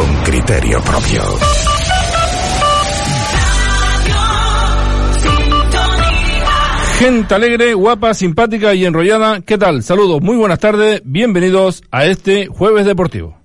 con 0.00 0.14
criterio 0.22 0.80
propio. 0.80 1.22
Gente 6.98 7.34
alegre, 7.34 7.74
guapa, 7.74 8.14
simpática 8.14 8.72
y 8.74 8.86
enrollada, 8.86 9.42
¿qué 9.42 9.58
tal? 9.58 9.82
Saludos, 9.82 10.22
muy 10.22 10.36
buenas 10.36 10.58
tardes, 10.58 11.02
bienvenidos 11.04 11.82
a 11.90 12.06
este 12.06 12.46
jueves 12.46 12.86
deportivo. 12.86 13.36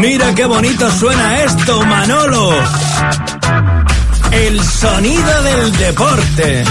Mira 0.00 0.34
qué 0.34 0.44
bonito 0.44 0.90
suena 0.90 1.44
esto, 1.44 1.84
Manolo. 1.84 2.50
El 4.32 4.60
sonido 4.60 5.42
del 5.44 5.76
deporte. 5.76 6.64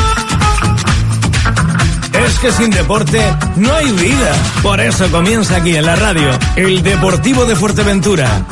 Es 2.25 2.39
que 2.39 2.51
sin 2.53 2.69
deporte 2.69 3.19
no 3.57 3.73
hay 3.73 3.91
vida. 3.91 4.33
Por 4.61 4.79
eso 4.79 5.11
comienza 5.11 5.57
aquí 5.57 5.75
en 5.75 5.85
la 5.85 5.97
radio, 5.97 6.29
el 6.55 6.81
Deportivo 6.81 7.45
de 7.45 7.53
Fuerteventura. 7.53 8.45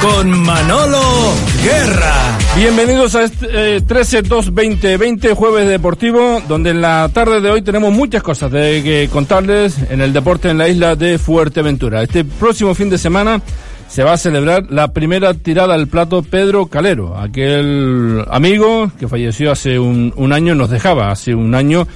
Con 0.00 0.30
Manolo 0.30 1.00
Guerra. 1.64 2.14
Bienvenidos 2.54 3.16
a 3.16 3.24
este 3.24 3.76
eh, 3.76 3.82
13-2-20-20, 3.82 5.34
jueves 5.34 5.68
deportivo, 5.68 6.40
donde 6.46 6.70
en 6.70 6.80
la 6.80 7.10
tarde 7.12 7.40
de 7.40 7.50
hoy 7.50 7.62
tenemos 7.62 7.92
muchas 7.92 8.22
cosas 8.22 8.52
de 8.52 8.82
que 8.84 9.08
contarles 9.12 9.76
en 9.90 10.00
el 10.00 10.12
deporte 10.12 10.48
en 10.48 10.58
la 10.58 10.68
isla 10.68 10.94
de 10.94 11.18
Fuerteventura. 11.18 12.02
Este 12.02 12.24
próximo 12.24 12.74
fin 12.74 12.88
de 12.88 12.98
semana 12.98 13.42
se 13.92 14.04
va 14.04 14.14
a 14.14 14.16
celebrar 14.16 14.70
la 14.70 14.94
primera 14.94 15.34
tirada 15.34 15.74
al 15.74 15.86
plato 15.86 16.22
Pedro 16.22 16.64
Calero, 16.64 17.14
aquel 17.18 18.24
amigo 18.30 18.90
que 18.98 19.06
falleció 19.06 19.52
hace 19.52 19.78
un, 19.78 20.14
un 20.16 20.32
año, 20.32 20.54
nos 20.54 20.70
dejaba 20.70 21.10
hace 21.10 21.34
un 21.34 21.54
año, 21.54 21.86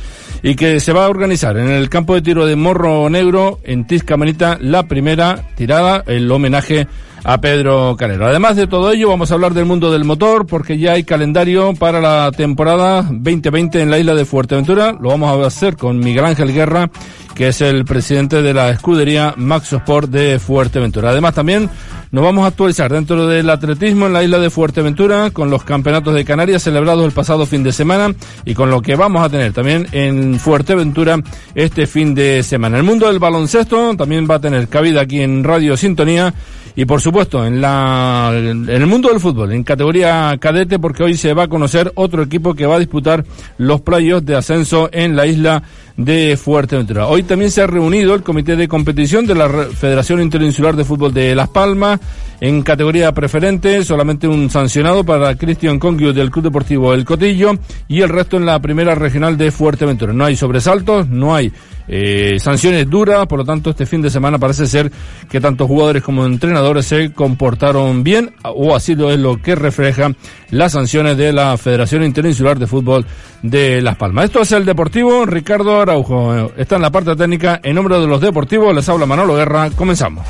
y 0.43 0.57
que 0.57 0.79
se 0.81 0.93
va 0.93 1.07
a 1.07 1.09
organizar 1.09 1.57
en 1.57 1.71
el 1.71 1.89
campo 1.89 2.15
de 2.15 2.21
tiro 2.21 2.45
de 2.45 2.55
Morro 2.55 3.09
Negro, 3.09 3.61
en 3.65 3.87
Tizcamanita, 3.87 4.59
la 4.61 4.83
primera 4.83 5.49
tirada, 5.55 6.05
el 6.07 6.31
homenaje 6.31 6.87
a 7.29 7.41
Pedro 7.41 7.97
Calero. 7.99 8.27
Además 8.27 8.55
de 8.55 8.69
todo 8.69 8.93
ello, 8.93 9.09
vamos 9.09 9.33
a 9.33 9.35
hablar 9.35 9.53
del 9.53 9.65
mundo 9.65 9.91
del 9.91 10.05
motor, 10.05 10.47
porque 10.47 10.79
ya 10.79 10.93
hay 10.93 11.03
calendario 11.03 11.75
para 11.75 12.01
la 12.01 12.31
temporada 12.31 13.03
2020 13.03 13.83
en 13.83 13.91
la 13.91 13.99
isla 13.99 14.15
de 14.15 14.25
Fuerteventura. 14.25 14.93
Lo 14.93 15.09
vamos 15.09 15.29
a 15.29 15.45
hacer 15.45 15.77
con 15.77 15.99
Miguel 15.99 16.25
Ángel 16.25 16.55
Guerra, 16.55 16.89
que 17.35 17.49
es 17.49 17.61
el 17.63 17.85
presidente 17.85 18.43
de 18.43 18.55
la 18.55 18.71
escudería 18.71 19.35
Max 19.37 19.73
Sport 19.73 20.09
de 20.09 20.39
Fuerteventura. 20.39 21.11
Además, 21.11 21.35
también 21.35 21.69
nos 22.13 22.23
vamos 22.23 22.45
a 22.45 22.49
actualizar 22.49 22.93
dentro 22.93 23.27
del 23.27 23.51
atletismo 23.51 24.07
en 24.07 24.13
la 24.13 24.23
isla 24.23 24.39
de 24.39 24.49
Fuerteventura, 24.49 25.33
con 25.33 25.51
los 25.51 25.65
campeonatos 25.65 26.15
de 26.15 26.25
Canarias 26.25 26.63
celebrados 26.63 27.05
el 27.05 27.11
pasado 27.11 27.45
fin 27.45 27.65
de 27.65 27.73
semana 27.73 28.15
y 28.45 28.55
con 28.55 28.71
lo 28.71 28.81
que 28.81 28.95
vamos 28.95 29.25
a 29.25 29.29
tener 29.29 29.53
también 29.53 29.89
en 29.91 30.39
Fuerteventura 30.39 31.19
este 31.57 31.89
fin 31.89 32.15
de 32.15 32.45
semana. 32.45 32.77
El 32.77 32.85
mundo 32.85 33.09
del 33.09 33.19
baloncesto 33.19 33.97
también 33.97 34.29
va 34.31 34.37
a 34.37 34.41
tener 34.41 34.69
cabida 34.69 35.01
aquí 35.01 35.23
en 35.23 35.43
Radio 35.43 35.77
Sintonía 35.77 36.33
y 36.77 36.85
por 36.85 37.01
supuesto 37.01 37.45
en 37.45 37.61
la 37.61 38.31
en 38.35 38.69
el 38.69 38.87
mundo 38.87 39.09
del 39.09 39.19
fútbol 39.19 39.53
en 39.53 39.65
categoría 39.65 40.37
cadete 40.39 40.79
porque 40.79 41.03
hoy 41.03 41.17
se 41.17 41.33
va 41.33 41.45
a 41.45 41.49
conocer 41.49 41.91
otro 41.95 42.23
equipo 42.23 42.55
que 42.55 42.67
va 42.67 42.77
a 42.77 42.79
disputar 42.79 43.25
los 43.57 43.81
playoffs 43.81 44.27
de 44.27 44.37
ascenso 44.37 44.91
en 44.93 45.17
la 45.17 45.27
isla 45.27 45.63
de 45.97 46.37
Fuerteventura. 46.37 47.07
Hoy 47.07 47.23
también 47.23 47.51
se 47.51 47.63
ha 47.63 47.67
reunido 47.67 48.15
el 48.15 48.23
comité 48.23 48.57
de 48.57 48.69
competición 48.69 49.27
de 49.27 49.35
la 49.35 49.49
Federación 49.49 50.21
Interinsular 50.21 50.77
de 50.77 50.85
Fútbol 50.85 51.15
de 51.15 51.35
Las 51.35 51.49
Palmas 51.49 52.01
en 52.41 52.63
categoría 52.63 53.13
preferente, 53.13 53.83
solamente 53.83 54.29
un 54.29 54.51
sancionado 54.51 55.05
para 55.05 55.35
Cristian 55.37 55.79
Congiu 55.79 56.13
del 56.13 56.31
Club 56.31 56.45
Deportivo 56.45 56.93
El 56.93 57.05
Cotillo 57.05 57.53
y 57.89 58.03
el 58.03 58.11
resto 58.11 58.37
en 58.37 58.45
la 58.45 58.61
primera 58.61 58.95
regional 58.95 59.39
de 59.39 59.51
Fuerteventura. 59.51 60.13
No 60.13 60.25
hay 60.25 60.37
sobresaltos, 60.37 61.09
no 61.09 61.35
hay 61.35 61.51
eh, 61.89 62.37
sanciones 62.41 62.91
duras, 62.91 63.27
por 63.27 63.39
lo 63.39 63.45
tanto 63.45 63.71
este 63.71 63.87
fin 63.87 64.03
de 64.03 64.11
semana 64.11 64.39
parece 64.39 64.67
ser 64.67 64.91
que 65.31 65.41
tanto 65.41 65.67
jugadores 65.67 66.03
como 66.03 66.27
entrenadores 66.27 66.87
se 66.87 67.13
comportaron 67.13 68.03
bien, 68.03 68.35
o 68.43 68.75
así 68.75 68.95
lo 68.95 69.11
es 69.11 69.19
lo 69.19 69.41
que 69.41 69.55
refleja 69.55 70.11
las 70.51 70.73
sanciones 70.73 71.17
de 71.17 71.33
la 71.33 71.57
Federación 71.57 72.05
Interinsular 72.05 72.59
de 72.59 72.67
Fútbol 72.67 73.07
de 73.43 73.81
Las 73.81 73.97
Palmas. 73.97 74.27
Esto 74.27 74.43
es 74.43 74.53
el 74.53 74.65
Deportivo, 74.65 75.25
Ricardo 75.25 75.85
Araujo 75.87 76.51
está 76.57 76.77
en 76.77 76.83
la 76.83 76.91
parte 76.91 77.15
técnica, 77.15 77.61
en 77.63 77.75
nombre 77.77 77.99
de 77.99 78.07
los 78.07 78.21
deportivos 78.21 78.75
les 78.75 78.89
habla 78.89 79.07
Manolo 79.07 79.37
Guerra, 79.37 79.71
comenzamos. 79.71 80.27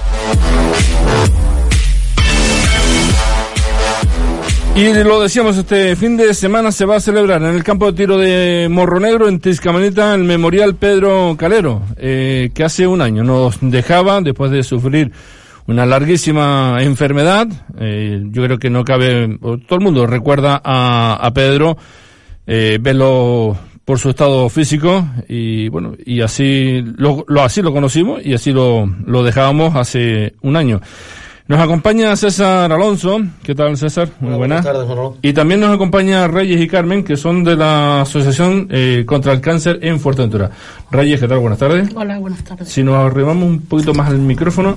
Y 4.74 4.92
lo 4.92 5.22
decíamos, 5.22 5.56
este 5.56 5.96
fin 5.96 6.18
de 6.18 6.34
semana 6.34 6.70
se 6.70 6.84
va 6.84 6.96
a 6.96 7.00
celebrar 7.00 7.42
en 7.42 7.54
el 7.54 7.64
campo 7.64 7.86
de 7.86 7.96
tiro 7.96 8.18
de 8.18 8.68
Morro 8.70 9.00
Negro, 9.00 9.26
en 9.26 9.40
Tizcamanita, 9.40 10.14
el 10.14 10.24
Memorial 10.24 10.74
Pedro 10.74 11.34
Calero, 11.38 11.80
eh, 11.96 12.50
que 12.52 12.62
hace 12.62 12.86
un 12.86 13.00
año 13.00 13.24
nos 13.24 13.56
dejaba 13.62 14.20
después 14.20 14.50
de 14.50 14.62
sufrir 14.62 15.12
una 15.66 15.86
larguísima 15.86 16.76
enfermedad. 16.80 17.48
Eh, 17.80 18.22
yo 18.26 18.44
creo 18.44 18.58
que 18.58 18.68
no 18.68 18.84
cabe, 18.84 19.38
todo 19.40 19.78
el 19.78 19.80
mundo 19.80 20.06
recuerda 20.06 20.60
a, 20.62 21.18
a 21.22 21.30
Pedro, 21.32 21.78
eh, 22.46 22.76
verlo 22.78 23.56
por 23.86 23.98
su 24.00 24.10
estado 24.10 24.48
físico 24.50 25.06
y 25.28 25.68
bueno, 25.70 25.94
y 26.04 26.20
así 26.20 26.82
lo, 26.98 27.24
lo 27.28 27.42
así 27.42 27.62
lo 27.62 27.72
conocimos 27.72 28.20
y 28.22 28.34
así 28.34 28.52
lo, 28.52 28.84
lo 29.06 29.22
dejábamos 29.22 29.76
hace 29.76 30.34
un 30.42 30.56
año. 30.56 30.80
Nos 31.48 31.60
acompaña 31.60 32.16
César 32.16 32.72
Alonso. 32.72 33.20
¿Qué 33.44 33.54
tal, 33.54 33.76
César? 33.76 34.08
Muy 34.18 34.30
Hola, 34.30 34.36
buenas. 34.38 34.62
buenas 34.64 34.74
tardes, 34.80 34.88
Manolo. 34.88 35.16
Y 35.22 35.32
también 35.32 35.60
nos 35.60 35.72
acompaña 35.72 36.26
Reyes 36.26 36.60
y 36.60 36.66
Carmen, 36.66 37.04
que 37.04 37.16
son 37.16 37.44
de 37.44 37.54
la 37.54 38.00
Asociación 38.00 38.66
eh, 38.72 39.04
contra 39.06 39.32
el 39.32 39.40
Cáncer 39.40 39.78
en 39.82 40.00
Fuerteventura. 40.00 40.50
Reyes, 40.90 41.20
¿qué 41.20 41.28
tal? 41.28 41.38
Buenas 41.38 41.60
tardes. 41.60 41.88
Hola, 41.94 42.18
buenas 42.18 42.42
tardes. 42.42 42.68
Si 42.68 42.82
nos 42.82 42.96
arribamos 42.96 43.44
un 43.44 43.60
poquito 43.60 43.94
más 43.94 44.08
al 44.10 44.18
micrófono. 44.18 44.76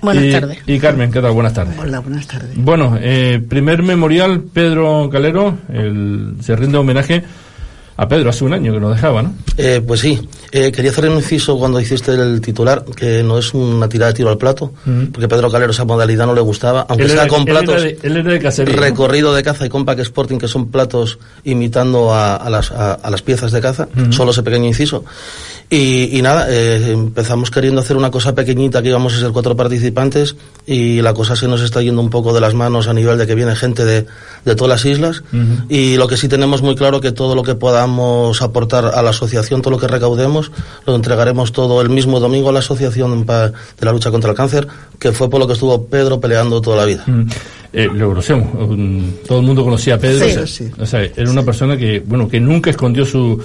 Buenas 0.00 0.24
Y- 0.24 0.30
tardes. 0.32 0.58
Y 0.66 0.78
Carmen, 0.78 1.12
¿qué 1.12 1.20
tal? 1.20 1.32
Buenas 1.32 1.52
tardes. 1.52 1.76
Hola, 1.78 2.00
buenas 2.00 2.26
tardes. 2.26 2.52
Bueno, 2.56 2.96
eh, 2.98 3.38
primer 3.46 3.82
memorial 3.82 4.40
Pedro 4.50 5.10
Calero, 5.12 5.58
el, 5.70 6.36
se 6.40 6.56
rinde 6.56 6.78
homenaje 6.78 7.22
a 8.02 8.08
Pedro 8.08 8.30
hace 8.30 8.44
un 8.44 8.54
año 8.54 8.72
que 8.72 8.80
nos 8.80 8.94
dejaba, 8.94 9.22
¿no? 9.22 9.34
Eh, 9.58 9.82
pues 9.86 10.00
sí, 10.00 10.18
eh, 10.52 10.72
quería 10.72 10.90
hacer 10.90 11.08
un 11.10 11.16
inciso 11.16 11.58
cuando 11.58 11.78
hiciste 11.80 12.12
el 12.12 12.40
titular, 12.40 12.82
que 12.96 13.22
no 13.22 13.36
es 13.36 13.52
una 13.52 13.88
tirada 13.90 14.12
de 14.12 14.16
tiro 14.16 14.30
al 14.30 14.38
plato, 14.38 14.72
porque 15.12 15.28
Pedro 15.28 15.50
Calero 15.50 15.72
esa 15.72 15.84
modalidad 15.84 16.24
no 16.26 16.34
le 16.34 16.40
gustaba, 16.40 16.86
aunque 16.88 17.04
Él 17.04 17.10
sea 17.10 17.22
era- 17.24 17.28
con 17.28 17.42
él 17.42 17.48
era 17.48 17.60
platos 17.60 17.82
de- 17.82 17.98
él 18.02 18.16
era 18.16 18.32
de 18.32 18.38
cacería, 18.38 18.74
¿no? 18.74 18.80
recorrido 18.80 19.34
de 19.34 19.42
caza 19.42 19.66
y 19.66 19.68
compact 19.68 20.00
sporting, 20.00 20.38
que 20.38 20.48
son 20.48 20.70
platos 20.70 21.18
imitando 21.44 22.12
a, 22.14 22.36
a 22.36 22.48
las, 22.48 22.70
a, 22.70 22.94
a 22.94 23.10
las 23.10 23.20
piezas 23.20 23.52
de 23.52 23.60
caza, 23.60 23.86
solo 24.10 24.30
ese 24.30 24.42
pequeño 24.42 24.64
inciso. 24.66 25.04
Y, 25.72 26.18
y 26.18 26.22
nada, 26.22 26.46
eh, 26.48 26.90
empezamos 26.92 27.50
queriendo 27.50 27.80
hacer 27.80 27.96
una 27.96 28.10
cosa 28.10 28.34
pequeñita, 28.34 28.82
que 28.82 28.88
íbamos 28.88 29.14
a 29.14 29.20
ser 29.20 29.30
cuatro 29.30 29.54
participantes, 29.54 30.34
y 30.66 31.00
la 31.02 31.14
cosa 31.14 31.36
se 31.36 31.46
nos 31.46 31.60
está 31.60 31.80
yendo 31.82 32.00
un 32.00 32.10
poco 32.10 32.32
de 32.32 32.40
las 32.40 32.54
manos 32.54 32.88
a 32.88 32.92
nivel 32.94 33.18
de 33.18 33.26
que 33.26 33.34
viene 33.36 33.54
gente 33.54 33.84
de, 33.84 34.06
de 34.44 34.54
todas 34.56 34.68
las 34.70 34.84
islas. 34.84 35.22
Y 35.68 35.96
lo 35.96 36.08
que 36.08 36.16
sí 36.16 36.26
tenemos 36.28 36.62
muy 36.62 36.74
claro 36.74 37.00
que 37.00 37.12
todo 37.12 37.34
lo 37.36 37.42
que 37.44 37.54
podamos 37.54 37.89
aportar 38.40 38.86
a 38.94 39.02
la 39.02 39.10
asociación, 39.10 39.62
todo 39.62 39.72
lo 39.72 39.78
que 39.78 39.88
recaudemos, 39.88 40.50
lo 40.86 40.94
entregaremos 40.94 41.52
todo 41.52 41.80
el 41.82 41.88
mismo 41.90 42.20
domingo 42.20 42.48
a 42.50 42.52
la 42.52 42.58
asociación 42.60 43.24
de 43.26 43.52
la 43.86 43.92
lucha 43.92 44.10
contra 44.10 44.30
el 44.30 44.36
cáncer, 44.36 44.66
que 44.98 45.12
fue 45.12 45.28
por 45.30 45.40
lo 45.40 45.46
que 45.46 45.54
estuvo 45.54 45.86
Pedro 45.86 46.20
peleando 46.20 46.60
toda 46.60 46.76
la 46.78 46.84
vida. 46.84 47.04
Mm. 47.06 47.26
Eh, 47.72 47.88
lo 47.94 48.08
conocemos, 48.08 48.48
um, 48.68 49.12
todo 49.28 49.38
el 49.38 49.46
mundo 49.46 49.62
conocía 49.62 49.94
a 49.94 49.98
Pedro. 49.98 50.24
Sí, 50.26 50.30
o 50.32 50.34
sea, 50.34 50.46
sí. 50.48 50.70
o 50.76 50.86
sea, 50.86 51.02
era 51.04 51.30
una 51.30 51.44
persona 51.44 51.76
que, 51.76 52.02
bueno, 52.04 52.28
que 52.28 52.40
nunca 52.40 52.70
escondió 52.70 53.06
su, 53.06 53.40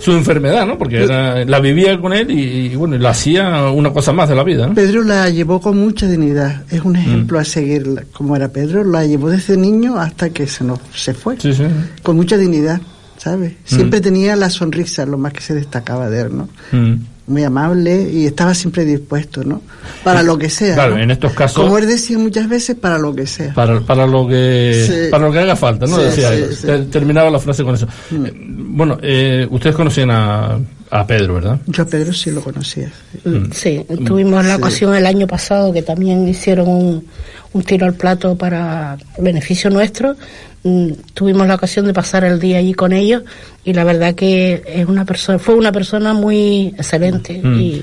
su 0.00 0.12
enfermedad, 0.12 0.66
¿no? 0.66 0.78
Porque 0.78 1.02
era- 1.04 1.44
la 1.44 1.60
vivía 1.60 2.00
con 2.00 2.14
él 2.14 2.30
y, 2.30 2.72
y, 2.72 2.74
bueno, 2.74 2.96
la 2.96 3.10
hacía 3.10 3.68
una 3.70 3.92
cosa 3.92 4.14
más 4.14 4.30
de 4.30 4.34
la 4.34 4.44
vida, 4.44 4.66
¿no? 4.66 4.74
Pedro 4.74 5.02
la 5.04 5.28
llevó 5.28 5.60
con 5.60 5.76
mucha 5.76 6.06
dignidad. 6.08 6.62
Es 6.70 6.80
un 6.82 6.96
ejemplo 6.96 7.36
Mm. 7.36 7.40
a 7.42 7.44
seguir 7.44 8.06
como 8.14 8.34
era 8.34 8.48
Pedro. 8.48 8.82
La 8.82 9.04
llevó 9.04 9.28
desde 9.28 9.58
niño 9.58 9.98
hasta 10.00 10.30
que 10.30 10.46
se 10.46 10.64
nos 10.64 10.78
se 10.94 11.12
fue. 11.12 11.38
Sí, 11.38 11.52
sí. 11.52 11.64
Con 12.02 12.16
mucha 12.16 12.38
dignidad, 12.38 12.80
¿sabes? 13.22 13.52
Siempre 13.64 14.00
tenía 14.00 14.34
la 14.34 14.48
sonrisa, 14.48 15.04
lo 15.04 15.18
más 15.18 15.34
que 15.34 15.42
se 15.42 15.54
destacaba 15.54 16.08
de 16.08 16.22
él, 16.22 16.36
¿no? 16.36 16.48
Mm. 16.72 16.94
Muy 17.26 17.44
amable 17.44 18.10
y 18.10 18.26
estaba 18.26 18.54
siempre 18.54 18.84
dispuesto, 18.84 19.44
¿no? 19.44 19.60
Para 20.02 20.22
lo 20.22 20.36
que 20.38 20.48
sea. 20.50 20.74
Claro, 20.74 20.96
¿no? 20.96 21.02
en 21.02 21.10
estos 21.12 21.32
casos- 21.32 21.62
Como 21.62 21.76
él 21.78 21.86
decía 21.86 22.18
muchas 22.18 22.48
veces, 22.48 22.76
para 22.76 22.98
lo 22.98 23.14
que 23.14 23.26
sea. 23.26 23.52
Para, 23.54 23.78
para 23.80 24.06
lo 24.06 24.26
que 24.26 24.84
Sí. 24.88 25.10
para 25.10 25.26
lo 25.26 25.32
que 25.32 25.38
haga 25.38 25.54
falta, 25.54 25.86
¿no? 25.86 25.96
Sí, 25.96 26.02
Decía, 26.02 26.30
sí, 26.50 26.66
terminaba 26.90 27.30
la 27.30 27.38
frase 27.38 27.62
con 27.62 27.74
eso. 27.74 27.86
Eh, 28.10 28.32
bueno, 28.72 28.98
eh, 29.02 29.46
ustedes 29.50 29.76
conocían 29.76 30.10
a, 30.10 30.58
a 30.90 31.06
Pedro, 31.06 31.34
¿verdad? 31.34 31.60
Yo 31.66 31.82
a 31.84 31.86
Pedro 31.86 32.12
sí 32.12 32.30
lo 32.32 32.40
conocía. 32.40 32.90
Mm. 33.24 33.52
Sí, 33.52 33.84
tuvimos 34.04 34.44
la 34.44 34.56
ocasión 34.56 34.94
el 34.96 35.06
año 35.06 35.26
pasado 35.28 35.72
que 35.72 35.82
también 35.82 36.26
hicieron 36.26 36.66
un, 36.68 37.04
un 37.52 37.62
tiro 37.62 37.86
al 37.86 37.94
plato 37.94 38.36
para 38.36 38.96
beneficio 39.18 39.70
nuestro. 39.70 40.16
Mm, 40.62 40.88
Tuvimos 41.14 41.46
la 41.48 41.54
ocasión 41.54 41.86
de 41.86 41.92
pasar 41.94 42.24
el 42.24 42.38
día 42.38 42.58
allí 42.58 42.74
con 42.74 42.92
ellos 42.92 43.22
y 43.64 43.72
la 43.72 43.84
verdad 43.84 44.14
que 44.14 44.62
es 44.66 44.86
una 44.86 45.04
persona, 45.04 45.38
fue 45.38 45.54
una 45.54 45.72
persona 45.72 46.12
muy 46.14 46.68
excelente 46.76 47.40
Mm. 47.42 47.58
y 47.60 47.82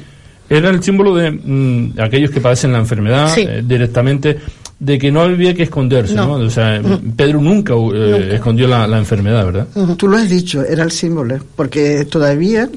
Era 0.50 0.70
el 0.70 0.82
símbolo 0.82 1.14
de 1.16 1.32
mm, 1.32 1.96
aquellos 2.00 2.32
que 2.32 2.40
padecen 2.40 2.72
la 2.72 2.80
enfermedad 2.80 3.34
Sí. 3.34 3.42
eh, 3.48 3.62
directamente. 3.66 4.38
de 4.80 5.00
que 5.00 5.12
no 5.12 5.22
había 5.22 5.56
que 5.56 5.64
esconderse, 5.64 6.14
¿no? 6.14 6.34
O 6.34 6.50
sea, 6.52 6.80
Pedro 7.16 7.42
nunca, 7.42 7.74
eh, 7.96 8.36
escondió 8.36 8.68
la, 8.68 8.86
enfermedad, 9.00 9.44
¿verdad? 9.44 9.68
Tú 9.98 10.08
lo 10.08 10.18
has 10.18 10.30
dicho, 10.30 10.64
era 10.64 10.84
el 10.84 10.92
símbolo, 10.92 11.40
porque 11.56 12.06
todavía, 12.06 12.70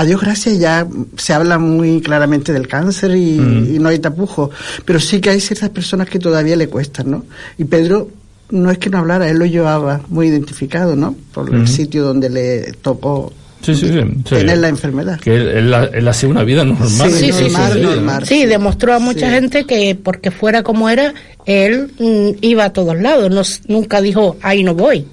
a 0.00 0.04
Dios 0.04 0.20
gracias, 0.20 0.58
ya 0.58 0.86
se 1.16 1.34
habla 1.34 1.58
muy 1.58 2.00
claramente 2.00 2.54
del 2.54 2.66
cáncer 2.66 3.14
y, 3.16 3.36
no 3.78 3.90
hay 3.90 3.98
tapujo, 3.98 4.50
pero 4.84 4.98
sí 4.98 5.20
que 5.20 5.30
hay 5.30 5.40
ciertas 5.40 5.68
personas 5.68 6.08
que 6.08 6.18
todavía 6.18 6.56
le 6.56 6.68
cuestan, 6.68 7.10
¿no? 7.10 7.24
Y 7.58 7.64
Pedro 7.64 8.08
no 8.50 8.70
es 8.70 8.78
que 8.78 8.88
no 8.88 8.98
hablara, 8.98 9.28
él 9.28 9.38
lo 9.38 9.44
llevaba 9.44 10.00
muy 10.08 10.28
identificado, 10.28 10.96
¿no? 10.96 11.14
Por 11.32 11.54
el 11.54 11.68
sitio 11.68 12.02
donde 12.02 12.30
le 12.30 12.72
tocó 12.80 13.30
sí, 13.60 13.74
sí, 13.74 13.88
tener 14.28 14.58
la 14.58 14.68
enfermedad. 14.68 15.20
Que 15.20 15.36
él, 15.36 15.74
él, 15.92 16.08
hacía 16.08 16.28
una 16.30 16.44
vida 16.44 16.64
normal. 16.64 17.10
Sí, 17.12 17.30
sí, 17.30 17.44
normal, 17.82 18.26
sí, 18.26 18.46
demostró 18.46 18.94
a 18.94 18.98
mucha 18.98 19.30
gente 19.30 19.66
que 19.66 19.94
porque 19.94 20.30
fuera 20.30 20.62
como 20.62 20.88
era, 20.88 21.12
él 21.44 21.90
mm, 21.98 22.38
iba 22.40 22.64
a 22.64 22.72
todos 22.72 22.98
lados, 22.98 23.30
no, 23.30 23.42
nunca 23.68 24.00
dijo, 24.00 24.38
ahí 24.40 24.62
no 24.62 24.74
voy. 24.74 25.06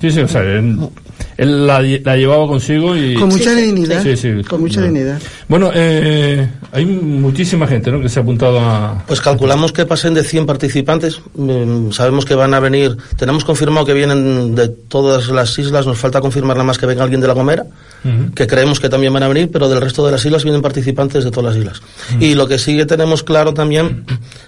Sí, 0.00 0.10
sí, 0.10 0.20
o 0.20 0.28
sea, 0.28 0.42
él 0.42 0.78
la, 1.36 1.80
la, 1.80 2.16
llevaba 2.16 2.46
consigo 2.46 2.96
y... 2.96 3.14
Con 3.14 3.28
mucha 3.28 3.54
dignidad. 3.54 4.02
Sí, 4.02 4.16
sí, 4.16 4.42
con 4.48 4.60
mucha 4.60 4.80
dignidad. 4.82 5.20
Bueno, 5.48 5.70
eh, 5.74 6.48
hay 6.72 6.86
muchísima 6.86 7.66
gente 7.66 7.90
¿no? 7.90 8.00
que 8.00 8.08
se 8.08 8.20
ha 8.20 8.22
apuntado 8.22 8.60
a... 8.60 9.02
Pues 9.06 9.20
calculamos 9.20 9.72
que 9.72 9.86
pasen 9.86 10.14
de 10.14 10.22
100 10.22 10.46
participantes. 10.46 11.20
Mm, 11.34 11.90
sabemos 11.90 12.24
que 12.24 12.34
van 12.34 12.54
a 12.54 12.60
venir... 12.60 12.96
Tenemos 13.16 13.44
confirmado 13.44 13.86
que 13.86 13.94
vienen 13.94 14.54
de 14.54 14.68
todas 14.68 15.28
las 15.28 15.58
islas. 15.58 15.86
Nos 15.86 15.98
falta 15.98 16.20
confirmar 16.20 16.56
nada 16.56 16.64
más 16.64 16.78
que 16.78 16.86
venga 16.86 17.02
alguien 17.02 17.20
de 17.20 17.26
La 17.26 17.34
Gomera, 17.34 17.66
que 18.34 18.46
creemos 18.46 18.80
que 18.80 18.88
también 18.88 19.12
van 19.12 19.22
a 19.22 19.28
venir, 19.28 19.50
pero 19.50 19.68
del 19.68 19.80
resto 19.80 20.04
de 20.04 20.12
las 20.12 20.24
islas 20.24 20.44
vienen 20.44 20.62
participantes 20.62 21.24
de 21.24 21.30
todas 21.30 21.54
las 21.54 21.60
islas. 21.60 21.82
Y 22.20 22.34
lo 22.34 22.46
que 22.46 22.58
sí 22.58 22.76
que 22.76 22.86
tenemos 22.86 23.22
claro 23.22 23.54
también 23.54 24.04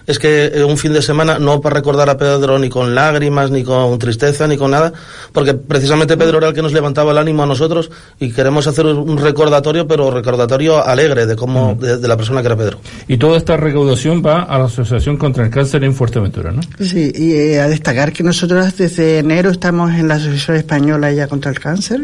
es 0.06 0.18
que 0.18 0.46
eh, 0.54 0.64
un 0.64 0.78
fin 0.78 0.92
de 0.92 1.02
semana, 1.02 1.38
no 1.38 1.60
para 1.60 1.74
recordar 1.74 2.08
a 2.10 2.16
Pedro 2.16 2.58
ni 2.58 2.68
con 2.68 2.94
lágrimas, 2.94 3.50
ni 3.50 3.64
con 3.64 3.98
tristeza, 3.98 4.46
ni 4.46 4.56
con 4.56 4.70
nada, 4.70 4.92
porque 5.32 5.54
precisamente 5.54 6.16
Pedro 6.16 6.38
era 6.38 6.48
el 6.48 6.54
que 6.54 6.62
nos 6.62 6.72
levantaba 6.76 7.10
el 7.12 7.18
ánimo 7.18 7.42
a 7.42 7.46
nosotros 7.46 7.90
y 8.20 8.30
queremos 8.30 8.66
hacer 8.66 8.86
un 8.86 9.18
recordatorio, 9.18 9.88
pero 9.88 10.10
recordatorio 10.10 10.84
alegre 10.84 11.26
de 11.26 11.34
cómo 11.34 11.74
de, 11.74 12.06
la 12.06 12.16
persona 12.16 12.40
que 12.40 12.46
era 12.46 12.56
Pedro. 12.56 12.78
Y 13.08 13.16
toda 13.16 13.36
esta 13.36 13.56
recaudación 13.56 14.22
va 14.24 14.42
a 14.42 14.58
la 14.58 14.66
Asociación 14.66 15.16
contra 15.16 15.44
el 15.44 15.50
Cáncer 15.50 15.82
en 15.84 15.94
Fuerteventura, 15.94 16.52
¿no? 16.52 16.60
Sí, 16.80 17.12
y 17.14 17.32
eh, 17.32 17.60
a 17.60 17.68
destacar 17.68 18.12
que 18.12 18.22
nosotros 18.22 18.76
desde 18.76 19.18
enero 19.18 19.50
estamos 19.50 19.92
en 19.92 20.08
la 20.08 20.14
Asociación 20.14 20.56
Española 20.56 21.12
ya 21.12 21.26
contra 21.26 21.50
el 21.50 21.58
Cáncer, 21.58 22.00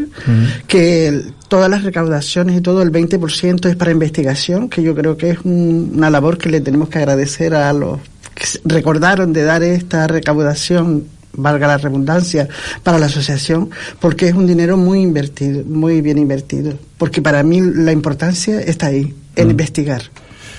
que 0.67 1.23
todas 1.47 1.69
las 1.69 1.83
recaudaciones 1.83 2.57
y 2.57 2.61
todo 2.61 2.81
el 2.81 2.91
20% 2.91 3.69
es 3.69 3.75
para 3.75 3.91
investigación, 3.91 4.69
que 4.69 4.81
yo 4.81 4.95
creo 4.95 5.15
que 5.15 5.31
es 5.31 5.39
una 5.43 6.09
labor 6.09 6.37
que 6.37 6.49
le 6.49 6.61
tenemos 6.61 6.89
que 6.89 6.97
agradecer 6.97 7.53
a 7.53 7.71
los 7.73 7.99
que 8.33 8.45
recordaron 8.65 9.33
de 9.33 9.43
dar 9.43 9.61
esta 9.63 10.07
recaudación 10.07 11.05
valga 11.35 11.67
la 11.67 11.77
redundancia, 11.77 12.47
para 12.83 12.99
la 12.99 13.07
asociación, 13.07 13.69
porque 13.99 14.27
es 14.27 14.33
un 14.33 14.47
dinero 14.47 14.77
muy 14.77 15.01
invertido, 15.01 15.63
muy 15.65 16.01
bien 16.01 16.17
invertido. 16.17 16.73
Porque 16.97 17.21
para 17.21 17.43
mí 17.43 17.61
la 17.61 17.91
importancia 17.91 18.61
está 18.61 18.87
ahí, 18.87 19.13
en 19.35 19.47
mm. 19.47 19.51
investigar, 19.51 20.01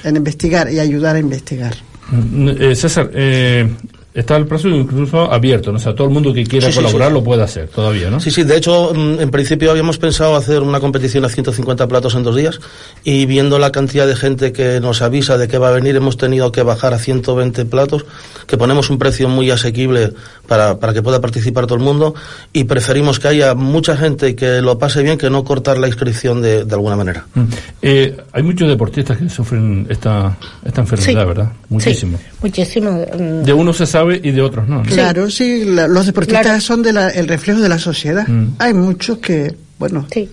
en 0.05 0.17
investigar 0.17 0.73
y 0.73 0.81
ayudar 0.81 1.17
a 1.17 1.19
investigar. 1.19 1.75
Mm, 2.11 2.49
eh, 2.61 2.75
César, 2.75 3.11
eh, 3.15 3.69
está 4.15 4.37
el 4.37 4.47
plazo 4.47 4.69
incluso 4.69 5.31
abierto, 5.33 5.73
¿no? 5.73 5.77
O 5.77 5.81
sea, 5.81 5.93
todo 5.93 6.07
el 6.07 6.15
mundo 6.15 6.33
que 6.33 6.45
quiera 6.45 6.71
colaborar 6.73 7.11
lo 7.11 7.25
puede 7.25 7.43
hacer 7.43 7.67
todavía, 7.67 8.11
¿no? 8.11 8.21
Sí, 8.21 8.31
sí, 8.31 8.45
de 8.45 8.57
hecho, 8.57 8.93
mm, 8.95 9.21
en 9.21 9.31
principio 9.33 9.73
habíamos 9.73 9.99
pensado 9.99 10.37
hacer 10.37 10.63
una 10.63 10.79
competición 10.79 11.25
a 11.25 11.29
150 11.29 11.89
platos 11.89 12.15
en 12.15 12.23
dos 12.23 12.37
días 12.37 12.61
y 13.03 13.27
viendo 13.27 13.59
la 13.59 13.73
cantidad 13.73 14.07
de 14.07 14.15
gente 14.15 14.53
que 14.53 14.79
nos 14.81 15.03
avisa 15.03 15.37
de 15.37 15.49
que 15.49 15.59
va 15.59 15.71
a 15.71 15.73
venir, 15.73 15.97
hemos 15.97 16.17
tenido 16.17 16.53
que 16.53 16.63
bajar 16.63 16.95
a 16.95 16.99
120 16.99 17.65
platos, 17.65 18.07
que 18.47 18.57
ponemos 18.57 18.89
un 18.89 18.99
precio 18.99 19.29
muy 19.29 19.51
asequible 19.51 20.13
para, 20.47 20.79
para 20.79 20.93
que 20.93 21.03
pueda 21.03 21.21
participar 21.21 21.67
todo 21.67 21.79
el 21.79 21.85
mundo 21.85 22.15
y 22.53 22.65
preferimos 22.65 23.19
que 23.19 23.27
haya 23.27 23.57
mucha 23.57 23.97
gente 23.97 24.29
y 24.29 24.35
que 24.35 24.61
lo 24.61 24.79
pase 24.79 25.03
bien 25.03 25.19
que 25.19 25.29
no 25.29 25.43
cortar 25.43 25.79
la 25.79 25.89
inscripción 25.89 26.41
de, 26.41 26.65
de 26.65 26.75
alguna 26.75 26.95
manera. 26.95 27.27
Mm. 27.35 27.45
Eh, 27.83 28.17
hay 28.31 28.43
muchos 28.45 28.69
deportistas 28.69 29.19
que 29.19 29.29
sufren 29.29 29.89
esta, 29.91 30.37
esta 30.65 30.83
enfermedad, 30.83 31.27
¿verdad? 31.27 31.53
Muchísimo. 31.69 32.17
Sí, 32.17 32.39
muchísimo. 32.43 32.91
De 32.93 33.53
uno 33.53 33.73
se 33.73 33.87
sabe 33.87 34.04
y 34.13 34.31
de 34.31 34.43
otros 34.43 34.69
no. 34.69 34.83
Claro, 34.83 35.31
sí, 35.31 35.65
los 35.65 36.07
deportistas 36.07 36.63
son 36.63 36.85
el 36.87 37.29
reflejo 37.29 37.61
de 37.61 37.69
la 37.69 37.79
sociedad. 37.79 38.27
Mm. 38.27 38.55
Hay 38.59 38.75
muchos 38.75 39.19
que, 39.19 39.55
bueno, 39.79 40.07
sí. 40.13 40.29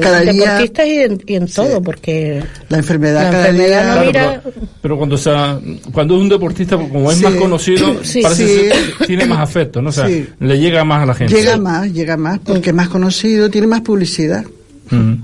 Cada 0.00 0.20
deportistas 0.20 0.86
y 0.86 1.34
en, 1.34 1.46
todo, 1.46 1.82
porque 1.82 2.42
la 2.68 2.76
enfermedad, 2.76 3.32
cada 3.32 3.50
día... 3.50 3.94
No 3.94 4.04
mira... 4.04 4.42
pero, 4.82 4.98
cuando 4.98 5.16
sea, 5.16 5.58
cuando 5.90 6.16
es 6.16 6.20
un 6.20 6.28
deportista, 6.28 6.76
como 6.76 7.10
es 7.10 7.22
más 7.22 7.34
conocido, 7.36 7.94
parece 8.22 8.70
que 8.98 9.06
tiene 9.06 9.24
más 9.24 9.38
afecto, 9.38 9.80
¿no? 9.80 9.88
O 9.88 9.92
sea, 9.92 10.06
le 10.06 10.58
llega 10.58 10.84
más 10.84 11.02
a 11.02 11.06
la 11.06 11.14
gente. 11.14 11.34
Llega 11.34 11.56
más, 11.56 11.90
llega 11.90 12.18
más, 12.18 12.40
porque 12.40 12.70
es 12.70 12.76
más 12.76 12.90
conocido, 12.90 13.48
tiene 13.48 13.68
más 13.68 13.80
publicidad. 13.80 14.44
Mm. 14.90 15.14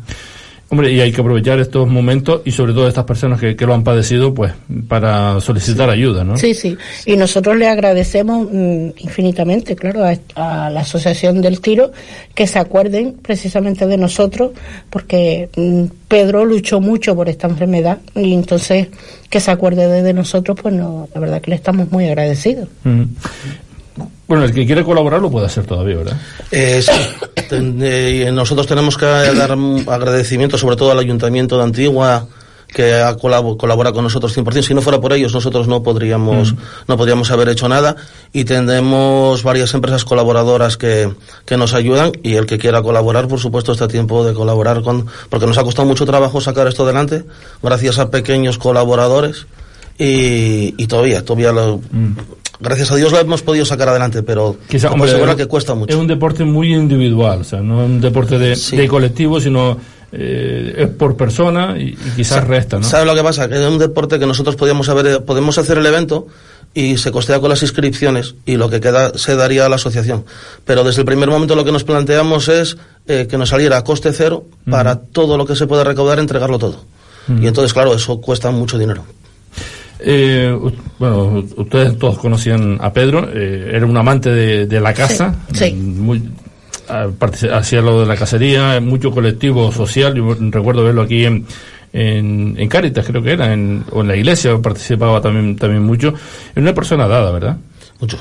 Hombre, 0.68 0.92
y 0.92 1.00
hay 1.00 1.12
que 1.12 1.20
aprovechar 1.20 1.60
estos 1.60 1.88
momentos 1.88 2.42
y 2.44 2.50
sobre 2.50 2.72
todo 2.72 2.88
estas 2.88 3.04
personas 3.04 3.38
que, 3.38 3.54
que 3.54 3.66
lo 3.66 3.72
han 3.72 3.84
padecido, 3.84 4.34
pues, 4.34 4.52
para 4.88 5.40
solicitar 5.40 5.88
ayuda, 5.88 6.24
¿no? 6.24 6.36
Sí, 6.36 6.54
sí. 6.54 6.76
Y 7.04 7.16
nosotros 7.16 7.56
le 7.56 7.68
agradecemos 7.68 8.48
mm, 8.50 8.88
infinitamente, 8.98 9.76
claro, 9.76 10.04
a, 10.04 10.70
la 10.70 10.80
Asociación 10.80 11.40
del 11.40 11.60
Tiro 11.60 11.92
que 12.34 12.48
se 12.48 12.58
acuerden 12.58 13.14
precisamente 13.22 13.86
de 13.86 13.96
nosotros, 13.96 14.52
porque 14.90 15.50
mm, 15.56 15.84
Pedro 16.08 16.44
luchó 16.44 16.80
mucho 16.80 17.14
por 17.14 17.28
esta 17.28 17.46
enfermedad 17.46 17.98
y 18.16 18.34
entonces 18.34 18.88
que 19.30 19.38
se 19.38 19.52
acuerde 19.52 20.02
de, 20.02 20.12
nosotros, 20.12 20.58
pues 20.60 20.74
no, 20.74 21.08
la 21.14 21.20
verdad 21.20 21.40
que 21.40 21.50
le 21.50 21.56
estamos 21.56 21.92
muy 21.92 22.06
agradecidos. 22.06 22.68
Bueno, 24.28 24.44
el 24.44 24.52
que 24.52 24.66
quiere 24.66 24.84
colaborar 24.84 25.20
lo 25.20 25.30
puede 25.30 25.46
hacer 25.46 25.64
todavía, 25.64 25.96
¿verdad? 25.96 26.16
Eh, 26.50 26.82
sí. 26.82 26.92
Eh, 27.48 28.28
nosotros 28.32 28.66
tenemos 28.66 28.96
que 28.96 29.06
dar 29.06 29.56
agradecimiento 29.86 30.58
sobre 30.58 30.74
todo 30.74 30.90
al 30.90 30.98
Ayuntamiento 30.98 31.56
de 31.56 31.62
Antigua 31.62 32.26
que 32.76 32.94
ha 32.94 33.16
colabora 33.16 33.92
con 33.92 34.04
nosotros 34.04 34.36
100%. 34.36 34.62
Si 34.62 34.74
no 34.74 34.82
fuera 34.82 35.00
por 35.00 35.12
ellos, 35.12 35.32
nosotros 35.32 35.68
no 35.68 35.82
podríamos, 35.82 36.52
mm. 36.52 36.56
no 36.88 36.96
podríamos 36.96 37.30
haber 37.30 37.48
hecho 37.48 37.68
nada. 37.68 37.96
Y 38.32 38.44
tenemos 38.44 39.42
varias 39.42 39.72
empresas 39.74 40.04
colaboradoras 40.04 40.76
que, 40.76 41.10
que 41.44 41.56
nos 41.56 41.74
ayudan. 41.74 42.12
Y 42.22 42.34
el 42.34 42.46
que 42.46 42.58
quiera 42.58 42.82
colaborar, 42.82 43.28
por 43.28 43.40
supuesto, 43.40 43.72
está 43.72 43.86
a 43.86 43.88
tiempo 43.88 44.24
de 44.24 44.34
colaborar 44.34 44.82
con, 44.82 45.06
porque 45.30 45.46
nos 45.46 45.56
ha 45.56 45.64
costado 45.64 45.86
mucho 45.88 46.04
trabajo 46.04 46.40
sacar 46.40 46.66
esto 46.66 46.82
adelante, 46.82 47.24
gracias 47.62 47.98
a 47.98 48.10
pequeños 48.10 48.58
colaboradores. 48.58 49.46
Y, 49.98 50.74
y 50.76 50.86
todavía, 50.88 51.24
todavía 51.24 51.52
lo, 51.52 51.78
mm 51.90 52.12
gracias 52.60 52.90
a 52.90 52.96
Dios 52.96 53.12
lo 53.12 53.18
hemos 53.18 53.42
podido 53.42 53.64
sacar 53.64 53.88
adelante, 53.88 54.22
pero 54.22 54.56
Quizá, 54.68 54.88
como 54.88 55.04
que 55.04 55.46
cuesta 55.46 55.74
mucho. 55.74 55.92
Es 55.92 55.98
un 55.98 56.06
deporte 56.06 56.44
muy 56.44 56.74
individual, 56.74 57.40
o 57.40 57.44
sea, 57.44 57.60
no 57.60 57.82
es 57.82 57.90
un 57.90 58.00
deporte 58.00 58.38
de, 58.38 58.88
colectivo, 58.88 59.40
sino 59.40 59.78
eh, 60.12 60.74
es 60.76 60.88
por 60.88 61.16
persona 61.16 61.76
y, 61.78 61.94
quizás 62.14 62.46
resta, 62.46 62.78
¿no? 62.78 62.84
¿Sabes 62.84 63.06
lo 63.06 63.14
que 63.14 63.22
pasa? 63.22 63.48
Que 63.48 63.54
es 63.62 63.68
un 63.68 63.78
deporte 63.78 64.18
que 64.18 64.26
nosotros 64.26 64.56
podíamos 64.56 64.88
haber, 64.88 65.24
podemos 65.24 65.58
hacer 65.58 65.78
el 65.78 65.86
evento 65.86 66.26
y 66.76 66.98
se 66.98 67.10
costea 67.10 67.40
con 67.40 67.48
las 67.48 67.62
inscripciones 67.62 68.34
y 68.44 68.56
lo 68.56 68.68
que 68.68 68.80
queda 68.80 69.16
se 69.16 69.34
daría 69.34 69.64
a 69.64 69.68
la 69.68 69.76
asociación. 69.76 70.26
Pero 70.64 70.84
desde 70.84 71.00
el 71.00 71.06
primer 71.06 71.30
momento 71.30 71.56
lo 71.56 71.64
que 71.64 71.72
nos 71.72 71.84
planteamos 71.84 72.48
es 72.48 72.76
eh, 73.06 73.26
que 73.30 73.38
nos 73.38 73.48
saliera 73.48 73.78
a 73.78 73.84
coste 73.84 74.12
cero 74.12 74.44
para 74.68 75.00
todo 75.00 75.38
lo 75.38 75.46
que 75.46 75.56
se 75.56 75.66
pueda 75.66 75.84
recaudar, 75.84 76.18
entregarlo 76.18 76.58
todo. 76.58 76.84
Y 77.28 77.46
entonces, 77.48 77.72
claro, 77.72 77.94
eso 77.94 78.20
cuesta 78.20 78.50
mucho 78.52 78.78
dinero. 78.78 79.04
Eh, 80.00 80.56
bueno, 80.98 81.44
ustedes 81.56 81.98
todos 81.98 82.18
conocían 82.18 82.78
a 82.80 82.92
Pedro, 82.92 83.28
eh, 83.32 83.70
era 83.72 83.86
un 83.86 83.96
amante 83.96 84.30
de, 84.30 84.80
la 84.80 84.92
casa, 84.92 85.34
sí, 85.52 85.72
Muy, 85.72 86.22
hacía 87.52 87.80
lo 87.80 88.00
de 88.00 88.06
la 88.06 88.16
cacería, 88.16 88.80
mucho 88.80 89.10
colectivo 89.10 89.72
social, 89.72 90.14
yo 90.14 90.36
recuerdo 90.50 90.84
verlo 90.84 91.02
aquí 91.02 91.24
en, 91.24 91.46
en, 91.92 92.54
en 92.58 92.68
Cáritas, 92.68 93.06
creo 93.06 93.22
que 93.22 93.32
era, 93.32 93.52
en, 93.52 93.84
o 93.90 94.02
en 94.02 94.08
la 94.08 94.16
iglesia 94.16 94.56
participaba 94.58 95.20
también, 95.20 95.56
también 95.56 95.82
mucho. 95.82 96.08
Era 96.54 96.62
una 96.62 96.74
persona 96.74 97.08
dada, 97.08 97.30
¿verdad? 97.30 97.56
Mucho. 98.00 98.18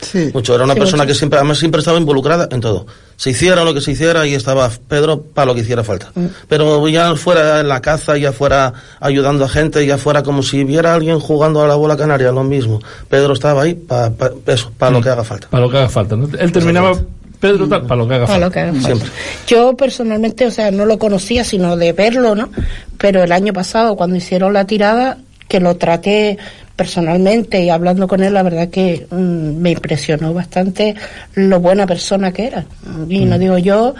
Sí. 0.00 0.30
Mucho. 0.32 0.54
Era 0.54 0.64
una 0.64 0.74
persona 0.74 1.06
que 1.06 1.14
siempre, 1.14 1.38
además 1.38 1.58
siempre 1.58 1.80
estaba 1.80 1.98
involucrada 1.98 2.48
en 2.50 2.60
todo. 2.60 2.86
Se 3.16 3.30
hiciera 3.30 3.64
lo 3.64 3.74
que 3.74 3.80
se 3.80 3.92
hiciera 3.92 4.26
y 4.26 4.34
estaba 4.34 4.70
Pedro 4.88 5.20
para 5.20 5.46
lo 5.46 5.54
que 5.54 5.62
hiciera 5.62 5.82
falta. 5.82 6.10
Mm. 6.14 6.26
Pero 6.48 6.86
ya 6.88 7.16
fuera 7.16 7.60
en 7.60 7.68
la 7.68 7.80
caza, 7.80 8.16
ya 8.16 8.32
fuera 8.32 8.72
ayudando 9.00 9.44
a 9.44 9.48
gente, 9.48 9.84
ya 9.86 9.98
fuera 9.98 10.22
como 10.22 10.42
si 10.42 10.64
viera 10.64 10.92
a 10.92 10.94
alguien 10.94 11.18
jugando 11.18 11.62
a 11.62 11.68
la 11.68 11.74
bola 11.74 11.96
canaria, 11.96 12.30
lo 12.30 12.44
mismo. 12.44 12.80
Pedro 13.08 13.32
estaba 13.32 13.62
ahí 13.62 13.74
para 13.74 14.12
eso, 14.46 14.70
para 14.78 14.92
lo 14.92 15.00
mm. 15.00 15.02
que 15.02 15.08
haga 15.08 15.24
falta. 15.24 15.48
Para 15.48 15.64
lo 15.64 15.70
que 15.70 15.78
haga 15.78 15.88
falta. 15.88 16.14
Él 16.14 16.52
terminaba 16.52 16.92
Pedro 17.40 17.68
para 17.68 17.96
lo 17.96 18.08
que 18.08 18.14
haga 18.14 18.26
falta. 18.26 19.06
Yo 19.46 19.76
personalmente, 19.76 20.46
o 20.46 20.50
sea, 20.50 20.70
no 20.70 20.86
lo 20.86 20.98
conocía 20.98 21.44
sino 21.44 21.76
de 21.76 21.92
verlo, 21.92 22.34
¿no? 22.34 22.50
Pero 22.98 23.22
el 23.22 23.32
año 23.32 23.52
pasado 23.52 23.96
cuando 23.96 24.16
hicieron 24.16 24.52
la 24.52 24.66
tirada 24.66 25.18
que 25.48 25.60
lo 25.60 25.76
traté 25.76 26.38
personalmente 26.78 27.60
y 27.60 27.70
hablando 27.70 28.06
con 28.06 28.22
él, 28.22 28.34
la 28.34 28.44
verdad 28.44 28.68
que 28.68 29.04
mm, 29.10 29.60
me 29.60 29.72
impresionó 29.72 30.32
bastante 30.32 30.94
lo 31.34 31.58
buena 31.58 31.88
persona 31.88 32.32
que 32.32 32.46
era. 32.46 32.66
Y 33.08 33.24
no 33.24 33.36
mm. 33.36 33.40
digo 33.40 33.58
yo, 33.58 33.94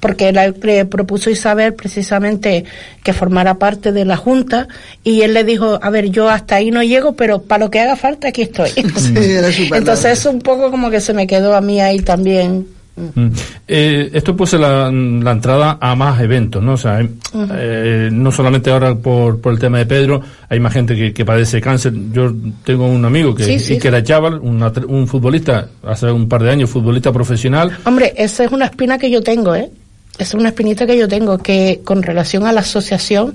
porque 0.00 0.30
él 0.30 0.54
le 0.60 0.84
propuso 0.84 1.30
Isabel 1.30 1.74
precisamente 1.74 2.64
que 3.04 3.12
formara 3.12 3.54
parte 3.54 3.92
de 3.92 4.04
la 4.04 4.16
Junta 4.16 4.66
y 5.04 5.22
él 5.22 5.32
le 5.32 5.44
dijo, 5.44 5.78
a 5.80 5.90
ver, 5.90 6.10
yo 6.10 6.28
hasta 6.28 6.56
ahí 6.56 6.72
no 6.72 6.82
llego, 6.82 7.14
pero 7.14 7.42
para 7.42 7.66
lo 7.66 7.70
que 7.70 7.78
haga 7.78 7.94
falta 7.94 8.28
aquí 8.28 8.42
estoy. 8.42 8.70
Entonces 9.72 10.18
es 10.18 10.26
un 10.26 10.40
poco 10.40 10.72
como 10.72 10.90
que 10.90 11.00
se 11.00 11.14
me 11.14 11.28
quedó 11.28 11.54
a 11.54 11.60
mí 11.60 11.80
ahí 11.80 12.00
también 12.00 12.66
Mm. 12.96 13.28
Eh, 13.66 14.10
esto 14.12 14.36
puse 14.36 14.56
la, 14.56 14.90
la, 14.90 15.32
entrada 15.32 15.78
a 15.80 15.96
más 15.96 16.20
eventos, 16.20 16.62
¿no? 16.62 16.74
O 16.74 16.76
sea, 16.76 17.00
eh, 17.00 18.08
no 18.12 18.30
solamente 18.30 18.70
ahora 18.70 18.94
por, 18.94 19.40
por 19.40 19.52
el 19.52 19.58
tema 19.58 19.78
de 19.78 19.86
Pedro, 19.86 20.20
hay 20.48 20.60
más 20.60 20.72
gente 20.72 20.94
que, 20.94 21.12
que 21.12 21.24
padece 21.24 21.60
cáncer. 21.60 21.92
Yo 22.12 22.32
tengo 22.64 22.86
un 22.86 23.04
amigo 23.04 23.34
que, 23.34 23.56
que 23.80 23.88
era 23.88 24.02
chaval, 24.02 24.38
un 24.38 25.08
futbolista, 25.08 25.68
hace 25.82 26.10
un 26.10 26.28
par 26.28 26.42
de 26.42 26.50
años, 26.50 26.70
futbolista 26.70 27.12
profesional. 27.12 27.76
Hombre, 27.84 28.14
esa 28.16 28.44
es 28.44 28.52
una 28.52 28.66
espina 28.66 28.96
que 28.96 29.10
yo 29.10 29.22
tengo, 29.22 29.54
¿eh? 29.54 29.70
es 30.18 30.34
una 30.34 30.50
espinita 30.50 30.86
que 30.86 30.96
yo 30.96 31.08
tengo, 31.08 31.38
que 31.38 31.80
con 31.84 32.02
relación 32.02 32.46
a 32.46 32.52
la 32.52 32.60
asociación 32.60 33.34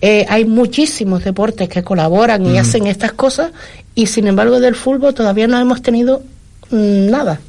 eh, 0.00 0.26
hay 0.28 0.44
muchísimos 0.44 1.24
deportes 1.24 1.68
que 1.68 1.82
colaboran 1.82 2.44
y 2.46 2.58
hacen 2.58 2.86
estas 2.86 3.12
cosas 3.12 3.52
y 3.94 4.06
sin 4.06 4.26
embargo 4.26 4.60
del 4.60 4.74
fútbol 4.74 5.14
todavía 5.14 5.46
no 5.46 5.58
hemos 5.58 5.82
tenido 5.82 6.22
mm, 6.70 7.10
nada. 7.10 7.40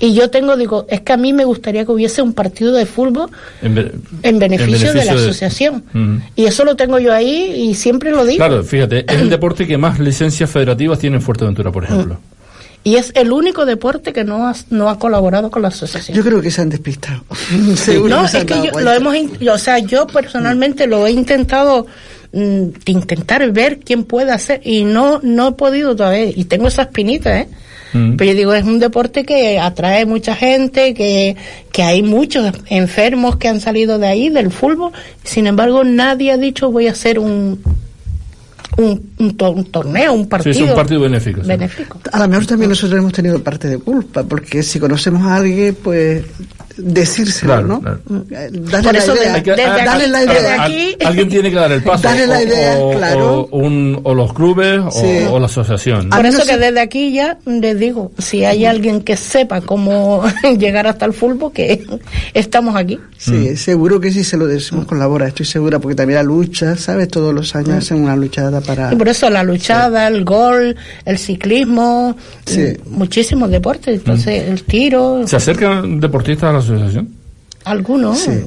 Y 0.00 0.14
yo 0.14 0.30
tengo, 0.30 0.56
digo, 0.56 0.86
es 0.88 1.00
que 1.00 1.12
a 1.12 1.16
mí 1.16 1.32
me 1.32 1.44
gustaría 1.44 1.84
que 1.84 1.92
hubiese 1.92 2.22
un 2.22 2.32
partido 2.32 2.72
de 2.72 2.86
fútbol 2.86 3.30
en, 3.62 3.74
beneficio, 4.38 4.92
de 4.92 5.04
la 5.04 5.12
asociación. 5.12 5.84
Y 6.34 6.44
eso 6.44 6.64
lo 6.64 6.76
tengo 6.76 6.98
yo 6.98 7.12
ahí 7.12 7.68
y 7.68 7.74
siempre 7.74 8.10
lo 8.10 8.24
digo. 8.24 8.38
Claro, 8.38 8.62
fíjate, 8.62 9.04
es 9.08 9.20
el 9.20 9.30
deporte 9.30 9.66
que 9.66 9.78
más 9.78 9.98
licencias 9.98 10.50
federativas 10.50 10.98
tiene 10.98 11.16
en 11.16 11.22
Fuerteventura, 11.22 11.70
por 11.70 11.84
ejemplo. 11.84 12.18
Y 12.86 12.94
es 12.94 13.10
el 13.16 13.32
único 13.32 13.66
deporte 13.66 14.12
que 14.12 14.22
no 14.22 14.46
ha, 14.46 14.54
no 14.70 14.88
ha 14.88 14.96
colaborado 14.96 15.50
con 15.50 15.60
la 15.60 15.68
asociación. 15.68 16.16
Yo 16.16 16.22
creo 16.22 16.40
que 16.40 16.52
se 16.52 16.60
han 16.62 16.68
despistado. 16.68 17.24
no, 18.08 18.24
es 18.24 18.44
que 18.44 18.70
yo, 18.72 18.78
lo 18.78 18.92
hemos, 18.92 19.16
o 19.50 19.58
sea, 19.58 19.80
yo 19.80 20.06
personalmente 20.06 20.86
lo 20.86 21.04
he 21.04 21.10
intentado 21.10 21.88
mm, 22.32 22.66
intentar 22.84 23.50
ver 23.50 23.80
quién 23.80 24.04
puede 24.04 24.30
hacer 24.30 24.60
y 24.62 24.84
no 24.84 25.18
no 25.24 25.48
he 25.48 25.52
podido 25.54 25.96
todavía 25.96 26.26
y 26.26 26.44
tengo 26.44 26.68
esa 26.68 26.82
espinita, 26.82 27.40
¿eh? 27.40 27.48
Mm. 27.96 28.16
Pero 28.16 28.30
yo 28.32 28.36
digo, 28.36 28.54
es 28.54 28.64
un 28.64 28.78
deporte 28.78 29.24
que 29.24 29.58
atrae 29.58 30.06
mucha 30.06 30.34
gente, 30.34 30.94
que, 30.94 31.36
que 31.72 31.82
hay 31.82 32.02
muchos 32.02 32.52
enfermos 32.66 33.36
que 33.36 33.48
han 33.48 33.60
salido 33.60 33.98
de 33.98 34.06
ahí, 34.06 34.28
del 34.28 34.50
fútbol. 34.50 34.92
Sin 35.24 35.46
embargo, 35.46 35.84
nadie 35.84 36.32
ha 36.32 36.36
dicho 36.36 36.70
voy 36.70 36.88
a 36.88 36.92
hacer 36.92 37.18
un, 37.18 37.60
un, 38.76 39.10
un, 39.18 39.64
torneo, 39.66 40.12
un 40.12 40.28
partido. 40.28 40.54
Sí, 40.54 40.62
es 40.64 40.70
un 40.70 40.76
partido 40.76 41.00
benéfico. 41.00 41.40
benéfico. 41.42 41.98
A 42.12 42.18
lo 42.18 42.28
mejor 42.28 42.46
también 42.46 42.70
nosotros 42.70 42.98
hemos 42.98 43.12
tenido 43.12 43.42
parte 43.42 43.68
de 43.68 43.78
culpa, 43.78 44.22
porque 44.24 44.62
si 44.62 44.78
conocemos 44.78 45.22
a 45.22 45.36
alguien, 45.36 45.76
pues 45.82 46.24
decírselo, 46.76 47.62
¿no? 47.62 47.80
Darle 47.80 48.92
la 48.92 49.38
idea. 49.38 49.84
darle 49.84 50.08
la 50.08 50.24
idea. 50.24 50.64
Aquí, 50.64 50.96
alguien 51.04 51.28
tiene 51.28 51.50
que 51.50 51.56
dar 51.56 51.72
el 51.72 51.82
paso. 51.82 52.02
Darle 52.02 52.26
la 52.26 52.42
idea, 52.42 52.78
o, 52.78 52.92
claro. 52.92 53.48
O, 53.50 54.14
los 54.14 54.32
clubes 54.32 54.80
o, 55.30 55.38
la 55.38 55.46
asociación. 55.46 56.10
Por 56.10 56.26
eso 56.26 56.44
que 56.44 56.56
desde 56.56 56.80
aquí 56.80 57.12
ya 57.12 57.38
les 57.44 57.78
digo, 57.78 58.12
si 58.18 58.44
hay 58.44 58.64
alguien 58.64 59.02
que 59.02 59.16
sepa 59.16 59.60
cómo 59.60 60.24
llegar 60.58 60.86
hasta 60.86 61.06
el 61.06 61.12
fútbol, 61.12 61.52
que 61.52 61.84
estamos 62.34 62.76
aquí. 62.76 62.98
Sí, 63.18 63.50
mm. 63.52 63.56
seguro 63.56 64.00
que 64.00 64.12
sí 64.12 64.24
se 64.24 64.36
lo 64.36 64.46
decimos 64.46 64.86
colabora, 64.86 65.28
estoy 65.28 65.46
segura, 65.46 65.78
porque 65.78 65.94
también 65.94 66.16
la 66.16 66.22
lucha, 66.22 66.76
¿sabes? 66.76 67.08
Todos 67.08 67.34
los 67.34 67.54
años 67.54 67.70
mm. 67.70 67.78
hacen 67.78 68.02
una 68.02 68.16
luchada 68.16 68.60
para... 68.60 68.92
Y 68.92 68.96
por 68.96 69.08
eso 69.08 69.30
la 69.30 69.42
luchada, 69.42 70.08
el 70.08 70.24
gol, 70.24 70.76
el 71.04 71.18
ciclismo, 71.18 72.16
muchísimos 72.90 73.50
deportes, 73.50 73.94
entonces 73.94 74.46
mm. 74.46 74.52
el 74.52 74.62
tiro... 74.64 75.26
¿Se 75.26 75.36
acercan 75.36 76.00
deportistas 76.00 76.50
a 76.50 76.52
la 76.52 76.62
asociación? 76.74 77.08
Algunos, 77.64 78.20
sí. 78.20 78.44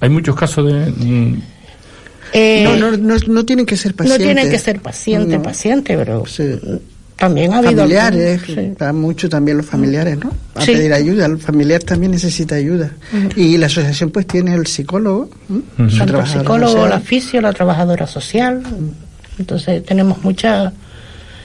Hay 0.00 0.08
muchos 0.08 0.34
casos 0.36 0.66
de... 0.66 0.90
Mm, 0.90 1.42
eh, 2.34 2.64
no, 2.64 2.76
no, 2.76 2.96
no, 2.96 3.16
no, 3.26 3.44
tienen 3.44 3.66
que 3.66 3.76
ser 3.76 3.94
pacientes. 3.94 4.26
No 4.26 4.32
tienen 4.34 4.50
que 4.50 4.58
ser 4.58 4.80
pacientes, 4.80 5.38
paciente, 5.40 5.96
pero 5.96 6.24
también 7.16 7.52
ha 7.52 7.58
habido... 7.58 7.82
Familiares, 7.82 8.40
mucho 8.94 9.28
también 9.28 9.58
los 9.58 9.66
familiares, 9.66 10.18
¿no? 10.18 10.32
A 10.54 10.64
pedir 10.64 10.92
ayuda, 10.92 11.26
el 11.26 11.38
familiar 11.38 11.82
también 11.82 12.12
necesita 12.12 12.54
ayuda. 12.56 12.90
Y 13.36 13.58
la 13.58 13.66
asociación 13.66 14.10
pues 14.10 14.26
tiene 14.26 14.54
el 14.54 14.66
psicólogo. 14.66 15.30
el 15.78 16.26
psicólogo, 16.26 16.88
la 16.88 17.00
fisio, 17.00 17.40
la 17.40 17.52
trabajadora 17.52 18.06
social. 18.06 18.62
Entonces 19.38 19.84
tenemos 19.84 20.22
mucha 20.24 20.72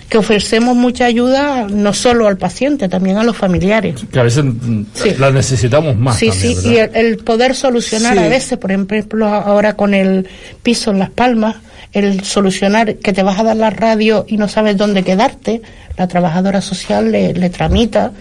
que 0.09 0.17
ofrecemos 0.17 0.75
mucha 0.75 1.05
ayuda 1.05 1.67
no 1.69 1.93
solo 1.93 2.27
al 2.27 2.37
paciente, 2.37 2.87
también 2.87 3.17
a 3.17 3.23
los 3.23 3.35
familiares. 3.35 4.05
Que 4.11 4.19
a 4.19 4.23
veces 4.23 4.43
mm, 4.43 4.83
la 5.19 5.31
necesitamos 5.31 5.97
más. 5.97 6.17
Sí, 6.17 6.31
sí, 6.31 6.55
y 6.63 6.77
el, 6.77 7.17
poder 7.17 7.55
solucionar 7.55 8.17
a 8.17 8.27
veces, 8.29 8.57
por 8.57 8.71
ejemplo, 8.71 9.27
ahora 9.27 9.73
con 9.73 9.93
el 9.93 10.27
piso 10.63 10.91
en 10.91 10.99
Las 10.99 11.09
Palmas, 11.09 11.57
el 11.91 12.23
solucionar 12.23 12.95
que 12.95 13.11
te 13.11 13.23
vas 13.23 13.39
a 13.39 13.43
dar 13.43 13.57
la 13.57 13.69
radio 13.69 14.25
y 14.27 14.37
no 14.37 14.47
sabes 14.47 14.77
dónde 14.77 15.03
quedarte, 15.03 15.61
la 15.97 16.07
trabajadora 16.07 16.61
social 16.61 17.11
le, 17.11 17.49
tramita 17.49 18.11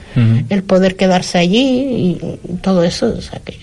el 0.49 0.62
poder 0.62 0.97
quedarse 0.97 1.38
allí 1.38 2.19
y, 2.21 2.57
todo 2.62 2.83
eso. 2.83 3.14
O 3.16 3.21
sea 3.21 3.40
que... 3.45 3.59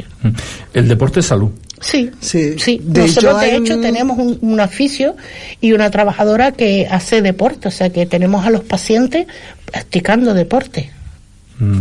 El 0.74 0.88
deporte 0.88 1.20
es 1.20 1.25
salud. 1.25 1.51
Sí, 1.83 2.09
sí. 2.21 2.55
sí. 2.57 2.81
De 2.81 3.01
Nosotros, 3.01 3.41
de 3.41 3.57
hecho, 3.57 3.79
tenemos 3.81 4.17
un, 4.17 4.37
un, 4.41 4.59
oficio 4.59 5.15
y 5.59 5.73
una 5.73 5.91
trabajadora 5.91 6.53
que 6.53 6.87
hace 6.89 7.21
deporte, 7.21 7.67
o 7.67 7.71
sea 7.71 7.89
que 7.89 8.05
tenemos 8.05 8.45
a 8.45 8.49
los 8.49 8.63
pacientes 8.63 9.27
practicando 9.65 10.33
deporte. 10.33 10.91
Mm. 11.59 11.79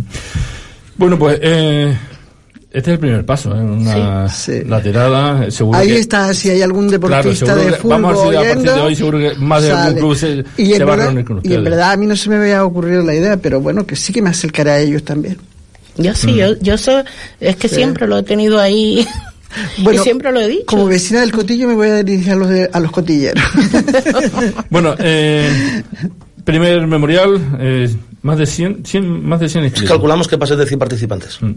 Bueno, 0.97 1.19
pues 1.19 1.39
eh, 1.41 1.97
este 2.73 2.91
es 2.91 2.95
el 2.95 2.99
primer 2.99 3.25
paso, 3.25 3.55
¿eh? 3.55 3.61
una, 3.61 4.27
la 4.67 4.83
tirada. 4.83 5.51
Seguro 5.51 5.79
Ahí 5.79 5.93
está, 5.93 6.33
si 6.35 6.51
hay 6.51 6.63
algún 6.63 6.89
deportista 6.89 7.55
de 7.55 7.73
fútbol. 7.75 8.03
Vamos 8.03 8.25
a, 8.25 8.29
ver 8.29 8.39
a 8.39 8.55
partir 8.55 8.73
de 8.73 8.81
hoy, 8.81 8.97
seguro 8.97 9.19
que 9.19 9.35
más 9.37 9.63
de 9.63 9.73
algún 9.73 10.01
club 10.01 10.17
se, 10.17 10.45
y 10.57 10.79
va 10.79 10.95
a 10.95 10.97
reunir 10.97 11.25
con 11.25 11.37
ustedes. 11.37 11.55
Y 11.55 11.59
en 11.59 11.65
verdad 11.65 11.93
a 11.93 11.97
mí 11.97 12.07
no 12.07 12.17
se 12.17 12.29
me 12.29 12.37
había 12.37 12.65
ocurrido 12.65 13.03
la 13.03 13.15
idea, 13.15 13.37
pero 13.37 13.61
bueno, 13.61 13.87
que 13.87 13.95
sí 13.95 14.13
que 14.13 14.23
me 14.23 14.31
acercaré 14.31 14.71
a 14.71 14.81
ellos 14.81 15.05
también. 15.05 15.39
Yo 15.97 16.15
sí, 16.15 16.33
mm. 16.33 16.37
yo, 16.37 16.59
yo 16.61 16.79
soy, 16.79 17.05
es 17.41 17.57
que 17.57 17.69
siempre 17.69 18.07
lo 18.07 18.19
he 18.19 18.23
tenido 18.23 18.59
ahí 18.59 19.07
Bueno, 19.79 20.01
y 20.01 20.03
siempre 20.03 20.33
lo 20.33 20.41
he 20.41 20.49
dicho. 20.49 20.67
Como 20.67 20.87
vecina 20.87 21.21
del 21.21 21.33
cotillo 21.33 21.69
me 21.69 21.75
voy 21.75 21.89
a 21.89 22.03
dirigir 22.03 22.33
a 22.33 22.37
los, 22.37 22.51
a 22.73 22.81
los 22.81 22.91
cotilleros. 22.91 23.43
bueno, 24.71 24.95
eh, 24.99 25.83
primer 26.45 26.87
memorial, 26.87 27.57
eh, 27.59 27.95
más 28.23 28.39
de 28.39 28.47
100, 28.47 28.85
100, 28.85 29.25
más 29.27 29.41
de 29.41 29.49
100 29.49 29.65
inscritos. 29.65 29.91
Calculamos 29.91 30.29
que 30.29 30.39
pase 30.39 30.57
de 30.57 30.67
100 30.67 30.79
participantes. 30.79 31.41
Mm. 31.41 31.53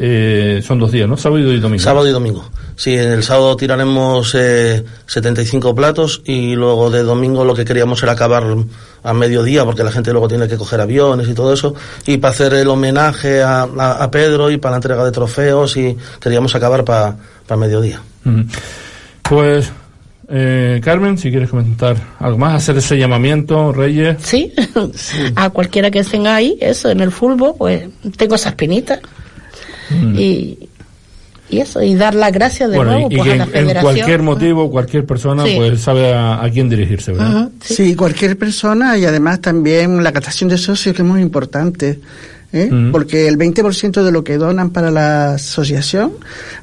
Eh, 0.00 0.62
son 0.64 0.78
dos 0.78 0.92
días, 0.92 1.08
¿no? 1.08 1.16
Sábado 1.16 1.40
y 1.52 1.58
domingo. 1.58 1.82
Sábado 1.82 2.06
y 2.06 2.12
domingo. 2.12 2.44
Sí, 2.76 2.94
en 2.94 3.10
el 3.10 3.24
sábado 3.24 3.56
tiraremos 3.56 4.32
eh, 4.36 4.84
75 5.06 5.74
platos 5.74 6.22
y 6.24 6.54
luego 6.54 6.88
de 6.88 7.02
domingo 7.02 7.44
lo 7.44 7.52
que 7.52 7.64
queríamos 7.64 8.00
era 8.04 8.12
acabar 8.12 8.44
a 9.02 9.12
mediodía 9.12 9.64
porque 9.64 9.82
la 9.82 9.90
gente 9.90 10.12
luego 10.12 10.28
tiene 10.28 10.46
que 10.46 10.56
coger 10.56 10.80
aviones 10.80 11.28
y 11.28 11.34
todo 11.34 11.52
eso 11.52 11.74
y 12.06 12.18
para 12.18 12.32
hacer 12.32 12.54
el 12.54 12.68
homenaje 12.68 13.42
a, 13.42 13.62
a, 13.62 14.10
Pedro 14.12 14.52
y 14.52 14.58
para 14.58 14.72
la 14.72 14.76
entrega 14.76 15.04
de 15.04 15.10
trofeos 15.10 15.76
y 15.76 15.96
queríamos 16.20 16.54
acabar 16.54 16.84
para 16.84 17.16
mediodía. 17.56 18.00
Pues 19.22 19.72
eh, 20.28 20.80
Carmen, 20.84 21.18
si 21.18 21.30
quieres 21.30 21.50
comentar 21.50 21.96
algo 22.20 22.38
más, 22.38 22.54
hacer 22.54 22.76
ese 22.76 22.96
llamamiento, 22.98 23.72
Reyes. 23.72 24.18
Sí, 24.22 24.52
a 25.34 25.50
cualquiera 25.50 25.90
que 25.90 26.04
tenga 26.04 26.36
ahí, 26.36 26.56
eso, 26.60 26.88
en 26.88 27.00
el 27.00 27.10
fútbol, 27.10 27.54
pues 27.58 27.88
tengo 28.16 28.36
esas 28.36 28.54
pinitas. 28.54 29.00
Mm. 29.90 30.18
Y, 30.18 30.68
y 31.50 31.60
eso, 31.60 31.82
y 31.82 31.94
dar 31.94 32.14
las 32.14 32.32
gracias 32.32 32.70
de 32.70 32.76
nuevo 32.76 33.08
pues, 33.08 33.32
a 33.32 33.36
la 33.36 33.46
federación. 33.46 33.76
En 33.76 33.82
cualquier 33.82 34.22
motivo, 34.22 34.70
cualquier 34.70 35.06
persona 35.06 35.44
pues 35.56 35.80
sabe 35.80 36.12
a, 36.14 36.46
quién 36.52 36.68
dirigirse, 36.68 37.12
¿verdad? 37.12 37.50
sí. 37.62 37.94
cualquier 37.94 38.36
persona 38.36 38.98
y 38.98 39.06
además 39.06 39.40
también 39.40 40.02
la 40.02 40.12
captación 40.12 40.50
de 40.50 40.58
socios 40.58 40.94
que 40.94 41.02
es 41.02 41.08
muy 41.08 41.22
importante. 41.22 42.00
¿eh? 42.52 42.70
porque 42.92 43.28
el 43.28 43.36
20% 43.36 44.02
de 44.02 44.10
lo 44.12 44.24
que 44.24 44.38
donan 44.38 44.70
para 44.70 44.90
la 44.90 45.34
asociación 45.34 46.12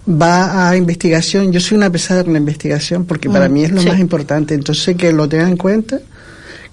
va 0.10 0.70
a 0.70 0.77
investigación. 0.77 1.51
Yo 1.51 1.60
soy 1.60 1.77
una 1.77 1.91
pesada 1.91 2.24
con 2.24 2.34
la 2.34 2.39
investigación 2.39 3.05
porque 3.05 3.29
para 3.29 3.50
mí 3.50 3.63
es 3.63 3.72
lo 3.72 3.84
más 3.84 4.00
importante. 4.00 4.53
Entonces, 4.53 4.96
que 4.96 5.13
lo 5.13 5.29
tengan 5.29 5.50
en 5.50 5.58
cuenta, 5.58 6.00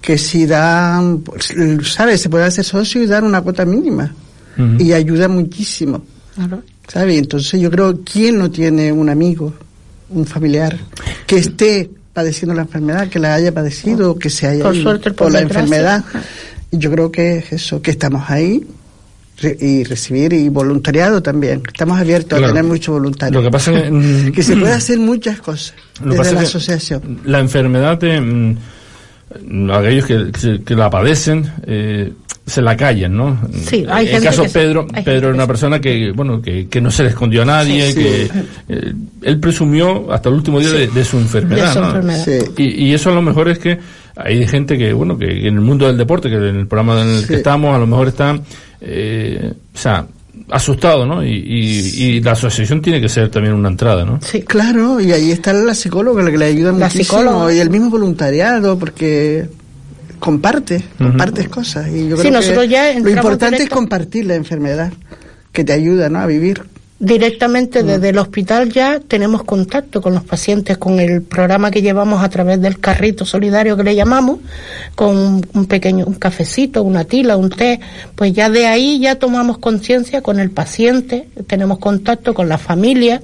que 0.01 0.17
si 0.17 0.45
dan, 0.45 1.19
pues, 1.19 1.53
¿sabes? 1.83 2.21
Se 2.21 2.29
puede 2.29 2.45
hacer 2.45 2.65
socio 2.65 3.03
y 3.03 3.07
dar 3.07 3.23
una 3.23 3.41
cuota 3.41 3.65
mínima. 3.65 4.13
Y 4.77 4.93
ayuda 4.93 5.27
muchísimo. 5.27 6.03
Claro. 6.35 6.63
¿Sabe? 6.87 7.17
Entonces 7.17 7.61
yo 7.61 7.71
creo, 7.71 8.01
¿quién 8.03 8.37
no 8.37 8.51
tiene 8.51 8.91
un 8.91 9.09
amigo, 9.09 9.53
un 10.09 10.25
familiar, 10.25 10.77
que 11.25 11.37
esté 11.37 11.89
padeciendo 12.13 12.53
la 12.53 12.63
enfermedad, 12.63 13.07
que 13.07 13.19
la 13.19 13.35
haya 13.35 13.53
padecido, 13.53 14.17
que 14.17 14.29
se 14.29 14.47
haya 14.47 14.63
por, 14.63 14.75
suerte, 14.75 15.11
por 15.11 15.31
la 15.31 15.41
enfermedad? 15.41 16.03
Yo 16.71 16.91
creo 16.91 17.11
que 17.11 17.37
es 17.37 17.53
eso, 17.53 17.81
que 17.81 17.91
estamos 17.91 18.29
ahí 18.29 18.65
y 19.59 19.83
recibir 19.83 20.33
y 20.33 20.49
voluntariado 20.49 21.21
también. 21.21 21.63
Estamos 21.67 21.99
abiertos 21.99 22.41
a 22.41 22.47
tener 22.47 22.63
mucho 22.63 22.93
voluntario. 22.93 23.39
Lo 23.39 23.45
que 23.45 23.51
pasa 23.51 23.71
es 23.71 23.91
que, 23.91 24.31
que 24.31 24.43
se 24.43 24.55
puede 24.55 24.73
hacer 24.73 24.99
muchas 24.99 25.39
cosas 25.39 25.73
desde 26.03 26.33
la 26.33 26.41
asociación. 26.41 27.21
La 27.25 27.39
enfermedad 27.39 27.97
de 27.97 28.21
mm, 28.21 28.57
aquellos 29.73 30.05
que, 30.05 30.61
que, 30.63 30.75
la 30.75 30.89
padecen 30.89 31.51
eh, 31.65 32.11
se 32.45 32.61
la 32.61 32.75
callan, 32.75 33.15
¿no? 33.15 33.39
Sí, 33.65 33.85
hay 33.89 34.09
en 34.09 34.15
el 34.15 34.23
caso 34.23 34.45
Pedro, 34.51 34.85
Pedro 34.87 35.27
era 35.27 35.35
una 35.35 35.47
persona 35.47 35.79
que, 35.79 36.11
bueno, 36.11 36.41
que, 36.41 36.67
que, 36.67 36.81
no 36.81 36.91
se 36.91 37.03
le 37.03 37.09
escondió 37.09 37.43
a 37.43 37.45
nadie, 37.45 37.93
que 37.93 38.29
eh, 38.69 38.93
él 39.21 39.39
presumió 39.39 40.11
hasta 40.11 40.29
el 40.29 40.35
último 40.35 40.59
día 40.59 40.71
de, 40.71 41.05
su 41.05 41.17
enfermedad, 41.17 42.03
Y, 42.57 42.85
y, 42.87 42.93
eso 42.93 43.11
a 43.11 43.13
lo 43.13 43.21
mejor 43.21 43.47
es 43.49 43.59
que 43.59 43.79
hay 44.15 44.45
gente 44.47 44.77
que, 44.77 44.93
bueno, 44.93 45.17
que 45.17 45.47
en 45.47 45.55
el 45.55 45.61
mundo 45.61 45.87
del 45.87 45.97
deporte, 45.97 46.29
que 46.29 46.35
en 46.35 46.57
el 46.57 46.67
programa 46.67 47.01
en 47.01 47.09
el 47.09 47.27
que 47.27 47.35
estamos, 47.35 47.73
a 47.75 47.79
lo 47.79 47.87
mejor 47.87 48.09
está, 48.09 48.37
eh, 48.81 49.53
o 49.73 49.77
sea, 49.77 50.05
asustado, 50.49 51.05
¿no? 51.05 51.23
Y, 51.23 51.31
y, 51.31 52.21
la 52.21 52.33
asociación 52.33 52.81
tiene 52.81 53.01
que 53.01 53.09
ser 53.09 53.29
también 53.29 53.53
una 53.53 53.69
entrada, 53.69 54.05
¿no? 54.05 54.19
Sí, 54.21 54.41
claro, 54.41 54.99
y 54.99 55.11
ahí 55.11 55.31
está 55.31 55.53
la 55.53 55.73
psicóloga 55.73 56.23
la 56.23 56.31
que 56.31 56.37
le 56.37 56.45
ayuda 56.45 56.71
la 56.71 56.87
muchísimo, 56.87 57.49
y 57.49 57.59
el 57.59 57.69
mismo 57.69 57.89
voluntariado, 57.89 58.77
porque 58.77 59.47
comparte, 60.19 60.83
compartes 60.97 61.49
cosas. 61.49 61.87
Y 61.89 62.09
yo 62.09 62.17
creo 62.17 62.41
que 62.41 62.99
lo 63.01 63.09
importante 63.09 63.63
es 63.63 63.69
compartir 63.69 64.25
la 64.25 64.35
enfermedad, 64.35 64.91
que 65.51 65.63
te 65.63 65.73
ayuda, 65.73 66.09
¿no? 66.09 66.19
A 66.19 66.25
vivir 66.25 66.72
directamente 67.03 67.83
mm. 67.83 67.87
desde 67.87 68.09
el 68.09 68.17
hospital 68.17 68.71
ya 68.71 69.01
tenemos 69.01 69.43
contacto 69.43 70.01
con 70.01 70.13
los 70.13 70.23
pacientes 70.23 70.77
con 70.77 71.01
el 71.01 71.21
programa 71.21 71.69
que 71.69 71.81
llevamos 71.81 72.23
a 72.23 72.29
través 72.29 72.61
del 72.61 72.79
carrito 72.79 73.25
solidario 73.25 73.75
que 73.75 73.83
le 73.83 73.93
llamamos 73.93 74.39
con 74.95 75.45
un 75.53 75.65
pequeño 75.65 76.05
un 76.05 76.13
cafecito 76.13 76.81
una 76.81 77.03
tila 77.03 77.35
un 77.35 77.49
té 77.49 77.81
pues 78.15 78.31
ya 78.31 78.49
de 78.49 78.67
ahí 78.67 78.99
ya 78.99 79.15
tomamos 79.15 79.57
conciencia 79.57 80.21
con 80.21 80.39
el 80.39 80.49
paciente 80.49 81.27
tenemos 81.45 81.79
contacto 81.79 82.33
con 82.33 82.47
la 82.47 82.57
familia 82.57 83.21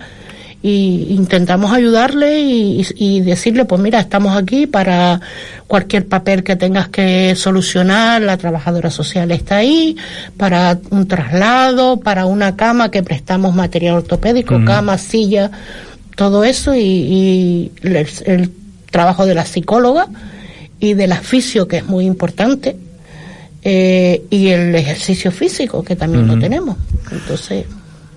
y 0.62 1.08
intentamos 1.12 1.72
ayudarle 1.72 2.42
y, 2.42 3.22
decirle, 3.22 3.64
pues 3.64 3.80
mira, 3.82 4.00
estamos 4.00 4.36
aquí 4.36 4.68
para 4.68 5.22
cualquier 5.68 6.06
papel 6.08 6.44
que 6.44 6.58
tengas 6.58 6.90
que 6.90 7.34
solucionar, 7.36 8.22
la 8.22 8.38
trabajadora 8.38 8.90
social 8.90 9.32
está 9.32 9.58
ahí, 9.58 9.96
para 10.36 10.78
un 10.90 11.08
traslado, 11.08 12.02
para 12.02 12.26
una 12.26 12.58
cama 12.58 12.92
que 12.92 13.04
prestamos 13.04 13.56
material 13.56 13.96
ortopédico, 13.96 14.64
cama, 14.66 14.98
silla, 14.98 15.50
todo 16.16 16.44
eso 16.44 16.76
y, 16.76 17.72
el, 17.82 18.52
trabajo 18.92 19.26
de 19.26 19.36
la 19.36 19.46
psicóloga 19.46 20.08
y 20.80 20.94
del 20.94 21.14
fisio, 21.14 21.68
que 21.68 21.78
es 21.78 21.86
muy 21.86 22.06
importante, 22.06 22.76
eh, 23.62 24.24
y 24.30 24.48
el 24.48 24.76
ejercicio 24.76 25.32
físico, 25.32 25.84
que 25.84 25.96
también 25.96 26.28
lo 26.28 26.38
tenemos. 26.38 26.76
Entonces. 27.12 27.66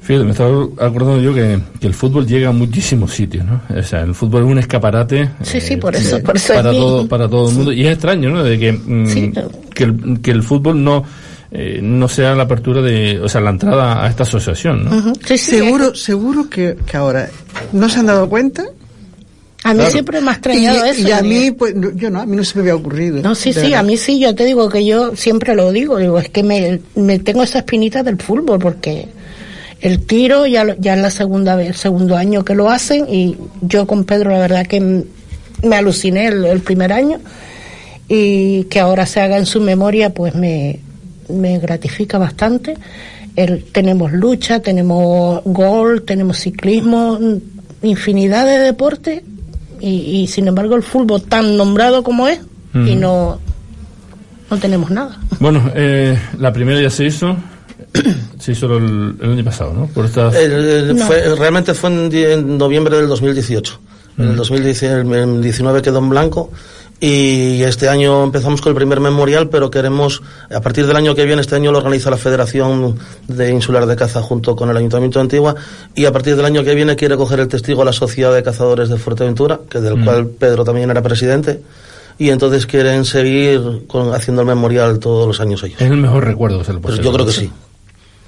Fíjate, 0.02 0.24
me 0.24 0.32
estaba 0.32 0.64
acordando 0.80 1.20
yo 1.20 1.32
que, 1.32 1.58
el 1.80 1.94
fútbol 1.94 2.26
llega 2.26 2.48
a 2.48 2.52
muchísimos 2.52 3.12
sitios, 3.12 3.46
¿no? 3.46 3.60
O 3.76 3.82
sea, 3.82 4.00
el 4.00 4.14
fútbol 4.14 4.42
es 4.42 4.50
un 4.50 4.58
escaparate. 4.58 5.30
Sí, 5.42 5.60
sí, 5.60 5.76
por 5.76 5.94
eso, 5.94 6.20
por 6.22 6.36
eso 6.36 6.54
para 6.54 6.72
todo, 6.72 7.08
para 7.08 7.28
todo 7.28 7.48
el 7.48 7.54
mundo. 7.54 7.72
Y 7.72 7.86
es 7.86 7.92
extraño, 7.92 8.30
¿no? 8.30 8.42
De 8.42 8.58
que, 8.58 8.72
mm, 8.72 9.32
que, 9.72 9.84
el, 9.84 10.20
que 10.20 10.30
el 10.32 10.42
fútbol 10.42 10.82
no 10.82 11.04
eh, 11.52 11.80
no 11.82 12.08
sea 12.08 12.34
la 12.34 12.44
apertura 12.44 12.82
de, 12.82 13.20
o 13.20 13.28
sea, 13.28 13.40
la 13.40 13.50
entrada 13.50 14.04
a 14.04 14.08
esta 14.08 14.22
asociación, 14.24 14.84
¿no? 14.84 15.12
sí, 15.24 15.36
seguro, 15.36 15.94
seguro 15.94 16.48
que, 16.48 16.76
que 16.86 16.96
ahora 16.96 17.28
no 17.72 17.88
se 17.88 18.00
han 18.00 18.06
dado 18.06 18.28
cuenta 18.28 18.64
a 19.64 19.74
mí 19.74 19.84
siempre 19.90 20.20
me 20.20 20.30
ha 20.30 20.32
extrañado 20.32 20.84
eso. 20.84 21.06
Y 21.06 21.12
a 21.12 21.22
mí, 21.22 21.50
pues, 21.52 21.74
yo 21.94 22.10
no, 22.10 22.20
a 22.20 22.26
mí 22.26 22.36
no 22.36 22.42
se 22.42 22.56
me 22.56 22.62
había 22.62 22.74
ocurrido. 22.74 23.22
No, 23.22 23.34
sí, 23.34 23.52
sí, 23.52 23.74
a 23.74 23.82
mí 23.82 23.96
sí, 23.96 24.18
yo 24.18 24.34
te 24.34 24.44
digo 24.44 24.68
que 24.68 24.84
yo 24.84 25.14
siempre 25.14 25.54
lo 25.54 25.70
digo, 25.70 25.98
digo, 25.98 26.18
es 26.18 26.28
que 26.30 26.42
me, 26.42 26.80
me 26.96 27.18
tengo 27.20 27.42
esa 27.42 27.58
espinita 27.58 28.02
del 28.02 28.20
fútbol, 28.20 28.58
porque 28.58 29.06
el 29.82 30.06
tiro 30.06 30.46
ya, 30.46 30.76
ya 30.78 30.94
es 30.94 31.00
la 31.00 31.10
segunda 31.10 31.56
vez, 31.56 31.68
el 31.68 31.74
segundo 31.74 32.16
año 32.16 32.44
que 32.44 32.54
lo 32.54 32.70
hacen 32.70 33.06
y 33.08 33.36
yo 33.60 33.86
con 33.86 34.04
Pedro 34.04 34.30
la 34.30 34.38
verdad 34.38 34.66
que 34.66 34.80
me 34.80 35.76
aluciné 35.76 36.28
el, 36.28 36.60
primer 36.60 36.92
año 36.92 37.18
y 38.08 38.64
que 38.64 38.78
ahora 38.78 39.06
se 39.06 39.20
haga 39.20 39.38
en 39.38 39.46
su 39.46 39.60
memoria 39.60 40.14
pues 40.14 40.36
me, 40.36 40.78
me 41.28 41.58
gratifica 41.58 42.16
bastante. 42.16 42.76
El, 43.34 43.64
tenemos 43.64 44.12
lucha, 44.12 44.60
tenemos 44.60 45.40
gol, 45.44 46.02
tenemos 46.02 46.38
ciclismo, 46.38 47.18
infinidad 47.82 48.46
de 48.46 48.58
deportes 48.58 49.22
y, 49.80 50.28
sin 50.28 50.46
embargo 50.46 50.76
el 50.76 50.84
fútbol 50.84 51.22
tan 51.22 51.56
nombrado 51.56 52.04
como 52.04 52.28
es 52.28 52.38
y 52.72 52.94
no, 52.94 53.40
no 54.48 54.58
tenemos 54.58 54.90
nada. 54.90 55.18
Bueno, 55.40 55.72
eh, 55.74 56.16
la 56.38 56.52
primera 56.52 56.80
ya 56.80 56.90
se 56.90 57.04
hizo, 57.04 57.36
Sí, 58.38 58.56
solo 58.56 58.78
el, 58.78 59.16
año 59.22 59.44
pasado, 59.44 59.72
¿no? 59.72 59.86
Por 59.86 60.10
realmente 61.38 61.74
fue 61.74 61.90
en, 61.90 62.58
noviembre 62.58 62.96
del 62.96 63.06
2018. 63.06 63.80
En 64.18 64.28
el 64.30 64.36
2019 64.36 65.80
quedó 65.80 65.98
en 65.98 66.08
blanco 66.08 66.50
y 67.00 67.64
este 67.64 67.88
año 67.88 68.22
empezamos 68.22 68.60
con 68.60 68.70
el 68.70 68.76
primer 68.76 69.00
memorial, 69.00 69.48
pero 69.48 69.70
queremos, 69.70 70.22
a 70.54 70.60
partir 70.60 70.86
del 70.86 70.94
año 70.94 71.16
que 71.16 71.24
viene, 71.24 71.40
este 71.40 71.56
año 71.56 71.72
lo 71.72 71.78
organiza 71.78 72.10
la 72.10 72.16
Federación 72.16 72.96
de 73.26 73.50
Insular 73.50 73.86
de 73.86 73.96
Caza 73.96 74.22
junto 74.22 74.54
con 74.54 74.70
el 74.70 74.76
Ayuntamiento 74.76 75.18
de 75.18 75.24
Antigua, 75.24 75.56
y 75.96 76.04
a 76.04 76.12
partir 76.12 76.36
del 76.36 76.44
año 76.44 76.62
que 76.62 76.76
viene 76.76 76.94
quiere 76.94 77.16
coger 77.16 77.40
el 77.40 77.48
testigo 77.48 77.82
a 77.82 77.84
la 77.84 77.92
Sociedad 77.92 78.32
de 78.32 78.44
Cazadores 78.44 78.88
de 78.88 78.98
Fuerteventura, 78.98 79.58
que 79.68 79.80
del 79.80 79.96
mm. 79.96 80.04
cual 80.04 80.26
Pedro 80.28 80.62
también 80.62 80.90
era 80.90 81.02
presidente, 81.02 81.60
y 82.18 82.30
entonces 82.30 82.66
quieren 82.66 83.04
seguir 83.04 83.84
con, 83.88 84.14
haciendo 84.14 84.42
el 84.42 84.46
memorial 84.46 85.00
todos 85.00 85.26
los 85.26 85.40
años 85.40 85.60
ellos. 85.64 85.80
Es 85.80 85.90
el 85.90 85.96
mejor 85.96 86.24
recuerdo 86.24 86.60
que 86.60 86.66
se 86.66 86.72
le 86.72 86.78
puede 86.78 86.96
pues 86.96 87.04
Yo 87.04 87.12
creo 87.12 87.26
que 87.26 87.32
sí. 87.32 87.50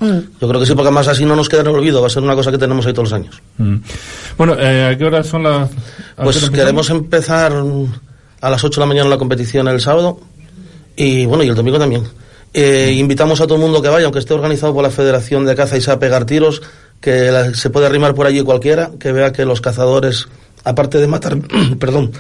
Mm. 0.01 0.19
Yo 0.41 0.49
creo 0.49 0.61
que 0.61 0.67
sí, 0.67 0.75
porque 0.75 0.91
más 0.91 1.09
así 1.09 1.25
no 1.25 1.37
nos 1.37 1.49
queda 1.49 1.61
en 1.63 1.69
el 1.69 1.75
olvido, 1.75 2.01
va 2.01 2.09
a 2.09 2.11
ser 2.11 2.23
una 2.23 2.35
cosa 2.35 2.51
que 2.51 2.59
tenemos 2.59 2.85
ahí 2.87 2.93
todos 2.93 3.11
los 3.11 3.21
años. 3.21 3.41
Mm. 3.59 3.77
Bueno, 4.37 4.57
eh, 4.59 4.93
¿a 4.93 4.99
qué 4.99 5.05
hora 5.05 5.23
son 5.23 5.45
las...? 5.45 5.71
Pues 6.17 6.51
queremos 6.51 6.91
empezar 6.91 7.53
a 8.41 8.51
las 8.51 8.65
8 8.65 8.81
de 8.81 8.81
la 8.81 8.87
mañana 8.87 9.09
la 9.09 9.19
competición 9.19 9.69
el 9.69 9.81
sábado 9.81 10.21
y 10.97 11.27
bueno, 11.27 11.43
y 11.45 11.49
el 11.49 11.55
domingo 11.55 11.79
también. 11.79 12.05
Eh, 12.53 12.95
invitamos 12.97 13.41
a 13.41 13.47
todo 13.47 13.57
el 13.57 13.63
mundo 13.63 13.83
que 13.83 13.89
vaya, 13.89 14.05
aunque 14.05 14.21
esté 14.21 14.33
organizado 14.33 14.73
por 14.73 14.83
la 14.85 14.91
Federación 14.91 15.45
de 15.45 15.57
Caza 15.57 15.77
y 15.77 15.81
sea 15.81 15.99
pegar 15.99 16.25
tiros, 16.25 16.63
que 17.01 17.53
se 17.55 17.71
puede 17.71 17.87
arrimar 17.87 18.15
por 18.15 18.27
allí 18.27 18.43
cualquiera, 18.43 18.93
que 18.99 19.13
vea 19.13 19.33
que 19.33 19.45
los 19.45 19.61
cazadores, 19.61 20.29
aparte 20.64 20.98
de 20.98 21.07
matar, 21.07 21.38
perdón, 21.79 22.11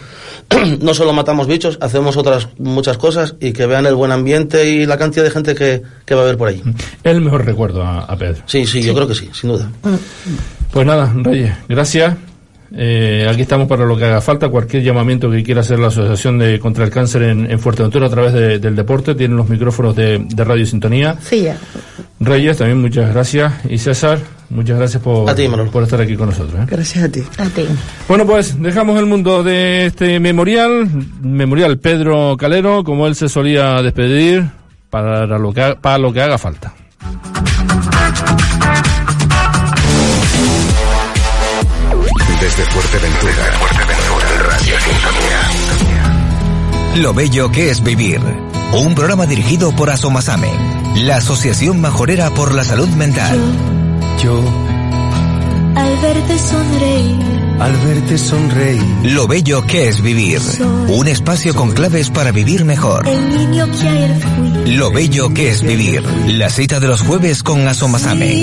no 0.80 0.94
solo 0.94 1.12
matamos 1.12 1.46
bichos, 1.46 1.78
hacemos 1.80 2.16
otras 2.16 2.48
muchas 2.58 2.98
cosas 2.98 3.34
y 3.40 3.52
que 3.52 3.66
vean 3.66 3.86
el 3.86 3.94
buen 3.94 4.12
ambiente 4.12 4.68
y 4.68 4.86
la 4.86 4.98
cantidad 4.98 5.24
de 5.24 5.30
gente 5.30 5.54
que, 5.54 5.82
va 6.14 6.20
a 6.20 6.24
haber 6.24 6.36
por 6.36 6.48
ahí. 6.48 6.62
El 7.02 7.20
mejor 7.20 7.44
recuerdo 7.44 7.82
a, 7.82 8.14
Pedro. 8.16 8.42
Sí, 8.46 8.66
sí, 8.66 8.82
yo 8.82 8.94
creo 8.94 9.08
que 9.08 9.14
sí, 9.14 9.28
sin 9.32 9.50
duda. 9.50 9.70
Pues 10.70 10.86
nada, 10.86 11.12
Reyes, 11.14 11.54
gracias. 11.68 12.14
Eh, 12.76 13.26
aquí 13.30 13.42
estamos 13.42 13.68
para 13.68 13.84
lo 13.84 13.96
que 13.96 14.04
haga 14.04 14.20
falta. 14.20 14.48
Cualquier 14.48 14.82
llamamiento 14.82 15.30
que 15.30 15.42
quiera 15.42 15.60
hacer 15.60 15.78
la 15.78 15.88
Asociación 15.88 16.38
de 16.38 16.58
contra 16.58 16.84
el 16.84 16.90
Cáncer 16.90 17.22
en, 17.22 17.58
Fuerteventura 17.58 18.06
a 18.06 18.10
través 18.10 18.32
del 18.32 18.74
deporte, 18.74 19.14
tienen 19.14 19.36
los 19.36 19.48
micrófonos 19.48 19.94
de, 19.94 20.26
Radio 20.36 20.66
Sintonía. 20.66 21.16
Sí, 21.22 21.42
ya. 21.42 21.56
Reyes, 22.20 22.58
también 22.58 22.80
muchas 22.80 23.12
gracias. 23.12 23.52
Y 23.68 23.78
César, 23.78 24.18
muchas 24.54 24.78
gracias 24.78 25.02
por, 25.02 25.26
por 25.70 25.82
estar 25.82 26.00
aquí 26.00 26.16
con 26.16 26.30
nosotros. 26.30 26.54
¿eh? 26.54 26.66
Gracias 26.66 27.04
a 27.04 27.08
ti. 27.10 27.22
A 27.38 27.44
ti. 27.46 27.66
Bueno, 28.08 28.24
pues 28.24 28.60
dejamos 28.60 28.98
el 28.98 29.06
mundo 29.06 29.42
de 29.42 29.86
este 29.86 30.18
memorial, 30.20 30.88
memorial 31.20 31.78
Pedro 31.78 32.36
Calero, 32.38 32.82
como 32.84 33.06
él 33.06 33.14
se 33.14 33.28
solía 33.28 33.82
despedir, 33.82 34.48
para 34.90 35.26
lo 35.26 35.52
que, 35.52 35.76
para 35.80 35.98
lo 35.98 36.12
que 36.12 36.22
haga 36.22 36.38
falta. 36.38 36.72
Desde 42.40 42.64
Fuerteventura, 42.66 43.52
Fuerteventura, 43.58 44.26
Radio 44.50 44.74
Sintonía. 44.80 45.40
Lo 47.02 47.14
bello 47.14 47.50
que 47.50 47.70
es 47.70 47.82
vivir. 47.82 48.20
Un 48.72 48.94
programa 48.94 49.26
dirigido 49.26 49.74
por 49.74 49.90
Asomasame, 49.90 50.52
la 50.96 51.16
Asociación 51.16 51.80
Majorera 51.80 52.30
por 52.30 52.54
la 52.54 52.62
Salud 52.64 52.88
Mental. 52.90 53.36
Yo, 54.22 54.42
al 55.76 55.96
verte 55.98 56.38
sonreír. 56.38 57.34
Al 57.60 57.76
verte 57.76 58.18
sonreír. 58.18 58.82
Lo 59.04 59.26
bello 59.26 59.66
que 59.66 59.88
es 59.88 60.00
vivir. 60.00 60.40
Un 60.88 61.08
espacio 61.08 61.54
con 61.54 61.72
claves 61.72 62.10
para 62.10 62.32
vivir 62.32 62.64
mejor. 62.64 63.06
El 63.08 63.36
niño 63.36 63.66
que 63.70 63.88
ayer 63.88 64.20
fui. 64.20 64.76
Lo 64.76 64.90
bello 64.90 65.32
que 65.34 65.50
es 65.50 65.62
vivir. 65.62 66.02
La 66.28 66.48
cita 66.48 66.80
de 66.80 66.88
los 66.88 67.02
jueves 67.02 67.42
con 67.42 67.66
Asomasame. 67.66 68.34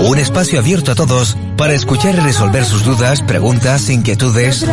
Un 0.00 0.18
espacio 0.18 0.58
abierto 0.58 0.92
a 0.92 0.94
todos 0.94 1.36
para 1.56 1.74
escuchar 1.74 2.14
y 2.14 2.18
resolver 2.20 2.64
sus 2.64 2.84
dudas, 2.84 3.22
preguntas, 3.22 3.88
inquietudes. 3.90 4.66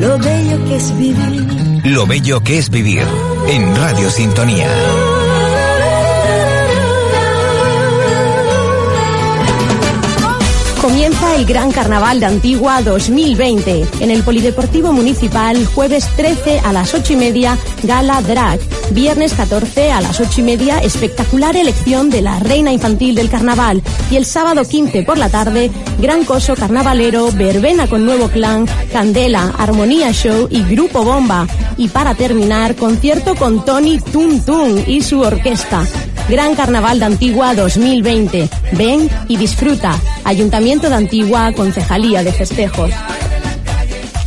Lo 0.00 0.18
bello 0.18 0.64
que 0.64 0.76
es 0.76 0.98
vivir. 0.98 1.80
Lo 1.84 2.06
bello 2.06 2.40
que 2.42 2.58
es 2.58 2.70
vivir. 2.70 3.04
En 3.48 3.76
Radio 3.76 4.10
Sintonía. 4.10 4.68
Comienza 10.84 11.34
el 11.34 11.46
Gran 11.46 11.72
Carnaval 11.72 12.20
de 12.20 12.26
Antigua 12.26 12.82
2020. 12.82 13.86
En 14.00 14.10
el 14.10 14.22
Polideportivo 14.22 14.92
Municipal, 14.92 15.64
jueves 15.64 16.06
13 16.14 16.60
a 16.60 16.74
las 16.74 16.92
8 16.92 17.14
y 17.14 17.16
media, 17.16 17.56
Gala 17.84 18.20
Drag 18.20 18.60
Viernes 18.90 19.32
14 19.32 19.92
a 19.92 20.02
las 20.02 20.20
8 20.20 20.42
y 20.42 20.42
media, 20.42 20.78
espectacular 20.80 21.56
elección 21.56 22.10
de 22.10 22.20
la 22.20 22.38
reina 22.38 22.70
infantil 22.70 23.14
del 23.14 23.30
carnaval. 23.30 23.82
Y 24.10 24.16
el 24.16 24.26
sábado 24.26 24.62
15 24.62 25.04
por 25.04 25.16
la 25.16 25.30
tarde, 25.30 25.70
gran 26.00 26.22
coso 26.26 26.54
carnavalero, 26.54 27.32
verbena 27.32 27.86
con 27.86 28.04
nuevo 28.04 28.28
clan, 28.28 28.66
candela, 28.92 29.54
armonía 29.56 30.12
show 30.12 30.48
y 30.50 30.62
grupo 30.64 31.02
bomba. 31.02 31.46
Y 31.78 31.88
para 31.88 32.14
terminar, 32.14 32.76
concierto 32.76 33.34
con 33.36 33.64
Tony 33.64 34.00
Tun 34.00 34.44
Tun 34.44 34.84
y 34.86 35.00
su 35.00 35.20
orquesta. 35.22 35.86
Gran 36.28 36.54
Carnaval 36.54 36.98
de 36.98 37.04
Antigua 37.04 37.54
2020. 37.54 38.48
Ven 38.72 39.10
y 39.28 39.36
disfruta. 39.36 40.00
Ayuntamiento 40.24 40.88
de 40.88 40.94
Antigua, 40.96 41.52
Concejalía 41.52 42.22
de 42.22 42.32
Festejos. 42.32 42.90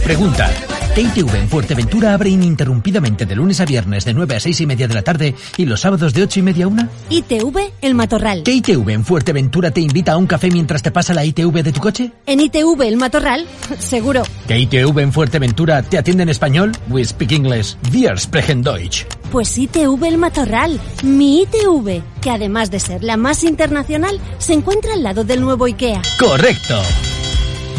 Pregunta. 0.03 0.49
KTV 0.97 1.35
en 1.35 1.47
Fuerteventura 1.47 2.15
abre 2.15 2.31
ininterrumpidamente 2.31 3.27
de 3.27 3.35
lunes 3.35 3.59
a 3.61 3.65
viernes 3.65 4.03
de 4.03 4.15
9 4.15 4.35
a 4.35 4.39
6 4.39 4.61
y 4.61 4.65
media 4.65 4.87
de 4.87 4.95
la 4.95 5.03
tarde 5.03 5.35
y 5.55 5.65
los 5.65 5.81
sábados 5.81 6.11
de 6.11 6.23
8 6.23 6.39
y 6.39 6.41
media 6.41 6.65
a 6.65 6.69
1. 6.69 6.89
ITV 7.11 7.71
El 7.81 7.93
Matorral. 7.93 8.41
KTV 8.41 8.89
en 8.89 9.05
Fuerteventura 9.05 9.69
te 9.69 9.79
invita 9.79 10.13
a 10.13 10.17
un 10.17 10.25
café 10.25 10.49
mientras 10.49 10.81
te 10.81 10.89
pasa 10.89 11.13
la 11.13 11.23
ITV 11.23 11.61
de 11.61 11.71
tu 11.71 11.81
coche. 11.81 12.13
En 12.25 12.39
ITV 12.39 12.81
El 12.81 12.97
Matorral, 12.97 13.45
seguro. 13.77 14.23
KTV 14.47 14.97
en 14.97 15.13
Fuerteventura 15.13 15.83
te 15.83 15.99
atiende 15.99 16.23
en 16.23 16.29
español. 16.29 16.71
We 16.89 17.05
speak 17.05 17.31
English. 17.31 17.77
Wir 17.93 18.17
sprechen 18.17 18.63
Deutsch. 18.63 19.05
Pues 19.31 19.55
ITV 19.55 20.03
El 20.03 20.17
Matorral, 20.17 20.81
mi 21.03 21.43
ITV, 21.43 22.01
que 22.21 22.31
además 22.31 22.71
de 22.71 22.79
ser 22.79 23.03
la 23.03 23.17
más 23.17 23.43
internacional, 23.43 24.19
se 24.39 24.53
encuentra 24.53 24.93
al 24.93 25.03
lado 25.03 25.23
del 25.23 25.41
nuevo 25.41 25.65
IKEA. 25.65 26.01
Correcto. 26.17 26.81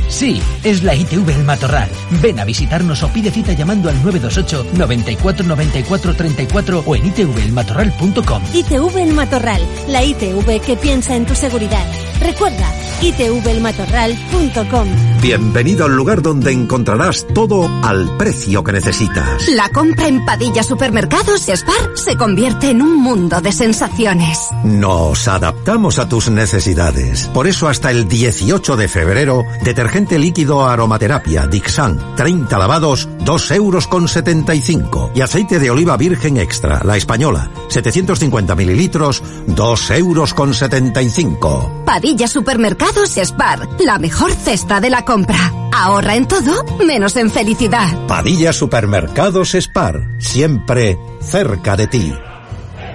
Sí, 0.08 0.40
es 0.64 0.82
la 0.82 0.94
ITV 0.94 1.28
El 1.30 1.44
Matorral. 1.44 1.88
Ven 2.22 2.40
a 2.40 2.44
visitarnos 2.44 3.02
o 3.02 3.08
pide 3.08 3.30
cita 3.30 3.52
llamando 3.52 3.88
al 3.88 4.02
928 4.02 4.66
94 4.74 5.46
94 5.46 6.14
34 6.14 6.82
o 6.84 6.96
en 6.96 7.06
itvelmatorral.com. 7.06 8.42
ITV 8.52 8.96
El 8.98 9.14
Matorral, 9.14 9.62
la 9.88 10.02
ITV 10.02 10.60
que 10.60 10.76
piensa 10.76 11.14
en 11.14 11.26
tu 11.26 11.34
seguridad. 11.34 11.86
Recuerda, 12.20 12.72
itvelmatorral.com. 13.02 14.88
Bienvenido 15.20 15.84
al 15.84 15.94
lugar 15.96 16.22
donde 16.22 16.52
encontrarás 16.52 17.26
todo 17.34 17.68
al 17.84 18.16
precio 18.16 18.64
que 18.64 18.72
necesitas. 18.72 19.48
La 19.48 19.68
compra 19.68 20.08
en 20.08 20.24
Padilla 20.24 20.62
Supermercados 20.62 21.48
Spar 21.48 21.90
se 21.94 22.16
convierte 22.16 22.70
en 22.70 22.82
un 22.82 23.00
mundo 23.00 23.40
de 23.40 23.52
sensaciones. 23.52 24.48
Nos 24.64 25.28
adaptamos 25.28 25.98
a 25.98 26.08
tus 26.08 26.30
necesidades. 26.30 27.26
Por 27.34 27.46
eso 27.46 27.68
hasta 27.68 27.90
el 27.90 28.08
18 28.08 28.76
de 28.76 28.88
febrero, 28.88 29.44
detergente 29.62 29.97
líquido 30.06 30.64
aromaterapia 30.64 31.46
Dixan, 31.46 32.14
30 32.14 32.56
lavados, 32.58 33.08
2 33.24 33.50
euros 33.52 33.86
con 33.88 34.06
75. 34.06 35.12
Y 35.14 35.22
aceite 35.22 35.58
de 35.58 35.70
oliva 35.70 35.96
virgen 35.96 36.36
extra, 36.36 36.80
la 36.84 36.96
española, 36.96 37.50
750 37.68 38.54
mililitros, 38.54 39.22
2 39.46 39.90
euros 39.90 40.34
con 40.34 40.54
75. 40.54 41.82
Padilla 41.84 42.28
Supermercados 42.28 43.16
Spar, 43.16 43.68
la 43.80 43.98
mejor 43.98 44.30
cesta 44.32 44.80
de 44.80 44.90
la 44.90 45.04
compra. 45.04 45.52
Ahorra 45.72 46.14
en 46.14 46.28
todo, 46.28 46.64
menos 46.84 47.16
en 47.16 47.30
felicidad. 47.30 48.06
Padilla 48.06 48.52
Supermercados 48.52 49.54
Spar, 49.54 50.08
siempre 50.18 50.98
cerca 51.20 51.76
de 51.76 51.86
ti. 51.88 52.14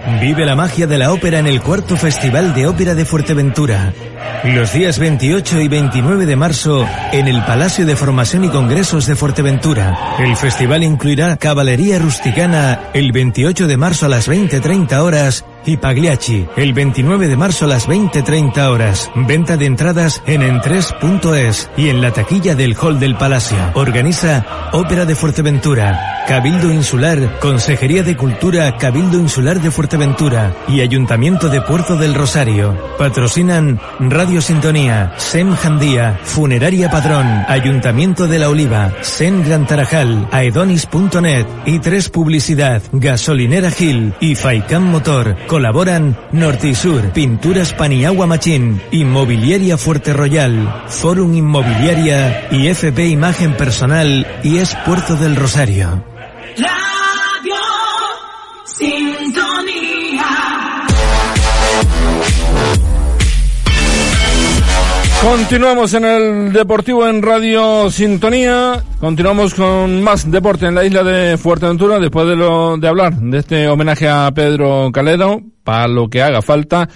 Vive 0.06 0.46
la 0.46 0.56
magia 0.56 0.86
de 0.86 0.98
la 0.98 1.14
ópera 1.14 1.40
en 1.40 1.48
el 1.48 1.62
cuarto 1.62 1.96
Festival 1.96 2.54
de 2.54 2.68
Ópera 2.68 2.94
de 2.94 3.06
Fuerteventura. 3.06 3.94
Los 4.44 4.74
días 4.74 5.00
28 5.00 5.62
y 5.62 5.68
29 5.70 6.26
de 6.26 6.36
marzo 6.36 6.86
en 7.14 7.28
el 7.28 7.42
Palacio 7.46 7.86
de 7.86 7.96
Formación 7.96 8.44
y 8.44 8.50
Congresos 8.50 9.08
de 9.08 9.16
Fuerteventura. 9.16 10.16
El 10.20 10.36
festival 10.36 10.84
incluirá 10.84 11.38
Caballería 11.38 12.00
Rusticana 12.00 12.90
el 12.94 13.14
28 13.14 13.66
de 13.66 13.78
marzo 13.78 14.08
a 14.08 14.10
las 14.10 14.28
20.30 14.28 15.00
horas 15.00 15.46
y 15.66 15.78
Pagliacci 15.78 16.48
el 16.56 16.74
29 16.74 17.28
de 17.28 17.38
marzo 17.38 17.66
a 17.66 17.68
las 17.68 17.88
20.30 17.88 18.70
horas. 18.70 19.12
Venta 19.16 19.58
de 19.58 19.66
entradas 19.66 20.22
en 20.26 20.42
entres.es 20.42 21.70
y 21.78 21.90
en 21.90 22.02
la 22.02 22.12
taquilla 22.12 22.56
del 22.56 22.76
Hall 22.76 23.00
del 23.00 23.16
Palacio. 23.16 23.58
Organiza 23.76 24.70
Ópera 24.74 25.06
de 25.06 25.16
Fuerteventura, 25.16 26.24
Cabildo 26.28 26.72
Insular, 26.72 27.40
Consejería 27.40 28.04
de 28.04 28.18
Cultura 28.18 28.78
Cabildo 28.78 29.20
Insular 29.20 29.62
de 29.62 29.72
Fuerteventura 29.72 30.56
y 30.68 30.82
Ayuntamiento 30.82 31.50
de 31.50 31.62
Puerto 31.62 31.96
del 31.96 32.14
Rosario. 32.14 32.78
Patrocinan 32.98 33.80
Radio 34.00 34.42
Sintonía, 34.42 35.14
SEM 35.18 35.56
Jandía, 35.56 36.20
Funeraria 36.24 36.90
Padrón, 36.90 37.26
Ayuntamiento 37.48 38.28
de 38.28 38.40
la 38.40 38.50
Oliva, 38.50 38.94
SEN 39.02 39.44
Gran 39.44 39.66
Tarajal, 39.66 40.28
Aedonis.net 40.32 41.46
y 41.66 41.80
Tres 41.80 42.10
Publicidad, 42.10 42.82
Gasolinera 42.92 43.72
Gil 43.72 44.14
y 44.20 44.36
Faicam 44.36 44.84
Motor. 44.84 45.36
Colaboran 45.54 46.18
Norte 46.32 46.70
y 46.70 46.74
Sur, 46.74 47.12
Pinturas 47.12 47.74
Paniagua 47.74 48.26
Machín, 48.26 48.82
Inmobiliaria 48.90 49.78
Fuerte 49.78 50.12
Royal, 50.12 50.86
Forum 50.88 51.36
Inmobiliaria 51.36 52.48
y 52.50 52.70
FP 52.70 53.06
Imagen 53.06 53.56
Personal 53.56 54.26
y 54.42 54.58
es 54.58 54.74
Puerto 54.84 55.16
del 55.16 55.36
Rosario. 55.36 56.04
Continuamos 65.24 65.94
en 65.94 66.04
el 66.04 66.52
Deportivo 66.52 67.08
en 67.08 67.22
Radio 67.22 67.90
Sintonía. 67.90 68.84
Continuamos 69.00 69.54
con 69.54 70.04
más 70.04 70.30
deporte 70.30 70.66
en 70.66 70.76
la 70.76 70.84
isla 70.84 71.02
de 71.02 71.38
Fuerteventura 71.38 71.98
después 71.98 72.28
de, 72.28 72.36
lo, 72.36 72.76
de 72.76 72.90
hablar 72.90 73.16
de 73.16 73.38
este 73.38 73.70
homenaje 73.70 74.10
a 74.10 74.30
Pedro 74.36 74.92
Calero, 74.92 75.42
para 75.64 75.88
lo 75.88 76.10
que 76.10 76.22
haga 76.22 76.42
falta. 76.42 76.90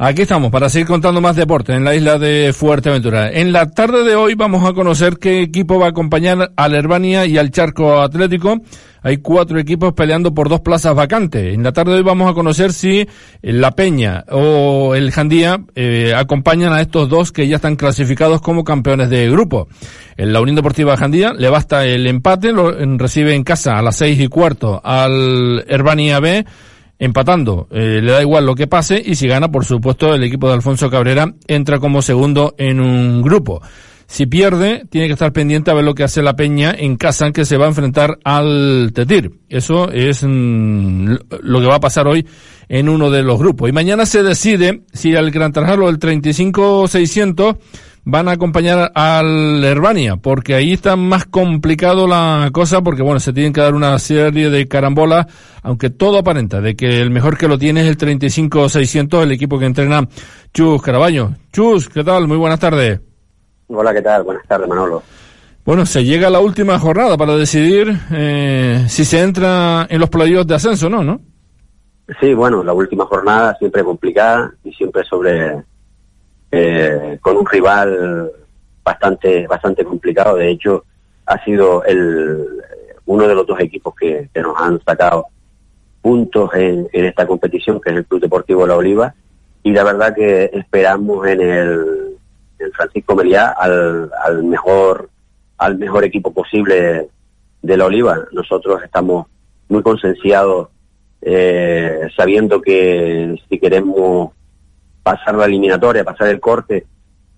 Aquí 0.00 0.22
estamos 0.22 0.52
para 0.52 0.68
seguir 0.68 0.86
contando 0.86 1.20
más 1.20 1.34
deporte 1.34 1.72
en 1.72 1.82
la 1.82 1.92
isla 1.92 2.18
de 2.18 2.52
Fuerteventura. 2.52 3.32
En 3.32 3.52
la 3.52 3.68
tarde 3.68 4.04
de 4.04 4.14
hoy 4.14 4.36
vamos 4.36 4.64
a 4.64 4.72
conocer 4.72 5.18
qué 5.18 5.42
equipo 5.42 5.80
va 5.80 5.86
a 5.86 5.88
acompañar 5.88 6.52
al 6.54 6.74
Herbania 6.76 7.26
y 7.26 7.36
al 7.36 7.50
Charco 7.50 8.00
Atlético. 8.00 8.60
Hay 9.02 9.16
cuatro 9.16 9.58
equipos 9.58 9.94
peleando 9.94 10.32
por 10.32 10.48
dos 10.48 10.60
plazas 10.60 10.94
vacantes. 10.94 11.52
En 11.52 11.64
la 11.64 11.72
tarde 11.72 11.90
de 11.90 11.98
hoy 11.98 12.04
vamos 12.04 12.30
a 12.30 12.34
conocer 12.34 12.72
si 12.72 13.08
la 13.42 13.72
Peña 13.72 14.24
o 14.30 14.94
el 14.94 15.10
Jandía 15.10 15.64
eh, 15.74 16.12
acompañan 16.14 16.72
a 16.72 16.80
estos 16.80 17.08
dos 17.08 17.32
que 17.32 17.48
ya 17.48 17.56
están 17.56 17.74
clasificados 17.74 18.40
como 18.40 18.62
campeones 18.62 19.10
de 19.10 19.28
grupo. 19.28 19.66
En 20.16 20.32
la 20.32 20.40
Unión 20.40 20.54
Deportiva 20.54 20.96
Jandía 20.96 21.32
le 21.32 21.50
basta 21.50 21.84
el 21.84 22.06
empate, 22.06 22.52
lo 22.52 22.70
recibe 22.98 23.34
en 23.34 23.42
casa 23.42 23.76
a 23.76 23.82
las 23.82 23.96
seis 23.96 24.20
y 24.20 24.28
cuarto 24.28 24.80
al 24.84 25.64
Herbania 25.66 26.20
B 26.20 26.44
empatando. 26.98 27.68
Eh, 27.70 28.00
le 28.02 28.12
da 28.12 28.22
igual 28.22 28.46
lo 28.46 28.54
que 28.54 28.66
pase 28.66 29.02
y 29.04 29.14
si 29.14 29.28
gana, 29.28 29.50
por 29.50 29.64
supuesto, 29.64 30.14
el 30.14 30.24
equipo 30.24 30.48
de 30.48 30.54
Alfonso 30.54 30.90
Cabrera 30.90 31.32
entra 31.46 31.78
como 31.78 32.02
segundo 32.02 32.54
en 32.58 32.80
un 32.80 33.22
grupo. 33.22 33.62
Si 34.06 34.24
pierde, 34.24 34.86
tiene 34.88 35.06
que 35.06 35.12
estar 35.12 35.34
pendiente 35.34 35.70
a 35.70 35.74
ver 35.74 35.84
lo 35.84 35.94
que 35.94 36.02
hace 36.02 36.22
la 36.22 36.34
Peña 36.34 36.74
en 36.76 36.96
casa, 36.96 37.30
que 37.30 37.44
se 37.44 37.58
va 37.58 37.66
a 37.66 37.68
enfrentar 37.68 38.18
al 38.24 38.90
Tetir. 38.94 39.32
Eso 39.50 39.90
es 39.90 40.24
mm, 40.26 41.14
lo 41.42 41.60
que 41.60 41.66
va 41.66 41.76
a 41.76 41.80
pasar 41.80 42.08
hoy 42.08 42.26
en 42.70 42.88
uno 42.88 43.10
de 43.10 43.22
los 43.22 43.38
grupos. 43.38 43.68
Y 43.68 43.72
mañana 43.72 44.06
se 44.06 44.22
decide 44.22 44.80
si 44.94 45.12
el 45.12 45.30
Gran 45.30 45.52
Tarjalo 45.52 45.86
del 45.88 45.98
35-600 45.98 47.58
van 48.10 48.26
a 48.26 48.32
acompañar 48.32 48.90
al 48.94 49.62
Herbania, 49.62 50.16
porque 50.16 50.54
ahí 50.54 50.72
está 50.72 50.96
más 50.96 51.26
complicado 51.26 52.06
la 52.06 52.48
cosa, 52.54 52.80
porque 52.80 53.02
bueno, 53.02 53.20
se 53.20 53.34
tienen 53.34 53.52
que 53.52 53.60
dar 53.60 53.74
una 53.74 53.98
serie 53.98 54.48
de 54.48 54.66
carambolas, 54.66 55.26
aunque 55.62 55.90
todo 55.90 56.16
aparenta 56.16 56.62
de 56.62 56.74
que 56.74 57.02
el 57.02 57.10
mejor 57.10 57.36
que 57.36 57.48
lo 57.48 57.58
tiene 57.58 57.82
es 57.82 57.86
el 57.86 57.98
35-600, 57.98 59.22
el 59.22 59.32
equipo 59.32 59.58
que 59.58 59.66
entrena 59.66 60.08
Chus 60.54 60.80
Carabaño. 60.80 61.34
Chus, 61.52 61.90
¿qué 61.90 62.02
tal? 62.02 62.26
Muy 62.26 62.38
buenas 62.38 62.58
tardes. 62.58 62.98
Hola, 63.66 63.92
¿qué 63.92 64.00
tal? 64.00 64.22
Buenas 64.22 64.46
tardes, 64.48 64.66
Manolo. 64.66 65.02
Bueno, 65.66 65.84
se 65.84 66.02
llega 66.02 66.28
a 66.28 66.30
la 66.30 66.40
última 66.40 66.78
jornada 66.78 67.18
para 67.18 67.36
decidir 67.36 67.94
eh, 68.10 68.86
si 68.88 69.04
se 69.04 69.20
entra 69.20 69.86
en 69.90 70.00
los 70.00 70.08
playoffs 70.08 70.46
de 70.46 70.54
ascenso, 70.54 70.88
¿no? 70.88 71.04
¿no? 71.04 71.20
Sí, 72.20 72.32
bueno, 72.32 72.64
la 72.64 72.72
última 72.72 73.04
jornada 73.04 73.54
siempre 73.58 73.84
complicada 73.84 74.50
y 74.64 74.72
siempre 74.72 75.04
sobre 75.04 75.62
eh, 76.50 77.18
con 77.20 77.36
un 77.36 77.46
rival 77.46 78.30
bastante 78.82 79.46
bastante 79.46 79.84
complicado. 79.84 80.36
De 80.36 80.50
hecho, 80.50 80.84
ha 81.26 81.42
sido 81.44 81.84
el 81.84 82.46
uno 83.06 83.26
de 83.26 83.34
los 83.34 83.46
dos 83.46 83.60
equipos 83.60 83.94
que, 83.94 84.28
nos 84.34 84.58
han 84.58 84.80
sacado 84.84 85.26
puntos 86.02 86.50
en, 86.54 86.88
en, 86.92 87.04
esta 87.06 87.26
competición, 87.26 87.80
que 87.80 87.90
es 87.90 87.96
el 87.96 88.06
Club 88.06 88.20
Deportivo 88.20 88.66
La 88.66 88.76
Oliva. 88.76 89.14
Y 89.62 89.72
la 89.72 89.82
verdad 89.84 90.14
que 90.14 90.50
esperamos 90.52 91.26
en 91.26 91.40
el, 91.40 92.16
en 92.58 92.72
Francisco 92.72 93.14
Meliá 93.14 93.48
al, 93.48 94.10
al 94.24 94.44
mejor 94.44 95.10
al 95.58 95.76
mejor 95.76 96.04
equipo 96.04 96.32
posible 96.32 97.08
de 97.62 97.76
La 97.76 97.86
Oliva. 97.86 98.24
Nosotros 98.32 98.82
estamos 98.82 99.26
muy 99.68 99.82
concienciados 99.82 100.68
eh, 101.20 102.08
sabiendo 102.16 102.62
que 102.62 103.36
si 103.48 103.58
queremos 103.58 104.32
pasar 105.08 105.36
la 105.36 105.46
eliminatoria, 105.46 106.04
pasar 106.04 106.28
el 106.28 106.38
corte, 106.38 106.84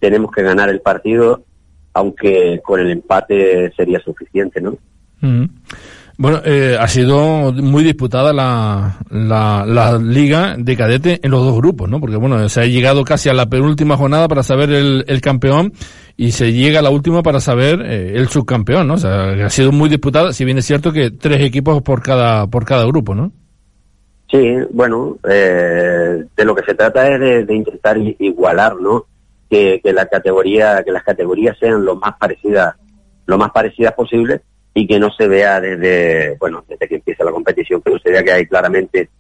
tenemos 0.01 0.33
que 0.33 0.43
ganar 0.43 0.69
el 0.71 0.81
partido, 0.81 1.45
aunque 1.93 2.61
con 2.65 2.81
el 2.81 2.91
empate 2.91 3.73
sería 3.77 4.01
suficiente, 4.01 4.61
¿no? 4.61 4.77
Mm. 5.21 5.45
Bueno, 6.19 6.41
eh, 6.45 6.77
ha 6.79 6.89
sido 6.89 7.53
muy 7.53 7.85
disputada 7.85 8.33
la, 8.33 8.99
la, 9.09 9.65
la, 9.65 9.99
liga 9.99 10.57
de 10.59 10.77
cadete 10.77 11.21
en 11.23 11.31
los 11.31 11.45
dos 11.45 11.57
grupos, 11.57 11.89
¿no? 11.89 12.01
Porque 12.01 12.17
bueno, 12.17 12.47
se 12.49 12.61
ha 12.61 12.67
llegado 12.67 13.05
casi 13.05 13.29
a 13.29 13.35
la 13.35 13.47
penúltima 13.47 13.97
jornada 13.97 14.27
para 14.27 14.43
saber 14.43 14.71
el, 14.73 15.05
el 15.07 15.21
campeón 15.21 15.73
y 16.17 16.33
se 16.33 16.53
llega 16.53 16.81
a 16.81 16.83
la 16.83 16.91
última 16.91 17.23
para 17.23 17.41
saber 17.41 17.81
eh, 17.83 18.15
el 18.17 18.29
subcampeón, 18.29 18.89
¿no? 18.89 18.95
O 18.95 18.99
sea, 18.99 19.47
ha 19.47 19.51
sido 19.51 19.71
muy 19.71 19.89
disputada, 19.89 20.33
si 20.33 20.45
bien 20.45 20.59
es 20.59 20.67
cierto 20.67 20.93
que 20.93 21.13
tres 21.13 21.41
equipos 21.43 21.81
por 21.83 22.03
cada, 22.03 22.49
por 22.49 22.65
cada 22.65 22.85
grupo, 22.85 23.15
¿no? 23.15 23.33
Sí, 24.31 24.57
bueno, 24.71 25.19
eh, 25.29 26.25
de 26.37 26.45
lo 26.45 26.55
que 26.55 26.63
se 26.63 26.75
trata 26.75 27.09
es 27.09 27.47
de, 27.47 27.55
intentar 27.55 27.99
igualar, 27.99 28.77
¿no? 28.77 29.07
Que, 29.49 29.81
que, 29.83 29.93
la 29.93 30.07
categoría, 30.07 30.85
que 30.85 30.93
las 30.93 31.03
categorías 31.03 31.59
sean 31.59 31.85
lo 31.85 31.97
más 31.97 32.17
parecidas, 32.17 32.77
lo 33.27 33.37
más 33.37 33.51
parecidas 33.51 33.95
posible 33.95 34.43
y 34.73 34.87
que 34.87 35.01
no 35.01 35.11
se 35.11 35.27
vea 35.27 35.61
desde, 35.61 36.37
bueno, 36.39 36.65
desde 36.69 36.87
que 36.87 36.95
empieza 36.97 37.25
la 37.25 37.33
competición, 37.33 37.83
que 37.83 37.99
se 37.99 38.11
vea 38.11 38.23
que 38.23 38.33
hay 38.33 38.47
claramente 38.47 39.11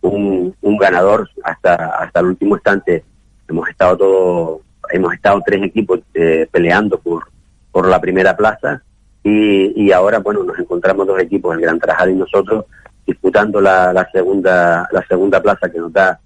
un, 0.00 0.54
ganador 0.78 1.28
hasta, 1.42 1.74
hasta 1.74 2.20
el 2.20 2.26
último 2.26 2.56
instante. 2.56 3.04
Hemos 3.48 3.68
estado 3.68 3.96
todos, 3.96 4.60
hemos 4.90 5.12
estado 5.14 5.42
tres 5.44 5.62
equipos 5.62 6.00
eh, 6.14 6.48
peleando 6.50 6.98
por, 6.98 7.24
por 7.70 7.86
la 7.86 8.00
primera 8.00 8.36
plaza 8.36 8.82
y, 9.22 9.84
y 9.84 9.92
ahora, 9.92 10.18
bueno, 10.18 10.42
nos 10.42 10.58
encontramos 10.58 11.06
dos 11.06 11.20
equipos, 11.20 11.54
el 11.54 11.62
Gran 11.62 11.78
Trajal 11.78 12.10
y 12.10 12.14
nosotros, 12.14 12.64
disputando 13.06 13.60
la, 13.60 13.92
la 13.92 14.08
segunda, 14.10 14.88
la 14.90 15.06
segunda 15.06 15.42
plaza 15.42 15.70
que 15.70 15.78
nos 15.78 15.92
da 15.92 16.18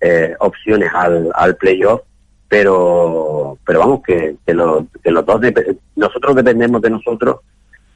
eh, 0.00 0.34
opciones 0.40 0.90
al, 0.92 1.56
playoff 1.56 2.02
pero 2.48 3.58
pero 3.64 3.78
vamos 3.78 4.02
que, 4.02 4.36
que, 4.44 4.52
lo, 4.52 4.86
que 5.02 5.10
los 5.10 5.24
dos 5.24 5.40
nosotros 5.96 6.36
dependemos 6.36 6.82
de 6.82 6.90
nosotros 6.90 7.36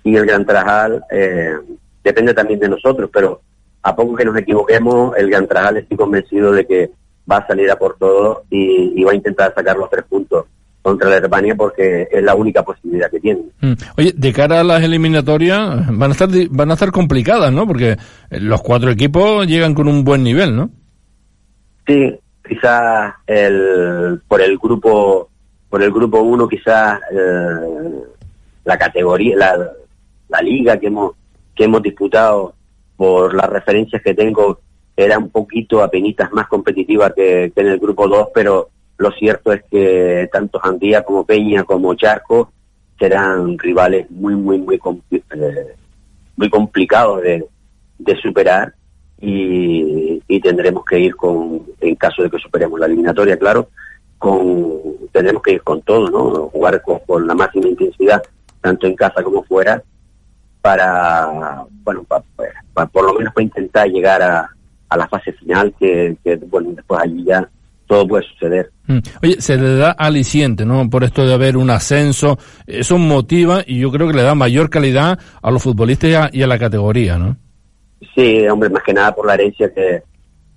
y 0.02 0.16
el 0.16 0.24
Gran 0.24 0.46
Trajal 0.46 1.04
eh, 1.10 1.56
depende 2.02 2.32
también 2.32 2.60
de 2.60 2.68
nosotros, 2.68 3.10
pero 3.12 3.40
a 3.82 3.94
poco 3.94 4.14
que 4.14 4.24
nos 4.24 4.36
equivoquemos, 4.36 5.16
el 5.16 5.28
Gran 5.30 5.46
Trajal 5.46 5.78
estoy 5.78 5.96
convencido 5.96 6.52
de 6.52 6.64
que 6.64 6.90
va 7.30 7.38
a 7.38 7.46
salir 7.46 7.70
a 7.70 7.76
por 7.76 7.96
todo 7.98 8.44
y 8.48 9.02
va 9.02 9.10
a 9.10 9.16
intentar 9.16 9.52
sacar 9.52 9.76
los 9.76 9.90
tres 9.90 10.04
puntos 10.04 10.46
contra 10.86 11.10
la 11.10 11.16
Alemania 11.16 11.56
porque 11.56 12.06
es 12.12 12.22
la 12.22 12.36
única 12.36 12.62
posibilidad 12.62 13.10
que 13.10 13.18
tiene. 13.18 13.40
Mm. 13.60 13.72
Oye, 13.98 14.12
de 14.16 14.32
cara 14.32 14.60
a 14.60 14.64
las 14.64 14.84
eliminatorias 14.84 15.84
van 15.90 16.10
a 16.10 16.12
estar 16.12 16.28
van 16.50 16.70
a 16.70 16.74
estar 16.74 16.92
complicadas, 16.92 17.52
¿no? 17.52 17.66
Porque 17.66 17.96
los 18.30 18.62
cuatro 18.62 18.92
equipos 18.92 19.48
llegan 19.48 19.74
con 19.74 19.88
un 19.88 20.04
buen 20.04 20.22
nivel, 20.22 20.54
¿no? 20.54 20.70
Sí, 21.88 22.14
quizás 22.48 23.14
el 23.26 24.20
por 24.28 24.40
el 24.40 24.56
grupo 24.58 25.28
por 25.68 25.82
el 25.82 25.90
grupo 25.90 26.20
uno 26.20 26.46
quizás 26.46 27.00
eh, 27.10 28.04
la 28.64 28.78
categoría 28.78 29.36
la, 29.36 29.72
la 30.28 30.40
liga 30.40 30.78
que 30.78 30.86
hemos, 30.86 31.14
que 31.52 31.64
hemos 31.64 31.82
disputado, 31.82 32.54
por 32.96 33.34
las 33.34 33.50
referencias 33.50 34.00
que 34.02 34.14
tengo, 34.14 34.60
era 34.96 35.18
un 35.18 35.30
poquito 35.30 35.82
apenitas 35.82 36.30
más 36.30 36.46
competitiva 36.46 37.12
que, 37.12 37.50
que 37.52 37.60
en 37.60 37.66
el 37.66 37.80
grupo 37.80 38.06
2, 38.06 38.28
pero 38.32 38.70
lo 38.98 39.10
cierto 39.12 39.52
es 39.52 39.62
que 39.70 40.28
tanto 40.32 40.58
Jandía 40.58 41.02
como 41.02 41.24
Peña 41.24 41.64
como 41.64 41.94
Charco 41.94 42.50
serán 42.98 43.58
rivales 43.58 44.10
muy, 44.10 44.34
muy, 44.34 44.58
muy, 44.58 44.80
eh, 45.10 45.74
muy 46.36 46.48
complicados 46.48 47.22
de, 47.22 47.44
de 47.98 48.16
superar 48.16 48.74
y, 49.20 50.22
y, 50.26 50.40
tendremos 50.40 50.84
que 50.84 50.98
ir 50.98 51.16
con, 51.16 51.62
en 51.80 51.94
caso 51.96 52.22
de 52.22 52.30
que 52.30 52.38
superemos 52.38 52.78
la 52.78 52.86
eliminatoria, 52.86 53.38
claro, 53.38 53.68
con 54.18 54.80
tendremos 55.12 55.42
que 55.42 55.52
ir 55.52 55.62
con 55.62 55.80
todo, 55.82 56.10
¿no? 56.10 56.48
Jugar 56.48 56.82
con, 56.82 56.98
con 57.00 57.26
la 57.26 57.34
máxima 57.34 57.68
intensidad, 57.68 58.22
tanto 58.60 58.86
en 58.86 58.94
casa 58.94 59.22
como 59.22 59.42
fuera, 59.44 59.82
para, 60.60 61.64
bueno, 61.82 62.04
para, 62.04 62.24
para, 62.74 62.86
por 62.88 63.06
lo 63.06 63.14
menos 63.14 63.32
para 63.32 63.44
intentar 63.44 63.88
llegar 63.88 64.20
a, 64.22 64.50
a 64.88 64.96
la 64.96 65.08
fase 65.08 65.32
final, 65.32 65.74
que, 65.78 66.16
que, 66.22 66.36
bueno, 66.36 66.70
después 66.74 67.00
allí 67.02 67.24
ya 67.24 67.48
todo 67.86 68.06
puede 68.06 68.24
suceder. 68.24 68.70
Mm. 68.86 68.98
Oye, 69.22 69.40
se 69.40 69.56
le 69.56 69.76
da 69.76 69.92
aliciente, 69.92 70.64
¿no? 70.64 70.88
Por 70.90 71.04
esto 71.04 71.26
de 71.26 71.34
haber 71.34 71.56
un 71.56 71.70
ascenso, 71.70 72.38
eso 72.66 72.98
motiva 72.98 73.62
y 73.66 73.80
yo 73.80 73.90
creo 73.90 74.08
que 74.08 74.16
le 74.16 74.22
da 74.22 74.34
mayor 74.34 74.70
calidad 74.70 75.18
a 75.42 75.50
los 75.50 75.62
futbolistas 75.62 76.10
y 76.10 76.14
a, 76.14 76.30
y 76.32 76.42
a 76.42 76.46
la 76.46 76.58
categoría, 76.58 77.18
¿no? 77.18 77.36
Sí, 78.14 78.46
hombre, 78.48 78.68
más 78.68 78.82
que 78.82 78.92
nada 78.92 79.14
por 79.14 79.26
la 79.26 79.34
herencia 79.34 79.72
que, 79.72 80.02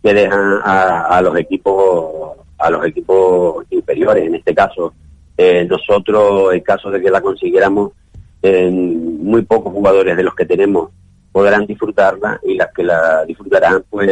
que 0.03 0.13
dejan 0.13 0.59
a, 0.63 1.05
a 1.05 1.21
los 1.21 1.37
equipos 1.37 2.37
a 2.59 2.69
los 2.69 2.85
equipos 2.85 3.65
inferiores, 3.69 4.25
en 4.25 4.35
este 4.35 4.53
caso. 4.53 4.93
Eh, 5.37 5.65
nosotros, 5.65 6.53
en 6.53 6.59
caso 6.59 6.91
de 6.91 7.01
que 7.01 7.09
la 7.09 7.21
consiguiéramos, 7.21 7.93
eh, 8.41 8.69
muy 8.69 9.41
pocos 9.43 9.71
jugadores 9.71 10.17
de 10.17 10.23
los 10.23 10.35
que 10.35 10.45
tenemos 10.45 10.91
podrán 11.31 11.65
disfrutarla 11.65 12.39
y 12.43 12.55
las 12.55 12.73
que 12.73 12.83
la 12.83 13.23
disfrutarán 13.25 13.83
pues 13.89 14.09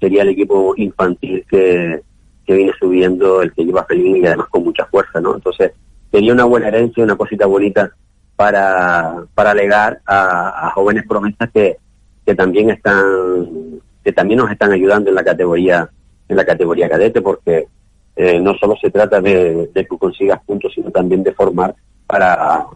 sería 0.00 0.22
el 0.22 0.30
equipo 0.30 0.74
infantil 0.76 1.44
que, 1.48 2.00
que 2.46 2.54
viene 2.54 2.72
subiendo, 2.78 3.42
el 3.42 3.52
que 3.52 3.64
lleva 3.64 3.84
feliz 3.84 4.16
y 4.16 4.26
además 4.26 4.48
con 4.48 4.64
mucha 4.64 4.86
fuerza, 4.86 5.20
¿no? 5.20 5.34
Entonces 5.34 5.72
sería 6.10 6.32
una 6.32 6.44
buena 6.44 6.68
herencia, 6.68 7.04
una 7.04 7.16
cosita 7.16 7.46
bonita 7.46 7.90
para, 8.36 9.24
para 9.34 9.54
legar 9.54 10.00
a, 10.06 10.68
a 10.68 10.70
jóvenes 10.70 11.04
promesas 11.08 11.50
que, 11.52 11.76
que 12.24 12.34
también 12.34 12.70
están 12.70 13.80
que 14.04 14.12
también 14.12 14.38
nos 14.38 14.50
están 14.50 14.72
ayudando 14.72 15.08
en 15.10 15.16
la 15.16 15.24
categoría 15.24 15.88
en 16.28 16.36
la 16.36 16.44
categoría 16.44 16.88
cadete 16.88 17.20
porque 17.22 17.66
eh, 18.14 18.40
no 18.40 18.54
solo 18.54 18.76
se 18.80 18.90
trata 18.90 19.20
de, 19.20 19.68
de 19.72 19.86
que 19.86 19.98
consigas 19.98 20.40
puntos 20.44 20.72
sino 20.74 20.90
también 20.90 21.22
de 21.22 21.32
formar 21.32 21.74
para 22.06 22.66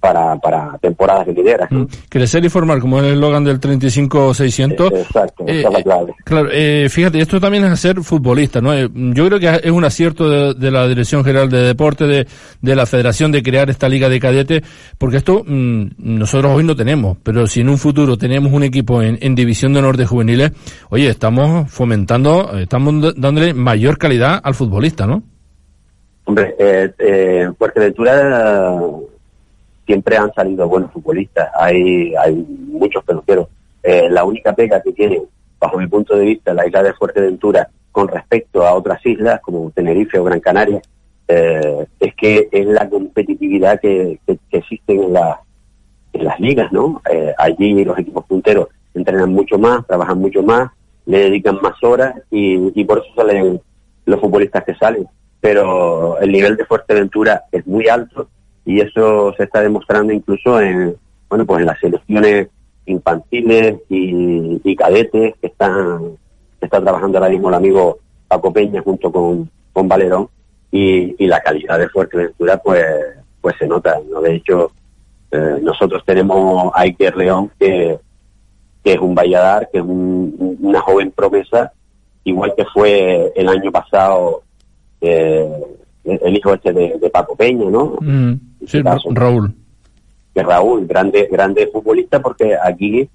para, 0.00 0.36
para 0.36 0.78
temporadas 0.78 1.26
venideras. 1.26 1.70
¿no? 1.70 1.86
Crecer 2.08 2.44
y 2.44 2.48
formar, 2.48 2.80
como 2.80 2.98
es 2.98 3.06
el 3.06 3.14
eslogan 3.14 3.44
del 3.44 3.60
35-600. 3.60 4.96
Exacto, 4.96 5.44
eh, 5.46 5.60
esa 5.60 5.68
es 5.68 5.74
la 5.74 5.82
clave. 5.82 6.14
Claro, 6.24 6.48
eh, 6.52 6.88
fíjate, 6.90 7.20
esto 7.20 7.40
también 7.40 7.64
es 7.64 7.72
hacer 7.72 8.00
futbolista, 8.02 8.60
¿no? 8.60 8.72
Eh, 8.72 8.88
yo 8.92 9.26
creo 9.26 9.40
que 9.40 9.60
es 9.62 9.70
un 9.70 9.84
acierto 9.84 10.28
de, 10.28 10.54
de, 10.54 10.70
la 10.70 10.86
Dirección 10.86 11.24
General 11.24 11.48
de 11.48 11.62
Deporte, 11.62 12.04
de, 12.04 12.26
de 12.60 12.76
la 12.76 12.86
Federación, 12.86 13.32
de 13.32 13.42
crear 13.42 13.70
esta 13.70 13.88
liga 13.88 14.08
de 14.08 14.20
cadete, 14.20 14.62
porque 14.98 15.18
esto 15.18 15.42
mmm, 15.46 15.86
nosotros 15.98 16.52
hoy 16.54 16.64
no 16.64 16.76
tenemos, 16.76 17.18
pero 17.22 17.46
si 17.46 17.60
en 17.60 17.68
un 17.68 17.78
futuro 17.78 18.16
tenemos 18.16 18.52
un 18.52 18.62
equipo 18.62 19.02
en, 19.02 19.18
en 19.20 19.34
División 19.34 19.72
de 19.72 19.80
Honor 19.80 19.96
de 19.96 20.06
Juveniles, 20.06 20.52
oye, 20.90 21.08
estamos 21.08 21.70
fomentando, 21.70 22.56
estamos 22.58 23.14
dándole 23.16 23.54
mayor 23.54 23.98
calidad 23.98 24.40
al 24.42 24.54
futbolista, 24.54 25.06
¿no? 25.06 25.22
Hombre, 26.24 26.54
eh, 26.58 26.92
eh, 26.98 27.50
Fuerteventura 27.56 28.76
siempre 29.88 30.18
han 30.18 30.30
salido 30.34 30.68
buenos 30.68 30.92
futbolistas, 30.92 31.48
hay, 31.54 32.14
hay 32.14 32.34
muchos 32.34 33.02
peloteros. 33.04 33.48
Eh, 33.82 34.06
la 34.10 34.22
única 34.22 34.54
pega 34.54 34.82
que 34.82 34.92
tiene, 34.92 35.22
bajo 35.58 35.78
mi 35.78 35.86
punto 35.86 36.14
de 36.14 36.26
vista, 36.26 36.52
la 36.52 36.66
isla 36.66 36.82
de 36.82 36.92
Fuerteventura 36.92 37.70
con 37.90 38.06
respecto 38.06 38.66
a 38.66 38.74
otras 38.74 39.04
islas 39.06 39.40
como 39.40 39.70
Tenerife 39.70 40.18
o 40.18 40.24
Gran 40.24 40.40
Canaria, 40.40 40.82
eh, 41.26 41.86
es 41.98 42.14
que 42.16 42.50
es 42.52 42.66
la 42.66 42.86
competitividad 42.86 43.80
que, 43.80 44.20
que, 44.26 44.38
que 44.50 44.58
existe 44.58 44.92
en, 44.92 45.10
la, 45.10 45.40
en, 46.12 46.24
las 46.24 46.38
ligas, 46.38 46.70
¿no? 46.70 47.00
Eh, 47.10 47.32
allí 47.38 47.82
los 47.82 47.98
equipos 47.98 48.26
punteros 48.26 48.68
entrenan 48.92 49.32
mucho 49.32 49.58
más, 49.58 49.86
trabajan 49.86 50.18
mucho 50.18 50.42
más, 50.42 50.70
le 51.06 51.20
dedican 51.20 51.60
más 51.62 51.82
horas 51.82 52.14
y, 52.30 52.78
y 52.78 52.84
por 52.84 52.98
eso 52.98 53.08
salen 53.16 53.58
los 54.04 54.20
futbolistas 54.20 54.64
que 54.64 54.74
salen. 54.74 55.08
Pero 55.40 56.18
el 56.20 56.30
nivel 56.30 56.58
de 56.58 56.66
Fuerteventura 56.66 57.44
es 57.50 57.66
muy 57.66 57.88
alto 57.88 58.28
y 58.68 58.82
eso 58.82 59.32
se 59.34 59.44
está 59.44 59.62
demostrando 59.62 60.12
incluso 60.12 60.60
en 60.60 60.94
bueno 61.26 61.46
pues 61.46 61.60
en 61.60 61.66
las 61.66 61.80
selecciones 61.80 62.48
infantiles 62.84 63.78
y, 63.88 64.76
cadetes 64.76 65.34
que 65.40 65.46
están 65.46 66.18
está 66.60 66.78
trabajando 66.78 67.16
ahora 67.16 67.30
mismo 67.30 67.48
el 67.48 67.54
amigo 67.54 67.98
Paco 68.28 68.52
Peña 68.52 68.82
junto 68.82 69.10
con, 69.10 69.50
con 69.72 69.88
Valerón 69.88 70.28
y, 70.70 71.26
la 71.26 71.40
calidad 71.40 71.78
de 71.78 71.88
Fuerteventura 71.88 72.58
pues 72.58 72.84
pues 73.40 73.56
se 73.58 73.66
nota 73.66 73.98
no 74.10 74.20
de 74.20 74.34
hecho 74.34 74.70
eh, 75.30 75.58
nosotros 75.62 76.02
tenemos 76.04 76.70
a 76.74 76.82
Iker 76.82 77.16
León 77.16 77.50
que, 77.58 77.98
que 78.84 78.92
es 78.92 78.98
un 78.98 79.14
Valladar 79.14 79.70
que 79.72 79.78
es 79.78 79.84
un, 79.84 80.58
una 80.60 80.80
joven 80.82 81.10
promesa 81.12 81.72
igual 82.22 82.52
que 82.54 82.66
fue 82.66 83.32
el 83.34 83.48
año 83.48 83.72
pasado 83.72 84.42
eh, 85.00 85.48
el 86.22 86.36
hijo 86.36 86.54
este 86.54 86.72
de, 86.72 86.98
de 87.00 87.10
Paco 87.10 87.36
Peña 87.36 87.70
no 87.70 87.96
mm. 88.00 88.34
Sí, 88.66 88.82
caso, 88.82 89.08
Raúl. 89.12 89.54
Que 90.34 90.42
Raúl, 90.42 90.86
grande, 90.86 91.28
grande 91.30 91.68
futbolista, 91.72 92.20
porque 92.20 92.56
aquí 92.62 93.08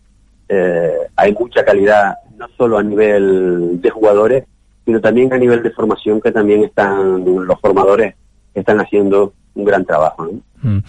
eh, 0.49 0.93
hay 1.15 1.33
mucha 1.33 1.63
calidad, 1.63 2.15
no 2.37 2.47
solo 2.57 2.77
a 2.77 2.83
nivel 2.83 3.79
de 3.81 3.89
jugadores, 3.89 4.45
sino 4.85 4.99
también 4.99 5.31
a 5.31 5.37
nivel 5.37 5.61
de 5.61 5.71
formación, 5.71 6.19
que 6.21 6.31
también 6.31 6.63
están 6.63 7.23
los 7.23 7.59
formadores 7.59 8.15
están 8.53 8.79
haciendo 8.79 9.33
un 9.55 9.65
gran 9.65 9.85
trabajo. 9.85 10.25
¿no? 10.25 10.31
Mm. 10.61 10.83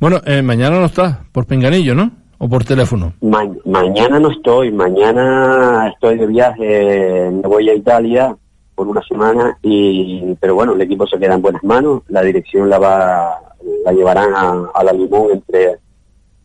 Bueno, 0.00 0.20
eh, 0.24 0.42
mañana 0.42 0.78
no 0.78 0.86
está, 0.86 1.24
por 1.32 1.46
Pinganillo, 1.46 1.94
¿no? 1.94 2.10
¿O 2.38 2.48
por 2.48 2.64
teléfono? 2.64 3.14
Ma 3.20 3.42
mañana 3.64 4.20
no 4.20 4.30
estoy, 4.30 4.70
mañana 4.70 5.90
estoy 5.92 6.18
de 6.18 6.26
viaje, 6.26 7.30
me 7.32 7.48
voy 7.48 7.68
a 7.68 7.74
Italia 7.74 8.36
por 8.78 8.86
una 8.86 9.02
semana, 9.02 9.58
y 9.60 10.36
pero 10.40 10.54
bueno, 10.54 10.74
el 10.74 10.80
equipo 10.80 11.04
se 11.04 11.18
queda 11.18 11.34
en 11.34 11.42
buenas 11.42 11.64
manos, 11.64 12.02
la 12.06 12.22
dirección 12.22 12.70
la 12.70 12.78
va 12.78 13.42
la 13.84 13.92
llevarán 13.92 14.32
a, 14.34 14.70
a 14.72 14.84
la 14.84 14.92
Limón 14.92 15.32
entre 15.32 15.78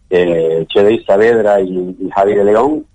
eh, 0.10 0.66
Saavedra 1.06 1.62
y, 1.62 1.96
y 2.00 2.10
Javi 2.10 2.34
de 2.34 2.44
León, 2.44 2.88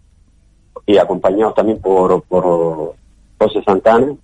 y 0.87 0.99
acompañados 0.99 1.55
también 1.55 1.81
por, 1.81 2.21
por 2.25 2.97
José 3.39 3.63
Santana, 3.65 4.17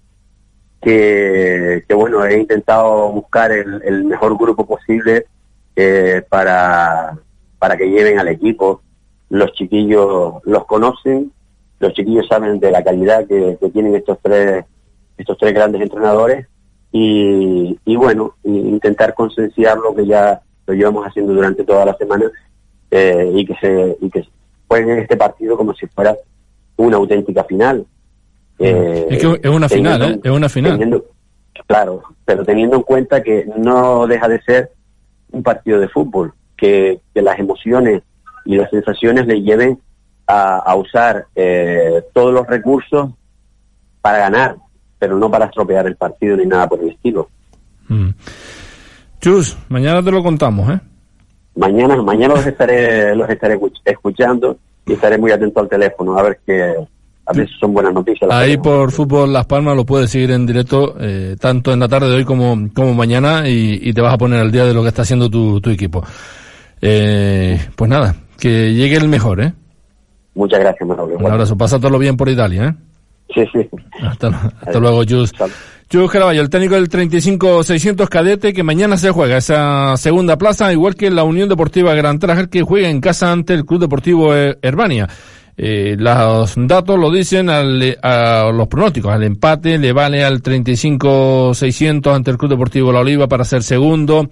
que, 0.81 1.85
bueno, 1.95 2.25
he 2.27 2.41
intentado 2.41 3.13
buscar 3.13 3.53
el, 3.53 4.03
mejor 4.03 4.37
grupo 4.37 4.67
posible 4.67 5.27
eh, 5.77 6.23
para, 6.29 7.17
para 7.61 7.77
que 7.77 7.89
lleven 7.89 8.19
al 8.19 8.29
equipo. 8.29 8.83
Los 9.31 9.53
chiquillos 9.53 10.43
los 10.43 10.65
conocen, 10.67 11.31
los 11.79 11.93
chiquillos 11.95 12.27
saben 12.27 12.59
de 12.59 12.73
la 12.73 12.83
calidad 12.83 13.27
que 13.29 13.71
tienen 13.73 13.95
estos 13.95 14.19
tres, 14.21 14.65
estos 15.17 15.39
tres 15.39 15.55
grandes 15.55 15.81
entrenadores 15.81 16.47
y, 16.93 17.79
y 17.85 17.97
bueno, 17.97 18.35
intentar 18.45 19.15
concienciar 19.15 19.79
lo 19.79 19.95
que 19.95 20.07
ya 20.07 20.41
lo 20.67 20.75
llevamos 20.75 21.07
haciendo 21.07 21.35
durante 21.35 21.65
toda 21.65 21.85
la 21.85 21.97
semana 21.97 22.31
eh, 22.91 23.31
y 23.35 23.45
que 23.45 23.55
se 23.57 23.97
y 24.01 24.11
que 24.11 24.27
jueguen 24.69 24.99
este 24.99 25.17
partido 25.17 25.57
como 25.57 25.75
si 25.75 25.87
fuera 25.89 26.17
una 26.77 26.97
auténtica 26.97 27.45
final. 27.45 27.85
Eh, 28.59 29.07
es 29.11 29.19
que 29.21 29.41
es 29.43 29.51
una 29.51 29.69
final, 29.69 30.03
¿eh? 30.03 30.21
Es 30.23 30.31
una 30.31 30.49
final. 30.49 30.73
Teniendo, 30.73 31.05
claro, 31.67 32.03
pero 32.25 32.45
teniendo 32.45 32.77
en 32.77 32.83
cuenta 32.83 33.23
que 33.23 33.47
no 33.57 34.07
deja 34.07 34.29
de 34.29 34.41
ser 34.43 34.71
un 35.33 35.43
partido 35.43 35.81
de 35.81 35.89
fútbol, 35.89 36.33
que, 36.57 37.01
que 37.13 37.23
las 37.23 37.39
emociones 37.39 38.03
y 38.45 38.57
las 38.57 38.71
sensaciones 38.71 39.27
le 39.27 39.43
lleven 39.43 39.81
a, 40.27 40.59
a 40.59 40.77
usar 40.77 41.27
eh, 41.35 42.05
todos 42.13 42.33
los 42.33 42.47
recursos 42.47 43.11
para 44.01 44.19
ganar, 44.19 44.57
pero 45.05 45.19
no 45.19 45.31
para 45.31 45.45
estropear 45.45 45.87
el 45.87 45.97
partido 45.97 46.35
ni 46.35 46.47
nada 46.47 46.67
por 46.67 46.81
el 46.81 46.89
estilo. 46.89 47.29
Mm. 47.89 48.09
Chus, 49.21 49.55
mañana 49.69 50.03
te 50.03 50.11
lo 50.11 50.23
contamos, 50.23 50.71
¿eh? 50.71 50.81
Mañana, 51.57 52.03
mañana 52.03 52.35
los 52.35 52.47
estaré, 52.47 53.15
los 53.15 53.29
estaré 53.29 53.61
escuchando 53.85 54.57
y 54.87 54.95
estaré 54.95 55.19
muy 55.19 55.31
atento 55.31 55.61
al 55.61 55.69
teléfono 55.69 56.17
a 56.19 56.23
ver 56.23 56.41
que 56.47 56.75
a 57.27 57.35
si 57.35 57.47
son 57.61 57.75
buenas 57.75 57.93
noticias. 57.93 58.31
Ahí 58.31 58.57
por 58.57 58.93
Fútbol 58.93 59.31
Las 59.31 59.45
Palmas 59.45 59.77
lo 59.77 59.85
puedes 59.85 60.11
seguir 60.11 60.31
en 60.31 60.47
directo 60.47 60.95
eh, 60.99 61.37
tanto 61.39 61.75
en 61.75 61.81
la 61.81 61.89
tarde 61.89 62.09
de 62.09 62.17
hoy 62.17 62.25
como, 62.25 62.71
como 62.75 62.95
mañana 62.95 63.47
y, 63.47 63.79
y, 63.83 63.93
te 63.93 64.01
vas 64.01 64.15
a 64.15 64.19
poner 64.19 64.41
al 64.41 64.51
día 64.51 64.65
de 64.65 64.73
lo 64.73 64.81
que 64.81 64.89
está 64.89 65.03
haciendo 65.03 65.29
tu, 65.29 65.61
tu 65.61 65.69
equipo. 65.69 66.03
Eh, 66.81 67.61
pues 67.77 67.91
nada, 67.91 68.15
que 68.41 68.73
llegue 68.73 68.97
el 68.97 69.09
mejor, 69.09 69.43
¿eh? 69.43 69.53
Muchas 70.35 70.61
gracias, 70.61 70.89
Manolo. 70.89 71.19
Un 71.19 71.31
abrazo, 71.31 71.59
pásatelo 71.59 71.99
bien 71.99 72.17
por 72.17 72.31
Italia, 72.31 72.69
¿eh? 72.69 72.94
Sí, 73.35 73.43
sí. 73.53 73.69
Hasta, 74.03 74.53
hasta 74.61 74.79
luego, 74.79 75.03
Jus. 75.09 75.33
Chus 75.91 76.11
Caraballo, 76.11 76.41
el 76.41 76.51
técnico 76.51 76.75
del 76.75 76.89
35-600 76.89 78.09
cadete, 78.09 78.53
que 78.53 78.63
mañana 78.63 78.97
se 78.97 79.11
juega 79.11 79.37
esa 79.37 79.97
segunda 79.97 80.39
plaza, 80.39 80.73
igual 80.73 80.95
que 80.95 81.11
la 81.11 81.25
Unión 81.25 81.49
Deportiva 81.49 81.95
Gran 81.95 82.19
Trajer, 82.19 82.49
que 82.49 82.63
juega 82.63 82.89
en 82.89 83.01
casa 83.01 83.31
ante 83.31 83.55
el 83.55 83.65
Club 83.65 83.81
Deportivo 83.81 84.35
Herbania. 84.35 85.09
Eh, 85.57 85.95
los 85.97 86.55
datos 86.57 86.99
lo 86.99 87.13
dicen 87.13 87.49
al, 87.49 87.97
a 88.03 88.51
los 88.53 88.67
pronósticos. 88.69 89.13
Al 89.13 89.23
empate 89.23 89.79
le 89.79 89.93
vale 89.93 90.25
al 90.25 90.43
35-600 90.43 92.15
ante 92.15 92.31
el 92.31 92.39
Club 92.39 92.51
Deportivo 92.51 92.93
La 92.93 93.01
Oliva 93.01 93.29
para 93.29 93.45
ser 93.45 93.63
segundo. 93.63 94.29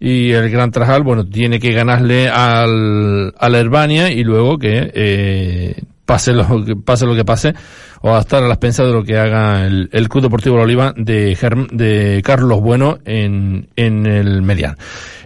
Y 0.00 0.32
el 0.32 0.50
Gran 0.50 0.70
Trajal, 0.70 1.02
bueno, 1.02 1.26
tiene 1.26 1.60
que 1.60 1.72
ganarle 1.72 2.28
al, 2.28 3.32
al 3.38 3.54
Herbania 3.54 4.10
y 4.10 4.24
luego 4.24 4.58
que 4.58 4.90
eh, 4.94 5.82
pase 6.04 6.32
lo 6.32 6.64
que 6.64 6.74
pase 6.74 7.06
lo 7.06 7.14
que 7.14 7.24
pase 7.24 7.54
o 8.02 8.14
a 8.14 8.20
estar 8.20 8.42
a 8.42 8.48
las 8.48 8.58
pensas 8.58 8.86
de 8.86 8.92
lo 8.92 9.02
que 9.04 9.16
haga 9.16 9.64
el, 9.64 9.88
el 9.92 10.08
Club 10.08 10.24
Deportivo 10.24 10.56
La 10.56 10.64
Oliva 10.64 10.94
de, 10.96 11.36
de 11.70 12.22
Carlos 12.24 12.60
Bueno 12.60 12.98
en, 13.04 13.68
en 13.76 14.06
el 14.06 14.42
Median. 14.42 14.76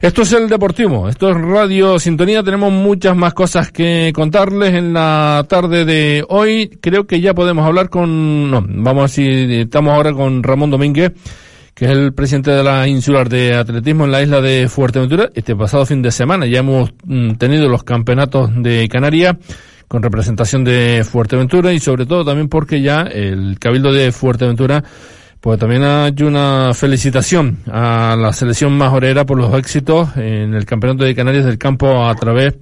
Esto 0.00 0.22
es 0.22 0.32
el 0.32 0.48
Deportivo, 0.48 1.08
esto 1.08 1.30
es 1.30 1.36
Radio 1.36 1.98
Sintonía, 1.98 2.42
tenemos 2.42 2.70
muchas 2.70 3.16
más 3.16 3.32
cosas 3.32 3.72
que 3.72 4.12
contarles 4.14 4.74
en 4.74 4.92
la 4.92 5.46
tarde 5.48 5.86
de 5.86 6.24
hoy. 6.28 6.78
Creo 6.80 7.06
que 7.06 7.20
ya 7.20 7.32
podemos 7.32 7.66
hablar 7.66 7.88
con, 7.88 8.50
no, 8.50 8.62
vamos 8.68 9.00
a 9.00 9.04
decir, 9.04 9.50
estamos 9.52 9.94
ahora 9.94 10.12
con 10.12 10.42
Ramón 10.42 10.70
Domínguez, 10.70 11.12
que 11.74 11.86
es 11.86 11.90
el 11.90 12.12
presidente 12.12 12.50
de 12.50 12.62
la 12.62 12.86
Insular 12.86 13.30
de 13.30 13.54
Atletismo 13.54 14.04
en 14.04 14.12
la 14.12 14.22
isla 14.22 14.42
de 14.42 14.68
Fuerteventura. 14.68 15.30
Este 15.34 15.56
pasado 15.56 15.86
fin 15.86 16.02
de 16.02 16.10
semana 16.10 16.46
ya 16.46 16.58
hemos 16.58 16.92
mm, 17.04 17.32
tenido 17.32 17.68
los 17.68 17.82
campeonatos 17.82 18.50
de 18.54 18.88
Canarias 18.88 19.36
con 19.88 20.02
representación 20.02 20.64
de 20.64 21.04
Fuerteventura 21.04 21.72
y 21.72 21.78
sobre 21.78 22.06
todo 22.06 22.24
también 22.24 22.48
porque 22.48 22.80
ya 22.82 23.02
el 23.02 23.58
Cabildo 23.58 23.92
de 23.92 24.12
Fuerteventura 24.12 24.82
pues 25.40 25.58
también 25.58 25.84
hay 25.84 26.14
una 26.22 26.72
felicitación 26.74 27.58
a 27.70 28.16
la 28.18 28.32
selección 28.32 28.76
majorera 28.76 29.24
por 29.24 29.38
los 29.38 29.54
éxitos 29.54 30.16
en 30.16 30.54
el 30.54 30.64
Campeonato 30.64 31.04
de 31.04 31.14
Canarias 31.14 31.44
del 31.44 31.58
Campo 31.58 32.04
a 32.04 32.14
través 32.14 32.56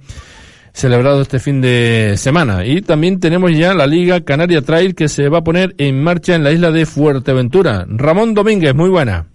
celebrado 0.75 1.21
este 1.21 1.39
fin 1.39 1.61
de 1.61 2.15
semana. 2.17 2.65
Y 2.65 2.81
también 2.81 3.19
tenemos 3.19 3.51
ya 3.57 3.73
la 3.73 3.87
Liga 3.87 4.21
Canaria 4.21 4.61
Trail 4.61 4.93
que 4.93 5.07
se 5.07 5.29
va 5.29 5.39
a 5.39 5.43
poner 5.43 5.73
en 5.77 6.03
marcha 6.03 6.35
en 6.35 6.43
la 6.43 6.51
isla 6.51 6.69
de 6.69 6.85
Fuerteventura. 6.85 7.85
Ramón 7.87 8.33
Domínguez, 8.33 8.75
muy 8.75 8.89
buena. 8.89 9.25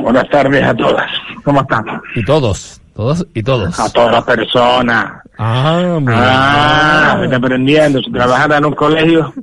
Buenas 0.00 0.28
tardes 0.30 0.62
a 0.62 0.74
todas. 0.74 1.10
¿Cómo 1.42 1.60
están? 1.60 1.84
Y 2.14 2.24
todos. 2.24 2.80
Todos 2.96 3.26
y 3.34 3.42
todos. 3.42 3.78
A 3.78 3.90
todas 3.90 4.10
las 4.10 4.24
personas. 4.24 5.12
Ah, 5.36 5.98
muy 6.00 6.14
ah, 6.16 7.16
me 7.18 7.26
está 7.26 7.36
aprendiendo. 7.36 8.00
Si 8.00 8.10
trabajara 8.10 8.56
en 8.56 8.64
un 8.64 8.74
colegio. 8.74 9.34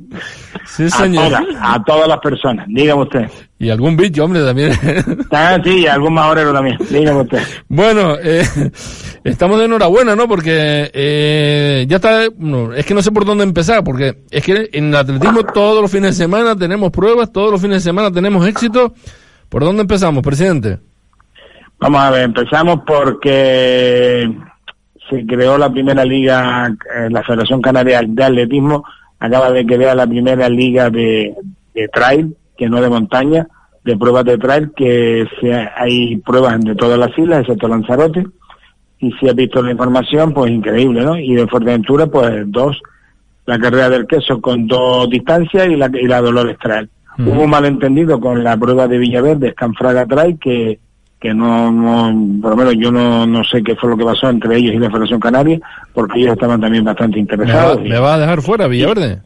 Sí, 0.66 0.90
señor. 0.90 1.26
A 1.26 1.30
todas, 1.30 1.56
a 1.62 1.84
todas 1.84 2.08
las 2.08 2.18
personas. 2.18 2.66
Dígame 2.68 3.04
usted. 3.04 3.30
Y 3.60 3.70
algún 3.70 3.96
bicho, 3.96 4.24
hombre, 4.24 4.44
también. 4.44 4.74
Ah, 5.30 5.60
sí, 5.64 5.86
algún 5.86 6.16
majorero 6.16 6.52
también. 6.52 6.80
Dígame 6.90 7.22
usted. 7.22 7.44
Bueno, 7.68 8.16
eh, 8.20 8.44
estamos 9.24 9.60
de 9.60 9.66
enhorabuena, 9.66 10.16
¿no? 10.16 10.28
Porque 10.28 10.90
eh, 10.92 11.86
ya 11.88 11.98
está. 11.98 12.24
No, 12.36 12.74
es 12.74 12.88
que 12.88 12.96
no 12.96 13.04
sé 13.04 13.12
por 13.12 13.24
dónde 13.24 13.44
empezar, 13.44 13.84
porque 13.84 14.24
es 14.32 14.44
que 14.44 14.72
en 14.74 14.86
el 14.86 14.96
atletismo 14.96 15.44
todos 15.44 15.80
los 15.80 15.92
fines 15.92 16.18
de 16.18 16.24
semana 16.24 16.56
tenemos 16.56 16.90
pruebas, 16.90 17.32
todos 17.32 17.52
los 17.52 17.62
fines 17.62 17.84
de 17.84 17.90
semana 17.90 18.12
tenemos 18.12 18.48
éxito. 18.48 18.96
¿Por 19.48 19.64
dónde 19.64 19.84
empezamos, 19.84 20.24
presidente? 20.24 20.80
Vamos 21.84 22.02
a 22.02 22.12
ver, 22.12 22.22
empezamos 22.22 22.80
porque 22.88 24.32
se 25.10 25.26
creó 25.26 25.58
la 25.58 25.70
primera 25.70 26.06
liga, 26.06 26.74
eh, 26.96 27.10
la 27.10 27.24
Federación 27.24 27.62
Canaria 27.62 28.02
de 28.08 28.24
Atletismo 28.24 28.86
acaba 29.20 29.52
de 29.52 29.66
crear 29.66 29.94
la 29.94 30.08
primera 30.08 30.48
liga 30.48 30.90
de, 30.90 31.36
de 31.74 31.88
trail, 31.90 32.38
que 32.56 32.70
no 32.70 32.80
de 32.80 32.88
montaña, 32.88 33.48
de 33.84 33.98
pruebas 33.98 34.24
de 34.24 34.38
trail, 34.38 34.72
que 34.74 35.28
se, 35.42 35.54
hay 35.54 36.16
pruebas 36.18 36.58
de 36.62 36.74
todas 36.74 36.98
las 36.98 37.18
islas, 37.18 37.42
excepto 37.42 37.68
Lanzarote, 37.68 38.28
y 39.00 39.12
si 39.20 39.28
has 39.28 39.36
visto 39.36 39.62
la 39.62 39.72
información, 39.72 40.34
pues 40.34 40.52
increíble, 40.52 41.04
¿no? 41.04 41.18
Y 41.18 41.36
de 41.36 41.48
Fuerteventura, 41.48 42.08
pues 42.08 42.46
dos, 42.48 42.82
la 43.46 43.60
carrera 43.60 43.90
del 43.90 44.08
queso 44.08 44.40
con 44.40 44.68
dos 44.68 45.10
distancias 45.10 45.68
y 45.68 45.76
la, 45.76 45.92
y 45.94 46.08
la 46.08 46.22
Dolores 46.22 46.58
Trail. 46.60 46.90
-huh. 47.18 47.28
Hubo 47.28 47.44
un 47.44 47.50
malentendido 47.50 48.22
con 48.22 48.42
la 48.42 48.56
prueba 48.56 48.88
de 48.88 48.98
Villaverde, 48.98 49.52
Scanfraga 49.52 50.06
Trail, 50.06 50.40
que 50.40 50.80
que 51.24 51.34
no, 51.34 51.72
no, 51.72 52.42
por 52.42 52.52
lo 52.52 52.58
menos 52.58 52.74
yo 52.78 52.92
no, 52.92 53.26
no 53.26 53.46
sé 53.46 53.64
qué 53.64 53.78
fue 53.78 53.90
lo 53.90 53.96
que 53.96 54.04
pasó 54.04 54.30
entre 54.30 54.58
ellos 54.58 54.74
y 54.74 54.78
la 54.78 54.90
Federación 54.90 55.22
Canaria, 55.22 55.58
porque 55.94 56.20
ellos 56.20 56.34
estaban 56.34 56.60
también 56.60 56.84
bastante 56.84 57.18
interesados. 57.18 57.78
¿Me 57.82 57.92
va, 57.92 57.96
¿me 57.96 58.00
va 58.02 58.14
a 58.16 58.20
dejar 58.20 58.42
fuera 58.42 58.68
Villaverde? 58.68 59.22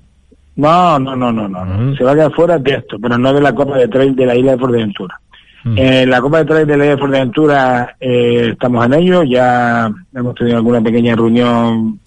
No, 0.57 0.99
no, 0.99 1.15
no, 1.15 1.31
no, 1.31 1.47
no, 1.49 1.59
uh 1.59 1.65
-huh. 1.65 1.97
se 1.97 2.03
va 2.03 2.11
a 2.11 2.13
quedar 2.13 2.31
fuera 2.33 2.59
de 2.59 2.71
esto, 2.71 2.97
pero 3.01 3.17
no 3.17 3.33
de 3.33 3.41
la 3.41 3.55
Copa 3.55 3.79
de 3.79 3.87
Trail 3.87 4.15
de 4.15 4.27
la 4.27 4.35
isla 4.35 4.51
de 4.51 4.57
Fuerteventura. 4.59 5.19
Uh 5.65 5.69
-huh. 5.69 5.79
eh, 5.79 6.05
la 6.05 6.21
Copa 6.21 6.37
de 6.37 6.45
Trail 6.45 6.67
de 6.67 6.77
la 6.77 6.83
isla 6.83 6.95
de 6.95 7.01
Fuerteventura 7.01 7.95
eh, 7.99 8.49
estamos 8.51 8.85
en 8.85 8.93
ello, 8.93 9.23
ya 9.23 9.91
hemos 10.13 10.35
tenido 10.35 10.57
alguna 10.57 10.81
pequeña 10.81 11.15
reunión 11.15 11.99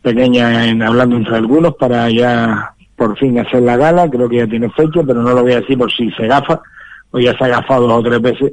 pequeña 0.00 0.64
en, 0.68 0.80
hablando 0.80 1.16
entre 1.16 1.34
algunos 1.34 1.74
para 1.74 2.08
ya 2.08 2.70
por 2.94 3.18
fin 3.18 3.36
hacer 3.40 3.62
la 3.62 3.76
gala, 3.76 4.08
creo 4.08 4.28
que 4.28 4.36
ya 4.36 4.46
tiene 4.46 4.70
fecha, 4.70 5.00
pero 5.04 5.22
no 5.22 5.30
lo 5.34 5.42
voy 5.42 5.54
a 5.54 5.60
decir 5.60 5.76
por 5.76 5.90
si 5.90 6.08
se 6.12 6.28
gafa, 6.28 6.60
o 7.10 7.18
ya 7.18 7.36
se 7.36 7.44
ha 7.44 7.48
gafado 7.48 7.88
dos 7.88 7.98
o 7.98 8.02
tres 8.04 8.22
veces 8.22 8.52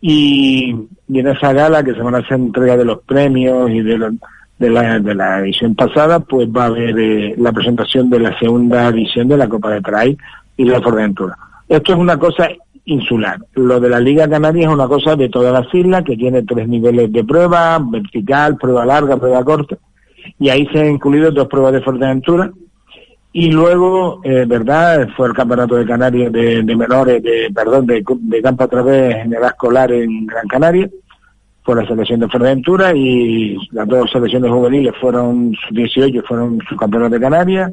y, 0.00 0.74
y, 1.08 1.18
en 1.18 1.26
esa 1.26 1.52
gala 1.52 1.82
que 1.84 1.94
se 1.94 2.02
van 2.02 2.14
a 2.14 2.18
hacer 2.18 2.34
entrega 2.34 2.76
de 2.76 2.84
los 2.84 3.02
premios 3.02 3.70
y 3.70 3.80
de, 3.82 3.98
lo, 3.98 4.10
de, 4.58 4.70
la, 4.70 4.98
de 4.98 5.14
la 5.14 5.40
edición 5.40 5.74
pasada, 5.74 6.20
pues 6.20 6.48
va 6.48 6.64
a 6.64 6.66
haber 6.66 6.98
eh, 6.98 7.34
la 7.36 7.52
presentación 7.52 8.08
de 8.10 8.20
la 8.20 8.38
segunda 8.38 8.88
edición 8.88 9.28
de 9.28 9.36
la 9.36 9.48
Copa 9.48 9.70
de 9.70 9.80
Trail 9.80 10.18
y 10.56 10.64
la 10.64 10.80
Forventura. 10.80 11.36
Esto 11.68 11.92
es 11.92 11.98
una 11.98 12.18
cosa 12.18 12.48
insular. 12.84 13.38
Lo 13.54 13.78
de 13.78 13.88
la 13.88 14.00
Liga 14.00 14.28
Canaria 14.28 14.66
es 14.66 14.72
una 14.72 14.88
cosa 14.88 15.16
de 15.16 15.28
todas 15.28 15.52
las 15.52 15.72
islas 15.74 16.02
que 16.04 16.16
tiene 16.16 16.42
tres 16.42 16.66
niveles 16.66 17.12
de 17.12 17.24
prueba, 17.24 17.78
vertical, 17.78 18.56
prueba 18.56 18.84
larga, 18.84 19.16
prueba 19.16 19.44
corta, 19.44 19.76
y 20.38 20.48
ahí 20.48 20.66
se 20.72 20.80
han 20.80 20.90
incluido 20.90 21.30
dos 21.30 21.48
pruebas 21.48 21.72
de 21.74 21.82
Fuerteventura 21.82 22.50
y 23.32 23.50
luego, 23.50 24.20
eh, 24.24 24.44
¿verdad? 24.46 25.08
Fue 25.16 25.28
el 25.28 25.34
campeonato 25.34 25.76
de 25.76 25.86
Canarias 25.86 26.32
de, 26.32 26.62
de 26.62 26.76
menores, 26.76 27.22
de, 27.22 27.50
perdón, 27.54 27.86
de, 27.86 28.02
campo 28.42 28.64
a 28.64 28.68
través 28.68 29.16
en 29.16 29.32
edad 29.32 29.50
escolar 29.50 29.92
en 29.92 30.26
Gran 30.26 30.48
Canaria, 30.48 30.90
por 31.64 31.80
la 31.80 31.86
selección 31.86 32.20
de 32.20 32.28
Fuerteventura 32.28 32.92
y 32.94 33.56
las 33.70 33.86
dos 33.86 34.10
selecciones 34.10 34.50
juveniles 34.50 34.94
fueron, 35.00 35.54
18 35.70 36.22
fueron 36.22 36.58
subcampeonas 36.68 37.10
de 37.12 37.20
Canarias, 37.20 37.72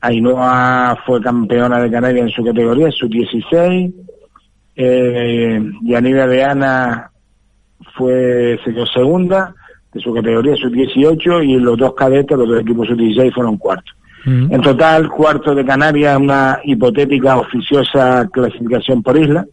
Ainhoa 0.00 0.98
fue 1.06 1.20
campeona 1.20 1.80
de 1.80 1.90
Canarias 1.90 2.26
en 2.26 2.32
su 2.32 2.44
categoría, 2.44 2.90
su 2.90 3.08
16, 3.08 3.92
eh, 4.74 5.70
Yanira 5.82 6.26
de 6.26 6.44
Ana 6.44 7.10
fue, 7.96 8.58
segunda, 8.92 9.54
de 9.92 10.00
su 10.00 10.12
categoría, 10.12 10.56
sus 10.56 10.72
18, 10.72 11.42
y 11.42 11.58
los 11.58 11.78
dos 11.78 11.94
cadetes, 11.94 12.36
los 12.36 12.48
dos 12.48 12.60
equipos 12.60 12.88
sub 12.88 12.96
16 12.96 13.32
fueron 13.32 13.56
cuartos. 13.56 13.94
En 14.26 14.60
total, 14.60 15.08
cuarto 15.08 15.54
de 15.54 15.64
Canarias, 15.64 16.18
una 16.18 16.58
hipotética 16.64 17.38
oficiosa 17.38 18.28
clasificación 18.32 19.02
por 19.02 19.16
isla, 19.16 19.46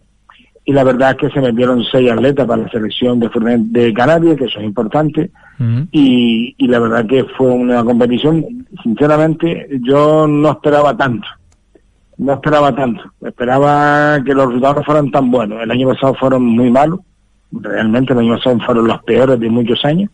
y 0.66 0.74
la 0.74 0.84
verdad 0.84 1.12
es 1.12 1.18
que 1.18 1.30
se 1.30 1.42
metieron 1.42 1.84
seis 1.92 2.10
atletas 2.10 2.48
para 2.48 2.64
la 2.64 2.70
selección 2.70 3.20
de, 3.20 3.30
de 3.58 3.94
Canarias, 3.94 4.36
que 4.36 4.46
eso 4.46 4.60
es 4.60 4.66
importante, 4.66 5.30
y, 5.92 6.56
y 6.58 6.68
la 6.68 6.80
verdad 6.80 7.06
que 7.06 7.24
fue 7.38 7.52
una 7.52 7.84
competición, 7.84 8.66
sinceramente, 8.82 9.68
yo 9.82 10.28
no 10.28 10.52
esperaba 10.52 10.98
tanto 10.98 11.28
no 12.18 12.34
esperaba 12.34 12.76
tanto. 12.76 13.04
Esperaba 13.26 14.22
que 14.24 14.34
los 14.34 14.48
resultados 14.48 14.86
fueran 14.86 15.12
tan 15.12 15.32
buenos. 15.32 15.62
El 15.62 15.72
año 15.72 15.90
pasado 15.90 16.14
fueron 16.16 16.44
muy 16.44 16.70
malos. 16.70 17.00
Realmente 17.52 18.14
el 18.14 18.20
año 18.20 18.36
pasado 18.36 18.60
fueron 18.66 18.88
los 18.88 19.04
peores 19.04 19.40
de 19.40 19.50
muchos 19.50 19.84
años. 19.86 20.10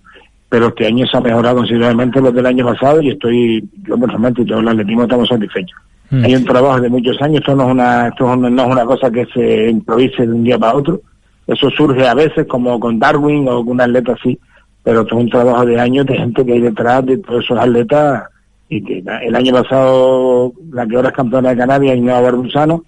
Pero 0.50 0.68
este 0.68 0.88
año 0.88 1.06
se 1.06 1.16
ha 1.16 1.22
mejorado 1.22 1.58
considerablemente 1.58 2.20
los 2.22 2.34
del 2.34 2.46
año 2.46 2.66
pasado 2.66 3.02
y 3.02 3.10
estoy, 3.10 3.64
yo 3.84 3.98
personalmente 3.98 4.42
y 4.42 4.46
todo 4.46 4.60
el 4.60 4.68
atletismo 4.68 5.04
estamos 5.04 5.30
satisfechos. 5.30 5.78
Mm. 6.10 6.26
Hay 6.26 6.36
un 6.36 6.46
trabajo 6.46 6.82
de 6.82 6.90
muchos 6.90 7.22
años, 7.22 7.40
esto 7.40 7.56
no 7.56 7.68
es 7.68 7.72
una, 7.72 8.08
esto 8.08 8.36
no 8.36 8.48
es 8.48 8.68
una 8.68 8.86
cosa 8.86 9.12
que 9.12 9.26
se 9.28 9.70
improvise 9.70 10.26
de 10.26 10.34
un 10.34 10.44
día 10.44 10.58
para 10.58 10.76
otro. 10.76 11.02
Eso 11.46 11.70
surge 11.72 12.08
a 12.08 12.14
veces 12.14 12.48
como 12.48 12.80
con 12.80 13.00
Darwin 13.00 13.48
o 13.48 13.64
con 13.64 13.74
un 13.74 13.82
atleta 13.82 14.14
así, 14.14 14.40
pero 14.84 15.02
esto 15.02 15.16
es 15.16 15.24
un 15.24 15.30
trabajo 15.30 15.66
de 15.66 15.80
años 15.80 16.06
de 16.06 16.18
gente 16.18 16.46
que 16.46 16.54
hay 16.54 16.62
detrás 16.62 17.06
de 17.06 17.18
todos 17.18 17.44
esos 17.44 17.60
atletas 17.60 18.24
y 18.70 18.84
que 18.84 19.04
el 19.24 19.36
año 19.36 19.54
pasado 19.54 20.54
la 20.72 20.86
que 20.86 20.96
ahora 20.96 21.10
es 21.10 21.16
campeona 21.16 21.50
de 21.50 21.58
Canarias, 21.58 21.98
Inés 21.98 22.22
Barbusano, 22.22 22.84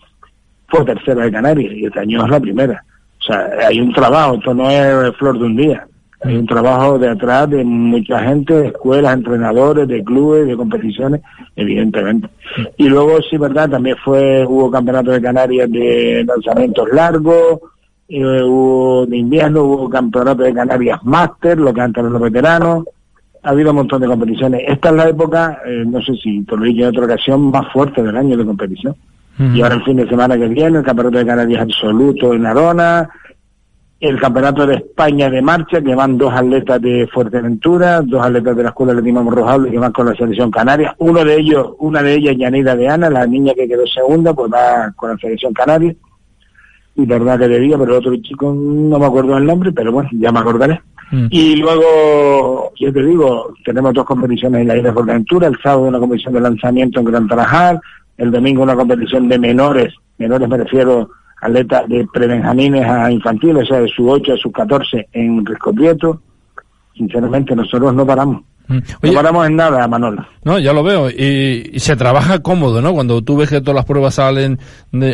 fue 0.68 0.86
tercera 0.86 1.24
de 1.24 1.32
Canarias 1.32 1.74
y 1.74 1.86
este 1.86 2.00
año 2.00 2.24
es 2.24 2.32
la 2.32 2.40
primera. 2.40 2.84
O 3.20 3.24
sea, 3.24 3.50
hay 3.68 3.80
un 3.80 3.94
trabajo, 3.94 4.36
esto 4.36 4.54
no 4.54 4.70
es 4.70 5.16
flor 5.18 5.38
de 5.38 5.46
un 5.46 5.56
día. 5.56 5.88
Hay 6.24 6.36
un 6.36 6.46
trabajo 6.46 7.00
de 7.00 7.10
atrás 7.10 7.50
de 7.50 7.64
mucha 7.64 8.20
gente, 8.20 8.54
de 8.54 8.68
escuelas, 8.68 9.16
entrenadores, 9.16 9.88
de 9.88 10.04
clubes, 10.04 10.46
de 10.46 10.56
competiciones, 10.56 11.22
evidentemente. 11.56 12.30
Y 12.78 12.90
luego, 12.90 13.20
sí, 13.28 13.38
verdad, 13.38 13.70
también 13.70 13.96
fue, 14.04 14.46
hubo 14.46 14.70
campeonato 14.70 15.12
de 15.12 15.22
Canarias 15.22 15.72
de 15.72 16.24
lanzamientos 16.28 16.88
largos, 16.92 17.60
eh, 18.08 18.44
hubo 18.44 19.06
de 19.08 19.18
invierno, 19.18 19.64
hubo 19.64 19.90
campeonato 19.90 20.44
de 20.44 20.54
Canarias 20.54 21.00
Máster, 21.04 21.58
lo 21.58 21.74
que 21.74 21.82
antes 21.82 22.02
eran 22.02 22.14
los 22.14 22.22
veteranos, 22.22 22.86
ha 23.44 23.50
habido 23.50 23.72
un 23.72 23.78
montón 23.78 24.02
de 24.02 24.08
competiciones. 24.08 24.62
Esta 24.68 24.90
es 24.90 24.96
la 24.96 25.10
época, 25.10 25.62
eh, 25.66 25.84
no 25.88 26.02
sé 26.02 26.14
si 26.16 26.44
te 26.44 26.56
lo 26.56 26.64
dije 26.64 26.84
en 26.84 26.90
otra 26.90 27.06
ocasión, 27.06 27.50
más 27.50 27.72
fuerte 27.74 28.04
del 28.04 28.16
año 28.16 28.38
de 28.38 28.46
competición. 28.46 28.96
Y 29.40 29.62
ahora 29.62 29.76
el 29.76 29.84
fin 29.84 29.98
de 29.98 30.08
semana 30.08 30.38
que 30.38 30.48
viene, 30.48 30.78
el 30.78 30.84
Campeonato 30.84 31.18
de 31.18 31.26
Canarias 31.26 31.62
Absoluto 31.64 32.32
en 32.34 32.46
Arona, 32.46 33.10
el 34.02 34.20
Campeonato 34.20 34.66
de 34.66 34.78
España 34.78 35.30
de 35.30 35.44
Marcha, 35.44 35.80
que 35.80 35.94
van 35.94 36.18
dos 36.18 36.34
atletas 36.34 36.82
de 36.82 37.08
Fuerteventura, 37.14 38.02
dos 38.02 38.26
atletas 38.26 38.58
de 38.58 38.64
la 38.64 38.70
Escuela 38.70 38.96
de 38.96 39.02
Lima 39.04 39.22
Morrojable 39.22 39.70
que 39.70 39.78
van 39.78 39.92
con 39.92 40.08
la 40.08 40.16
selección 40.16 40.50
canaria. 40.50 40.96
Uno 40.98 41.24
de 41.24 41.36
ellos, 41.36 41.74
una 41.78 42.02
de 42.02 42.16
ellas, 42.16 42.36
Yanida 42.36 42.76
de 42.76 42.90
Ana, 42.90 43.12
la 43.12 43.28
niña 43.28 43.54
que 43.54 43.68
quedó 43.68 43.86
segunda, 43.86 44.34
pues 44.34 44.52
va 44.52 44.92
con 44.96 45.12
la 45.12 45.18
selección 45.18 45.54
canaria. 45.54 45.96
Y 46.96 47.06
verdad 47.06 47.38
que 47.38 47.48
debía, 47.48 47.78
pero 47.78 47.92
el 47.92 47.98
otro 48.00 48.16
chico 48.18 48.52
no 48.52 48.98
me 48.98 49.06
acuerdo 49.06 49.38
el 49.38 49.46
nombre, 49.46 49.72
pero 49.72 49.92
bueno, 49.92 50.10
ya 50.14 50.32
me 50.32 50.40
acordaré. 50.40 50.82
Mm. 51.12 51.28
Y 51.30 51.58
luego, 51.58 52.72
yo 52.80 52.92
te 52.92 53.06
digo, 53.06 53.54
tenemos 53.64 53.94
dos 53.94 54.06
competiciones 54.06 54.62
en 54.62 54.68
la 54.68 54.78
isla 54.78 54.90
de 54.90 54.96
Fuerteventura, 54.96 55.48
el 55.48 55.60
sábado 55.62 55.84
una 55.84 56.00
competición 56.00 56.34
de 56.34 56.42
lanzamiento 56.42 57.00
en 57.00 57.06
Gran 57.06 57.28
Tarajal, 57.28 57.80
el 58.18 58.32
domingo 58.32 58.64
una 58.64 58.76
competición 58.76 59.30
de 59.30 59.38
menores, 59.38 59.94
menores 60.18 60.50
me 60.50 60.58
refiero 60.58 61.02
a 61.02 61.21
atletas 61.42 61.90
de 61.90 62.08
prebenjamines 62.14 62.86
a 62.86 63.12
infantiles, 63.12 63.64
o 63.64 63.66
sea, 63.66 63.82
de 63.82 63.88
sus 63.90 64.08
8 64.08 64.34
a 64.34 64.38
sus 64.38 64.52
14 64.52 65.10
en 65.12 65.46
Risco 65.46 65.74
Prieto. 65.74 66.22
Sinceramente, 66.96 67.56
nosotros 67.56 67.94
no 67.94 68.06
paramos. 68.06 68.44
Mm. 68.68 68.80
no 69.02 69.14
paramos 69.14 69.48
en 69.48 69.56
nada, 69.56 69.88
Manolo. 69.88 70.26
No, 70.44 70.60
ya 70.60 70.72
lo 70.72 70.84
veo. 70.84 71.10
Y, 71.10 71.80
se 71.80 71.96
trabaja 71.96 72.40
cómodo, 72.40 72.82
¿no? 72.82 72.94
Cuando 72.94 73.22
tú 73.22 73.36
ves 73.36 73.50
que 73.50 73.60
todas 73.60 73.76
las 73.76 73.86
pruebas 73.86 74.16
salen 74.16 74.60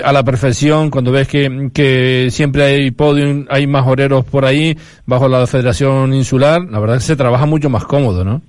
a 0.03 0.11
la 0.11 0.23
perfección, 0.23 0.91
cuando 0.91 1.11
ves 1.11 1.27
que, 1.27 1.71
que 1.73 2.27
siempre 2.29 2.63
hay 2.63 2.91
podium, 2.91 3.45
hay 3.49 3.65
más 3.65 3.87
oreros 3.87 4.25
por 4.25 4.45
ahí, 4.45 4.77
bajo 5.05 5.27
la 5.27 5.47
Federación 5.47 6.13
Insular, 6.13 6.61
la 6.69 6.79
verdad 6.79 6.97
es 6.97 7.03
que 7.03 7.13
se 7.13 7.15
trabaja 7.15 7.45
mucho 7.45 7.69
más 7.69 7.85
cómodo, 7.85 8.23
¿no? 8.23 8.41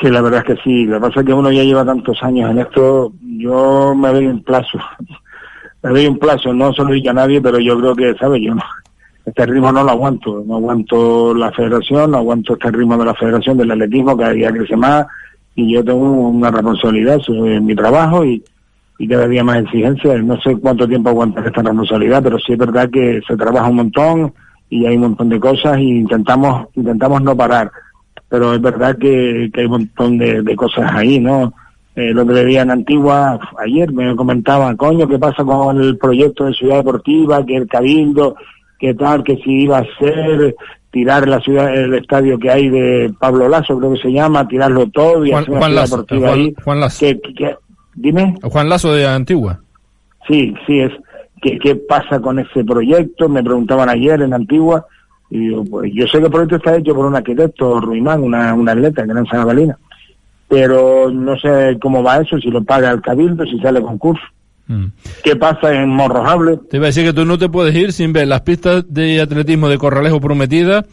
Sí, 0.00 0.10
la 0.10 0.20
verdad 0.20 0.40
es 0.40 0.56
que 0.56 0.62
sí. 0.62 0.84
Lo 0.84 0.96
que 0.96 1.06
pasa 1.06 1.20
es 1.20 1.26
que 1.26 1.32
uno 1.32 1.50
ya 1.50 1.62
lleva 1.62 1.84
tantos 1.84 2.20
años 2.22 2.50
en 2.50 2.58
esto, 2.58 3.12
yo 3.38 3.94
me 3.94 4.08
doy 4.08 4.26
un 4.26 4.42
plazo. 4.42 4.78
Me 5.82 5.90
doy 5.90 6.06
un 6.06 6.18
plazo, 6.18 6.52
no 6.52 6.72
solo 6.72 6.94
dicho 6.94 7.10
a 7.10 7.14
nadie, 7.14 7.40
pero 7.40 7.58
yo 7.58 7.78
creo 7.78 7.94
que, 7.94 8.14
¿sabes? 8.18 8.42
Yo 8.42 8.54
no, 8.54 8.62
este 9.24 9.46
ritmo 9.46 9.72
no 9.72 9.84
lo 9.84 9.90
aguanto, 9.90 10.42
no 10.46 10.56
aguanto 10.56 11.34
la 11.34 11.52
federación, 11.52 12.10
no 12.10 12.18
aguanto 12.18 12.54
este 12.54 12.70
ritmo 12.70 12.96
de 12.96 13.04
la 13.04 13.14
federación 13.14 13.56
del 13.56 13.70
atletismo, 13.70 14.16
cada 14.16 14.32
día 14.32 14.52
crece 14.52 14.76
más 14.76 15.06
y 15.54 15.74
yo 15.74 15.84
tengo 15.84 16.28
una 16.28 16.50
responsabilidad 16.50 17.20
en 17.28 17.66
mi 17.66 17.74
trabajo 17.74 18.24
y, 18.24 18.42
y 18.98 19.08
cada 19.08 19.28
día 19.28 19.44
más 19.44 19.62
exigencia. 19.62 20.16
No 20.18 20.40
sé 20.40 20.56
cuánto 20.56 20.88
tiempo 20.88 21.10
aguantar 21.10 21.46
esta 21.46 21.62
responsabilidad, 21.62 22.22
pero 22.22 22.38
sí 22.38 22.52
es 22.52 22.58
verdad 22.58 22.88
que 22.90 23.20
se 23.26 23.36
trabaja 23.36 23.68
un 23.68 23.76
montón 23.76 24.32
y 24.70 24.86
hay 24.86 24.96
un 24.96 25.02
montón 25.02 25.28
de 25.28 25.38
cosas 25.38 25.78
y 25.78 25.98
intentamos, 25.98 26.68
intentamos 26.74 27.22
no 27.22 27.36
parar. 27.36 27.70
Pero 28.28 28.54
es 28.54 28.62
verdad 28.62 28.96
que, 28.96 29.50
hay 29.52 29.64
un 29.64 29.70
montón 29.70 30.16
de, 30.16 30.56
cosas 30.56 30.90
ahí, 30.94 31.20
¿no? 31.20 31.52
Eh, 31.94 32.12
lo 32.14 32.26
que 32.26 32.32
le 32.32 32.58
en 32.58 32.70
Antigua, 32.70 33.38
ayer 33.58 33.92
me 33.92 34.16
comentaban, 34.16 34.76
coño, 34.76 35.06
¿qué 35.06 35.18
pasa 35.18 35.44
con 35.44 35.78
el 35.78 35.98
proyecto 35.98 36.46
de 36.46 36.54
Ciudad 36.54 36.78
Deportiva? 36.78 37.44
Que 37.44 37.56
el 37.56 37.68
Cabildo, 37.68 38.34
qué 38.78 38.94
tal, 38.94 39.22
que 39.22 39.36
si 39.36 39.64
iba 39.64 39.78
a 39.78 39.86
ser 39.98 40.56
tirar 40.90 41.26
la 41.26 41.40
ciudad, 41.40 41.74
el 41.74 41.94
estadio 41.94 42.38
que 42.38 42.50
hay 42.50 42.68
de 42.68 43.12
Pablo 43.18 43.48
Lazo, 43.48 43.78
creo 43.78 43.92
que 43.94 44.00
se 44.00 44.12
llama, 44.12 44.46
tirarlo 44.48 44.86
todo 44.88 45.24
y 45.24 45.32
hacer 45.32 45.50
una 45.50 45.66
ciudad 45.66 45.84
deportiva 45.84 46.32
ahí. 46.32 46.54
Juan 46.62 46.80
Lazo. 46.80 47.06
dime. 47.94 48.34
Juan 48.42 48.68
Lazo 48.68 48.92
de 48.92 49.06
Antigua. 49.06 49.60
Sí, 50.28 50.54
sí, 50.66 50.80
es. 50.80 50.92
¿Qué, 51.40 51.58
¿Qué 51.58 51.74
pasa 51.74 52.20
con 52.20 52.38
ese 52.38 52.64
proyecto? 52.64 53.28
Me 53.28 53.42
preguntaban 53.42 53.88
ayer 53.88 54.22
en 54.22 54.32
Antigua. 54.32 54.86
Y 55.28 55.50
yo, 55.50 55.64
pues, 55.64 55.90
yo 55.92 56.06
sé 56.06 56.18
que 56.18 56.26
el 56.26 56.30
proyecto 56.30 56.56
está 56.56 56.76
hecho 56.76 56.94
por 56.94 57.06
un 57.06 57.16
arquitecto, 57.16 57.80
Ruimán, 57.80 58.22
una, 58.22 58.54
una 58.54 58.72
atleta, 58.72 59.04
que 59.04 59.10
era 59.10 59.20
en 59.20 59.26
San. 59.26 59.76
Pero 60.52 61.10
no 61.10 61.34
sé 61.38 61.78
cómo 61.80 62.02
va 62.02 62.18
eso, 62.18 62.36
si 62.36 62.50
lo 62.50 62.62
paga 62.62 62.90
el 62.90 63.00
cabildo, 63.00 63.42
si 63.46 63.58
sale 63.60 63.80
concurso. 63.80 64.22
Mm. 64.66 64.84
¿Qué 65.24 65.34
pasa 65.34 65.72
en 65.72 65.88
Morrojable? 65.88 66.58
Te 66.68 66.76
iba 66.76 66.84
a 66.84 66.88
decir 66.88 67.06
que 67.06 67.14
tú 67.14 67.24
no 67.24 67.38
te 67.38 67.48
puedes 67.48 67.74
ir 67.74 67.90
sin 67.94 68.12
ver 68.12 68.28
las 68.28 68.42
pistas 68.42 68.84
de 68.86 69.22
atletismo 69.22 69.70
de 69.70 69.78
Corralejo 69.78 70.20
Prometida 70.20 70.84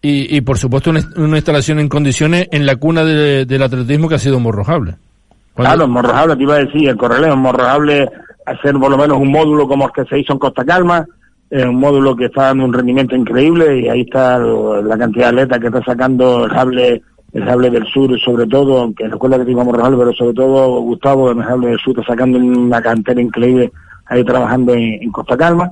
y, 0.00 0.34
y 0.34 0.40
por 0.40 0.56
supuesto 0.56 0.88
una, 0.88 1.36
instalación 1.36 1.80
en 1.80 1.90
condiciones 1.90 2.48
en 2.50 2.64
la 2.64 2.76
cuna 2.76 3.04
del 3.04 3.62
atletismo 3.62 4.08
que 4.08 4.14
ha 4.14 4.18
sido 4.18 4.40
Morrojable. 4.40 4.94
Claro, 5.54 5.86
Morrojable 5.86 6.36
te 6.36 6.42
iba 6.42 6.54
a 6.54 6.64
decir, 6.64 6.88
el 6.88 6.96
Corralejo, 6.96 7.36
Morrojable 7.36 8.08
hacer 8.46 8.72
por 8.72 8.90
lo 8.90 8.96
menos 8.96 9.18
un 9.18 9.30
módulo 9.30 9.68
como 9.68 9.84
el 9.84 9.92
que 9.92 10.06
se 10.08 10.18
hizo 10.18 10.32
en 10.32 10.38
Costa 10.38 10.64
Calma, 10.64 11.06
un 11.50 11.76
módulo 11.76 12.16
que 12.16 12.24
está 12.24 12.44
dando 12.44 12.64
un 12.64 12.72
rendimiento 12.72 13.14
increíble 13.14 13.80
y 13.80 13.88
ahí 13.90 14.00
está 14.00 14.38
la 14.38 14.96
cantidad 14.96 15.30
de 15.30 15.42
atletas 15.42 15.60
que 15.60 15.66
está 15.66 15.84
sacando 15.84 16.46
el 16.46 16.50
Jable 16.50 17.02
el 17.34 17.44
Sable 17.44 17.68
del 17.68 17.84
Sur, 17.86 18.18
sobre 18.20 18.46
todo, 18.46 18.78
aunque 18.78 19.04
escuela 19.04 19.38
que 19.38 19.44
tengamos 19.44 19.74
Rojal, 19.74 19.98
pero 19.98 20.12
sobre 20.12 20.34
todo 20.34 20.80
Gustavo 20.80 21.32
el 21.32 21.42
Sable 21.42 21.68
del 21.68 21.78
Sur 21.80 21.98
está 21.98 22.12
sacando 22.12 22.38
una 22.38 22.80
cantera 22.80 23.20
increíble 23.20 23.72
ahí 24.06 24.24
trabajando 24.24 24.72
en, 24.72 25.10
Costa 25.10 25.36
Calma. 25.36 25.70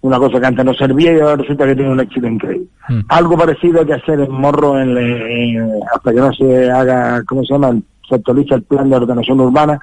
Una 0.00 0.18
cosa 0.18 0.40
que 0.40 0.46
antes 0.46 0.64
no 0.64 0.74
servía 0.74 1.12
y 1.12 1.20
ahora 1.20 1.36
resulta 1.36 1.66
que 1.66 1.74
tiene 1.74 1.90
un 1.90 2.00
éxito 2.00 2.26
increíble. 2.26 2.66
Hmm. 2.88 3.00
Algo 3.08 3.36
parecido 3.36 3.80
hay 3.80 3.86
que 3.86 3.94
hacer 3.94 4.20
en 4.20 4.32
Morro 4.32 4.80
en, 4.80 5.70
hasta 5.92 6.12
que 6.12 6.20
no 6.20 6.32
se 6.32 6.70
haga, 6.70 7.22
¿cómo 7.24 7.44
se 7.44 7.52
llama? 7.52 7.76
Se 8.08 8.16
actualiza 8.16 8.56
el 8.56 8.62
plan 8.62 8.88
de 8.88 8.96
ordenación 8.96 9.40
urbana. 9.40 9.80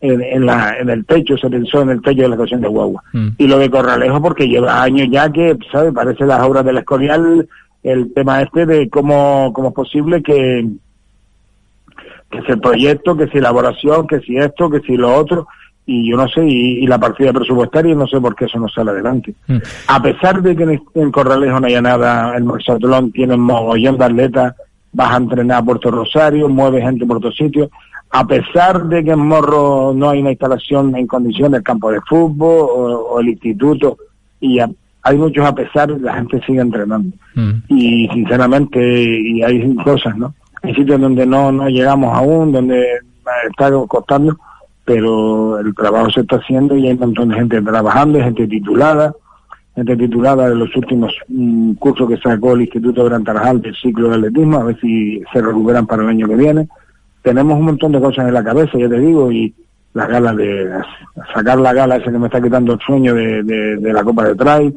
En, 0.00 0.44
la, 0.44 0.76
en 0.78 0.90
el 0.90 1.06
techo, 1.06 1.34
se 1.38 1.48
pensó 1.48 1.80
en 1.80 1.88
el 1.88 2.02
techo 2.02 2.22
de 2.22 2.28
la 2.28 2.34
estación 2.34 2.60
de 2.60 2.68
Guagua. 2.68 3.02
Hmm. 3.12 3.28
Y 3.38 3.46
lo 3.46 3.58
de 3.58 3.70
Corralejo 3.70 4.20
porque 4.20 4.46
lleva 4.46 4.82
años 4.82 5.08
ya 5.10 5.30
que, 5.30 5.56
¿sabe? 5.72 5.92
Parece 5.92 6.26
las 6.26 6.42
obras 6.42 6.62
del 6.62 6.76
Escorial 6.76 7.48
el 7.84 8.12
tema 8.12 8.42
este 8.42 8.66
de 8.66 8.88
cómo, 8.88 9.52
cómo 9.52 9.68
es 9.68 9.74
posible 9.74 10.22
que, 10.22 10.66
que 12.30 12.42
si 12.42 12.52
el 12.52 12.60
proyecto, 12.60 13.16
que 13.16 13.28
si 13.28 13.38
elaboración, 13.38 14.06
que 14.06 14.20
si 14.20 14.36
esto, 14.36 14.70
que 14.70 14.80
si 14.80 14.96
lo 14.96 15.14
otro, 15.14 15.46
y 15.86 16.10
yo 16.10 16.16
no 16.16 16.26
sé, 16.28 16.42
y, 16.44 16.86
la 16.86 16.98
partida 16.98 17.32
presupuestaria, 17.32 17.94
no 17.94 18.06
sé 18.06 18.18
por 18.18 18.34
qué 18.34 18.46
eso 18.46 18.58
no 18.58 18.68
sale 18.68 18.90
adelante. 18.90 19.34
Mm. 19.46 19.58
A 19.88 20.02
pesar 20.02 20.42
de 20.42 20.56
que 20.56 20.62
en, 20.62 20.82
en 20.94 21.12
Corralejo 21.12 21.60
no 21.60 21.66
haya 21.66 21.82
nada, 21.82 22.34
el 22.36 22.44
Moxatlón 22.44 23.12
tiene 23.12 23.34
un 23.34 23.42
mogollón 23.42 23.98
de 23.98 24.04
atletas, 24.06 24.54
vas 24.92 25.12
a 25.12 25.16
entrenar 25.18 25.58
a 25.58 25.64
Puerto 25.64 25.90
Rosario, 25.90 26.48
mueve 26.48 26.80
gente 26.80 27.04
por 27.04 27.18
otros 27.18 27.36
sitios, 27.36 27.68
a 28.10 28.26
pesar 28.26 28.84
de 28.84 29.04
que 29.04 29.10
en 29.10 29.18
Morro 29.18 29.92
no 29.94 30.08
hay 30.08 30.20
una 30.20 30.30
instalación 30.30 30.96
en 30.96 31.06
condiciones 31.06 31.52
del 31.52 31.62
campo 31.62 31.90
de 31.90 32.00
fútbol 32.00 32.68
o, 32.70 33.20
el 33.20 33.28
instituto, 33.28 33.98
y 34.40 34.60
a, 34.60 34.70
hay 35.04 35.18
muchos 35.18 35.44
a 35.44 35.54
pesar, 35.54 35.90
la 36.00 36.14
gente 36.14 36.40
sigue 36.46 36.60
entrenando. 36.60 37.14
Mm. 37.34 37.52
Y 37.68 38.08
sinceramente, 38.08 38.80
y 38.80 39.42
hay 39.42 39.74
cosas, 39.76 40.16
¿no? 40.16 40.34
Hay 40.62 40.74
sitios 40.74 40.98
donde 40.98 41.26
no, 41.26 41.52
no 41.52 41.68
llegamos 41.68 42.16
aún, 42.16 42.52
donde 42.52 42.86
está 43.50 43.70
costando, 43.86 44.36
pero 44.84 45.58
el 45.58 45.74
trabajo 45.74 46.10
se 46.10 46.22
está 46.22 46.36
haciendo 46.36 46.74
y 46.76 46.86
hay 46.86 46.94
un 46.94 47.00
montón 47.00 47.28
de 47.28 47.34
gente 47.36 47.60
trabajando, 47.60 48.18
gente 48.18 48.46
titulada, 48.46 49.14
gente 49.74 49.96
titulada 49.96 50.48
de 50.48 50.54
los 50.54 50.74
últimos 50.74 51.14
mm, 51.28 51.72
cursos 51.74 52.08
que 52.08 52.16
sacó 52.16 52.54
el 52.54 52.62
Instituto 52.62 53.04
Gran 53.04 53.24
Tarajal 53.24 53.60
del 53.60 53.74
ciclo 53.76 54.08
de 54.08 54.16
atletismo, 54.16 54.58
a 54.58 54.64
ver 54.64 54.80
si 54.80 55.22
se 55.32 55.42
recuperan 55.42 55.86
para 55.86 56.02
el 56.02 56.08
año 56.08 56.26
que 56.26 56.36
viene. 56.36 56.68
Tenemos 57.22 57.58
un 57.58 57.66
montón 57.66 57.92
de 57.92 58.00
cosas 58.00 58.26
en 58.26 58.34
la 58.34 58.44
cabeza, 58.44 58.78
ya 58.78 58.88
te 58.88 58.98
digo, 58.98 59.30
y 59.30 59.54
la 59.94 60.06
gala 60.06 60.34
de 60.34 60.70
sacar 61.32 61.58
la 61.58 61.72
gala 61.72 61.96
esa 61.96 62.10
que 62.10 62.18
me 62.18 62.26
está 62.26 62.40
quitando 62.40 62.72
el 62.72 62.80
sueño 62.80 63.14
de, 63.14 63.42
de, 63.42 63.92
la 63.92 64.02
Copa 64.02 64.24
de 64.24 64.34
Trail, 64.34 64.76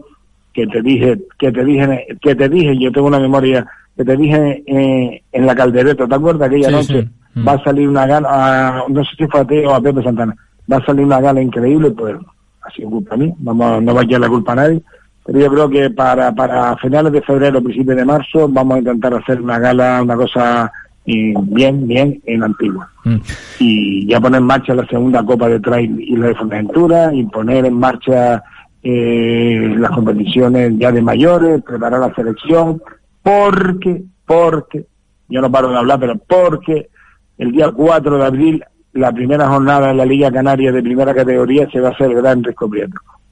que 0.58 0.66
te 0.66 0.82
dije, 0.82 1.20
que 1.38 1.52
te 1.52 1.64
dije, 1.64 2.08
que 2.20 2.34
te 2.34 2.50
dije, 2.50 2.76
yo 2.80 2.92
tengo 2.92 3.06
una 3.06 3.20
memoria, 3.20 3.64
que 3.96 4.04
te 4.04 4.18
dije 4.18 4.64
eh, 4.66 5.22
en 5.32 5.46
la 5.46 5.54
caldereta, 5.54 6.08
¿te 6.08 6.16
acuerdas 6.16 6.48
aquella 6.48 6.72
noche? 6.72 7.08
Mm. 7.36 7.48
Va 7.48 7.52
a 7.52 7.64
salir 7.64 7.88
una 7.88 8.08
gala, 8.08 8.84
no 8.90 9.06
sé 9.06 9.12
si 9.16 9.28
fue 9.28 9.42
a 9.42 9.46
ti 9.46 9.60
o 9.60 9.76
a 9.76 9.82
Pepe 9.82 10.02
Santana, 10.02 10.36
va 10.72 10.78
a 10.78 10.84
salir 10.84 11.06
una 11.06 11.22
gala 11.22 11.44
increíble, 11.44 11.92
pues 11.92 12.16
ha 12.64 12.72
sido 12.72 12.90
culpa 12.90 13.16
mí, 13.16 13.32
vamos, 13.38 13.84
no 13.84 13.94
va 13.94 14.02
a 14.02 14.04
echar 14.04 14.20
la 14.20 14.30
culpa 14.30 14.54
a 14.54 14.56
nadie, 14.56 14.82
pero 15.24 15.40
yo 15.40 15.52
creo 15.52 15.70
que 15.70 15.90
para, 15.92 16.34
para 16.34 16.76
finales 16.78 17.14
de 17.14 17.22
febrero, 17.22 17.62
principios 17.62 17.98
de 17.98 18.06
marzo, 18.06 18.50
vamos 18.50 18.78
a 18.78 18.80
intentar 18.80 19.14
hacer 19.14 19.40
una 19.40 19.60
gala, 19.60 20.02
una 20.02 20.16
cosa 20.16 20.72
bien, 21.06 21.88
bien 21.88 22.20
en 22.26 22.44
Antigua. 22.44 22.90
Mm. 23.04 23.18
Y 23.60 24.08
ya 24.08 24.20
poner 24.20 24.42
en 24.42 24.48
marcha 24.48 24.74
la 24.74 24.88
segunda 24.88 25.24
Copa 25.24 25.50
de 25.50 25.60
Trail 25.60 26.00
y 26.00 26.16
la 26.16 26.30
de 26.30 26.36
Fuerteventura, 26.36 27.14
y 27.14 27.24
poner 27.26 27.64
en 27.68 27.76
marcha 27.76 28.42
eh, 28.84 29.76
las 29.78 29.92
competiciones 29.92 30.74
ya 30.78 30.92
de 30.92 31.02
mayores, 31.02 31.64
preparar 31.64 32.00
la 32.00 32.14
selección, 32.14 32.82
porque, 33.22 34.04
porque, 34.26 34.86
yo 35.28 35.42
no 35.42 35.52
paro 35.52 35.70
de 35.70 35.78
hablar, 35.78 36.00
pero 36.00 36.18
porque 36.18 36.90
el 37.38 37.52
día 37.52 37.72
4 37.72 38.18
de 38.18 38.26
abril 38.26 38.64
la 38.94 39.12
primera 39.12 39.48
jornada 39.48 39.92
en 39.92 39.98
la 39.98 40.06
Liga 40.06 40.32
Canaria 40.32 40.72
de 40.72 40.82
primera 40.82 41.14
categoría 41.14 41.70
se 41.70 41.80
va 41.80 41.90
a 41.90 41.98
celebrar 41.98 42.36
en 42.36 42.44
Risco 42.44 42.70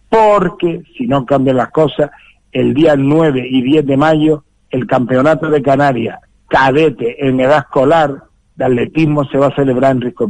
Porque, 0.10 0.84
si 0.96 1.08
no 1.08 1.26
cambian 1.26 1.58
las 1.58 1.72
cosas, 1.72 2.12
el 2.52 2.74
día 2.74 2.96
9 2.96 3.48
y 3.50 3.62
10 3.64 3.86
de 3.86 3.98
mayo, 3.98 4.44
el 4.70 4.86
Campeonato 4.86 5.50
de 5.50 5.62
Canarias 5.62 6.20
cadete 6.48 7.28
en 7.28 7.40
edad 7.40 7.60
escolar 7.60 8.24
de 8.56 8.66
atletismo 8.66 9.26
se 9.26 9.38
va 9.38 9.48
a 9.48 9.56
celebrar 9.56 9.92
en 9.92 10.02
Risco 10.02 10.30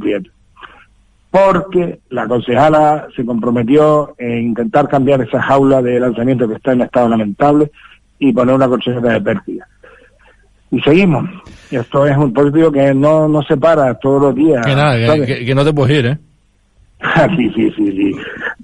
Porque 1.36 2.00
la 2.10 2.28
concejala 2.28 3.08
se 3.16 3.26
comprometió 3.26 4.16
en 4.18 4.44
intentar 4.44 4.88
cambiar 4.88 5.22
esa 5.22 5.42
jaula 5.42 5.82
de 5.82 6.00
lanzamiento 6.00 6.48
que 6.48 6.56
está 6.56 6.72
en 6.72 6.82
estado 6.82 7.10
lamentable 7.10 7.72
y 8.20 8.32
poner 8.32 8.56
una 8.56 8.68
colchoneta 8.68 9.10
de 9.10 9.22
pérdida 9.22 9.68
y 10.72 10.82
seguimos. 10.82 11.30
Esto 11.72 12.06
es 12.06 12.18
un 12.18 12.34
político 12.34 12.72
que 12.72 12.94
no, 12.94 13.28
no 13.28 13.42
se 13.44 13.58
para 13.58 13.94
todos 13.96 14.22
los 14.22 14.36
días. 14.36 14.66
Que 14.66 14.76
nada, 14.76 14.96
que, 15.26 15.56
no 15.56 15.64
te 15.64 15.74
puedes 15.74 15.98
ir, 15.98 16.06
¿eh? 16.06 16.18
sí, 17.38 17.52
sí, 17.56 17.72
sí, 17.76 17.92
sí. 17.92 18.16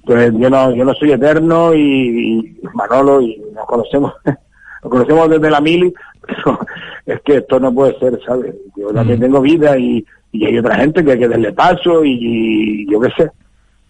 Pues 0.05 0.33
yo 0.37 0.49
no, 0.49 0.75
yo 0.75 0.83
no 0.83 0.93
soy 0.93 1.11
eterno 1.11 1.73
y, 1.73 2.59
Manolo 2.73 3.21
y 3.21 3.41
nos 3.53 3.65
conocemos, 3.65 4.13
nos 4.25 4.91
conocemos 4.91 5.29
desde 5.29 5.49
la 5.49 5.61
mili, 5.61 5.93
pero 6.25 6.59
es 7.05 7.21
que 7.21 7.37
esto 7.37 7.59
no 7.59 7.73
puede 7.73 7.97
ser, 7.99 8.19
¿sabes? 8.25 8.55
Yo 8.75 8.91
también 8.93 9.19
mm. 9.19 9.21
tengo 9.21 9.41
vida 9.41 9.77
y, 9.77 10.05
y 10.31 10.45
hay 10.45 10.57
otra 10.57 10.75
gente 10.75 11.03
que 11.03 11.11
hay 11.11 11.19
que 11.19 11.27
darle 11.27 11.53
paso 11.53 12.03
y, 12.05 12.85
yo 12.89 12.99
qué 12.99 13.09
sé. 13.17 13.31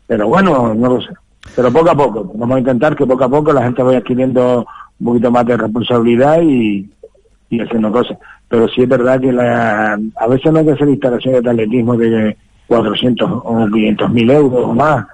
Pero 0.08 0.28
bueno, 0.28 0.74
no 0.74 0.90
lo 0.96 1.02
sé. 1.02 1.10
Pero 1.56 1.72
poco 1.72 1.90
a 1.92 1.96
poco, 1.96 2.32
vamos 2.36 2.56
a 2.56 2.60
intentar 2.60 2.96
que 2.96 3.06
poco 3.06 3.24
a 3.24 3.30
poco 3.30 3.54
la 3.54 3.64
gente 3.64 3.84
vaya 3.84 4.00
adquiriendo 4.00 4.66
un 5.00 5.06
poquito 5.06 5.32
más 5.32 5.46
de 5.46 5.58
responsabilidad 5.58 6.42
y, 6.42 6.90
y 7.50 7.62
haciendo 7.62 7.92
cosas. 7.92 8.18
Pero 8.48 8.68
sí 8.68 8.82
es 8.82 8.90
verdad 8.90 9.20
que 9.20 9.32
la, 9.32 10.00
a 10.16 10.28
veces 10.28 10.52
no 10.52 10.60
hay 10.60 10.66
que 10.66 10.72
hacer 10.72 10.90
instalaciones 10.90 11.44
de 11.44 11.50
atletismo 11.50 11.98
de 11.98 12.38
400 12.68 13.30
o 13.30 13.68
500 13.72 14.12
mil 14.12 14.30
euros 14.30 14.66
o 14.66 14.74
más, 14.74 15.06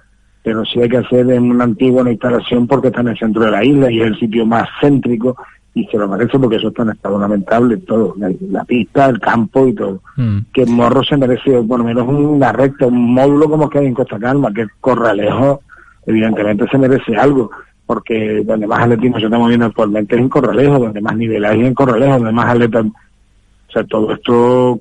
pero 0.43 0.63
sí 0.65 0.79
hay 0.79 0.89
que 0.89 0.97
hacer 0.97 1.29
en 1.31 1.51
una 1.51 1.63
antigua 1.63 2.01
una 2.01 2.11
instalación 2.11 2.67
porque 2.67 2.87
está 2.87 3.01
en 3.01 3.09
el 3.09 3.17
centro 3.17 3.43
de 3.43 3.51
la 3.51 3.63
isla 3.63 3.91
y 3.91 3.99
es 3.99 4.07
el 4.07 4.19
sitio 4.19 4.45
más 4.45 4.67
céntrico 4.79 5.35
y 5.77 5.85
se 5.87 5.97
lo 5.97 6.07
merece 6.07 6.39
porque 6.39 6.55
eso 6.55 6.69
está 6.69 6.83
en 6.83 6.89
estado 6.89 7.19
lamentable 7.19 7.77
todo, 7.77 8.15
la, 8.17 8.63
pista, 8.65 9.05
el 9.05 9.19
campo 9.19 9.67
y 9.67 9.73
todo. 9.73 10.01
Mm. 10.15 10.39
Que 10.51 10.65
Morro 10.65 11.03
se 11.03 11.17
merece 11.17 11.61
por 11.63 11.79
lo 11.79 11.85
menos 11.85 12.07
una 12.07 12.51
recta, 12.51 12.87
un 12.87 13.13
módulo 13.13 13.49
como 13.49 13.69
que 13.69 13.79
hay 13.79 13.85
en 13.85 13.93
Costa 13.93 14.17
Calma, 14.17 14.51
que 14.53 14.65
corra 14.81 15.13
lejos, 15.13 15.59
evidentemente 16.05 16.65
se 16.71 16.77
merece 16.77 17.15
algo 17.15 17.51
porque 17.85 18.43
donde 18.43 18.67
más 18.67 18.81
atletismo 18.81 19.17
se 19.17 19.25
está 19.25 19.37
moviendo 19.37 19.65
actualmente 19.65 20.15
es 20.15 20.21
en 20.21 20.29
Corralejo, 20.29 20.77
donde 20.77 20.99
más 20.99 21.15
nivel 21.15 21.45
hay 21.45 21.65
en 21.65 21.73
Corralejo, 21.73 22.15
donde 22.15 22.33
más 22.33 22.53
atletas, 22.53 22.85
o 22.85 23.71
sea, 23.71 23.83
todo 23.85 24.11
esto 24.11 24.79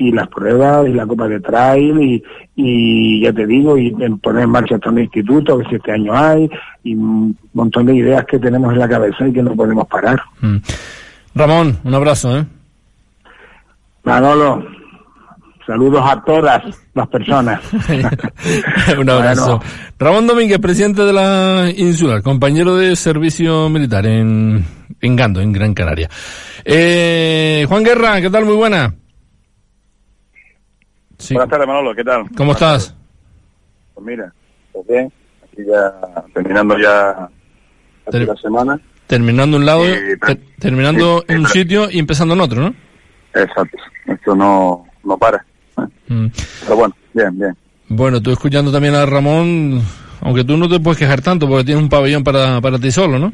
y 0.00 0.10
las 0.12 0.28
pruebas 0.28 0.88
y 0.88 0.92
la 0.94 1.06
copa 1.06 1.28
de 1.28 1.40
trail 1.40 2.00
y, 2.00 2.22
y 2.56 3.20
ya 3.22 3.32
te 3.34 3.46
digo, 3.46 3.76
y 3.76 3.90
poner 4.22 4.44
en 4.44 4.50
marcha 4.50 4.78
todo 4.78 4.94
el 4.94 5.04
instituto, 5.04 5.58
que 5.58 5.68
si 5.68 5.74
este 5.74 5.92
año 5.92 6.16
hay, 6.16 6.50
y 6.82 6.94
un 6.94 7.36
montón 7.52 7.84
de 7.84 7.96
ideas 7.96 8.24
que 8.24 8.38
tenemos 8.38 8.72
en 8.72 8.78
la 8.78 8.88
cabeza 8.88 9.28
y 9.28 9.32
que 9.32 9.42
no 9.42 9.54
podemos 9.54 9.86
parar. 9.86 10.18
Mm. 10.40 10.56
Ramón, 11.34 11.78
un 11.84 11.94
abrazo, 11.94 12.38
¿eh? 12.38 12.46
Manolo, 14.04 14.64
Saludos 15.66 16.02
a 16.04 16.20
todas 16.24 16.64
las 16.94 17.08
personas. 17.08 17.60
Un 18.98 19.08
abrazo. 19.08 19.60
Ramón 20.00 20.26
Domínguez, 20.26 20.58
presidente 20.58 21.02
de 21.02 21.12
la 21.12 21.70
Insular, 21.76 22.22
compañero 22.22 22.74
de 22.74 22.96
servicio 22.96 23.68
militar 23.68 24.04
en, 24.06 24.64
en 25.00 25.14
Gando, 25.14 25.40
en 25.40 25.52
Gran 25.52 25.72
Canaria. 25.72 26.08
Eh, 26.64 27.66
Juan 27.68 27.84
Guerra, 27.84 28.20
¿qué 28.20 28.30
tal? 28.30 28.46
Muy 28.46 28.56
buena. 28.56 28.94
Buenas 31.28 31.48
tardes, 31.48 31.66
Manolo, 31.66 31.94
¿qué 31.94 32.04
tal? 32.04 32.24
¿Cómo 32.36 32.52
estás? 32.52 32.94
Pues 33.94 34.06
mira, 34.06 34.32
pues 34.72 34.86
bien, 34.86 35.12
aquí 35.44 35.62
ya 35.66 35.92
terminando 36.32 36.78
ya 36.78 37.28
la 38.10 38.36
semana. 38.36 38.80
Terminando 39.06 39.56
un 39.56 39.66
lado, 39.66 39.82
terminando 40.58 41.24
en 41.28 41.40
un 41.40 41.46
sitio 41.46 41.90
y 41.90 41.98
empezando 41.98 42.34
en 42.34 42.40
otro, 42.40 42.60
¿no? 42.62 42.74
Exacto, 43.34 43.76
esto 44.06 44.34
no, 44.34 44.86
no 45.04 45.18
para. 45.18 45.44
Mm. 46.08 46.26
Pero 46.62 46.76
bueno, 46.76 46.94
bien, 47.12 47.38
bien. 47.38 47.56
Bueno, 47.88 48.20
tú 48.20 48.30
escuchando 48.30 48.72
también 48.72 48.94
a 48.94 49.04
Ramón, 49.04 49.82
aunque 50.20 50.44
tú 50.44 50.56
no 50.56 50.68
te 50.68 50.80
puedes 50.80 50.98
quejar 50.98 51.20
tanto 51.20 51.48
porque 51.48 51.64
tienes 51.64 51.82
un 51.82 51.90
pabellón 51.90 52.24
para, 52.24 52.60
para 52.60 52.78
ti 52.78 52.90
solo, 52.90 53.18
¿no? 53.18 53.32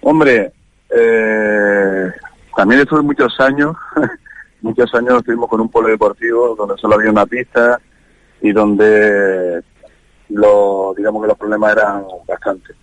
Hombre, 0.00 0.52
eh, 0.96 2.10
también 2.56 2.80
estuve 2.80 3.02
muchos 3.02 3.38
años, 3.40 3.76
muchos 4.62 4.92
años 4.94 5.18
estuvimos 5.18 5.48
con 5.48 5.60
un 5.60 5.68
polo 5.68 5.88
deportivo 5.88 6.54
donde 6.56 6.76
solo 6.78 6.94
había 6.94 7.10
una 7.10 7.26
pista 7.26 7.80
y 8.40 8.52
donde 8.52 9.62
lo, 10.30 10.94
digamos 10.96 11.22
que 11.22 11.28
los 11.28 11.38
problemas 11.38 11.72
eran 11.72 12.04
bastantes. 12.26 12.76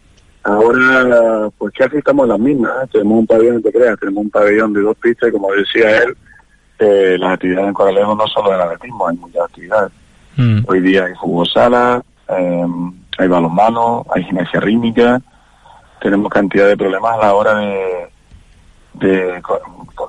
Ahora, 0.44 1.50
pues 1.58 1.74
casi 1.74 1.98
estamos 1.98 2.26
en 2.26 2.30
las 2.30 2.40
mismas, 2.40 2.72
¿eh? 2.84 2.88
tenemos 2.92 3.20
un 3.20 3.28
pabellón, 3.28 3.64
te 3.64 3.72
creas, 3.72 4.00
tenemos 4.00 4.26
un 4.26 4.30
pabellón 4.30 4.74
de 4.74 4.82
dos 4.82 4.96
pistas 4.98 5.30
y 5.30 5.32
como 5.32 5.52
decía 5.52 6.04
él, 6.04 6.16
eh, 6.78 7.18
las 7.20 7.34
actividades 7.34 7.70
en 7.70 7.74
Coralejo 7.74 8.16
no 8.16 8.28
solo 8.28 8.54
el 8.54 8.62
atletismo, 8.62 9.08
hay 9.08 9.18
muchas 9.18 9.44
actividades. 9.44 9.92
Mm. 10.38 10.60
Hoy 10.68 10.82
día 10.82 11.06
hay 11.06 11.16
fútbol 11.16 11.48
sala, 11.48 12.04
eh, 12.30 12.66
hay 13.18 13.28
balonmano, 13.28 14.06
hay 14.14 14.24
gimnasia 14.24 14.60
rítmica, 14.60 15.20
tenemos 16.00 16.30
cantidad 16.30 16.68
de 16.68 16.78
problemas 16.78 17.16
a 17.16 17.26
la 17.26 17.34
hora 17.34 17.56
de, 17.56 18.10
de 19.00 19.42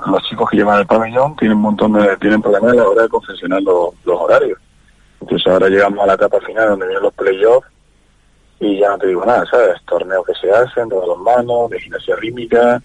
los 0.06 0.22
chicos 0.28 0.50
que 0.50 0.56
llevan 0.56 0.80
el 0.80 0.86
pabellón 0.86 1.36
tienen 1.36 1.56
un 1.56 1.62
montón 1.62 1.92
de 1.94 2.16
tienen 2.18 2.42
problemas 2.42 2.72
a 2.72 2.76
la 2.76 2.88
hora 2.88 3.02
de 3.02 3.08
confeccionar 3.08 3.62
los, 3.62 3.94
horarios. 4.04 4.58
Entonces 5.20 5.46
ahora 5.50 5.68
llegamos 5.68 5.98
a 6.00 6.06
la 6.06 6.14
etapa 6.14 6.40
final 6.40 6.70
donde 6.70 6.86
vienen 6.86 7.02
los 7.02 7.14
playoffs 7.14 7.68
y 8.60 8.78
ya 8.78 8.90
no 8.90 8.98
te 8.98 9.08
digo 9.08 9.24
nada, 9.24 9.44
¿sabes? 9.50 9.82
Torneos 9.86 10.24
que 10.26 10.34
se 10.34 10.50
hacen 10.50 10.88
de 10.88 10.96
balonmano, 10.96 11.68
de 11.68 11.80
gimnasia 11.80 12.16
rítmica, 12.16 12.80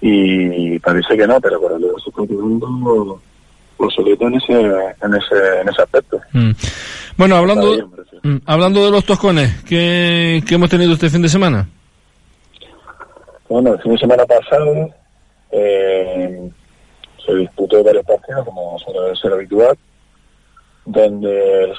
y 0.00 0.78
parece 0.80 1.16
que 1.16 1.26
no, 1.26 1.40
pero 1.40 1.60
por 1.60 1.72
se 1.80 2.10
está 2.10 2.22
quedando 2.26 3.20
obsoleto 3.78 4.26
en 4.26 4.34
ese, 4.34 4.52
en 4.52 5.14
ese, 5.14 5.60
en 5.60 5.68
ese 5.68 5.82
aspecto. 5.82 6.20
Mm. 6.32 6.50
Bueno, 7.16 7.36
hablando, 7.36 7.88
mm, 8.22 8.36
hablando 8.46 8.84
de 8.84 8.90
los 8.90 9.04
toscones, 9.04 9.62
¿qué, 9.64 10.42
¿qué, 10.46 10.54
hemos 10.54 10.70
tenido 10.70 10.92
este 10.92 11.10
fin 11.10 11.22
de 11.22 11.28
semana? 11.28 11.68
Bueno, 13.48 13.74
el 13.74 13.82
fin 13.82 13.92
de 13.92 13.98
semana 13.98 14.24
pasado 14.26 14.90
eh, 15.50 16.50
se 17.24 17.34
disputó 17.34 17.82
varios 17.82 18.04
partidos, 18.04 18.44
como 18.44 18.78
suele 18.78 19.16
ser 19.16 19.32
habitual, 19.32 19.76
donde 20.84 21.74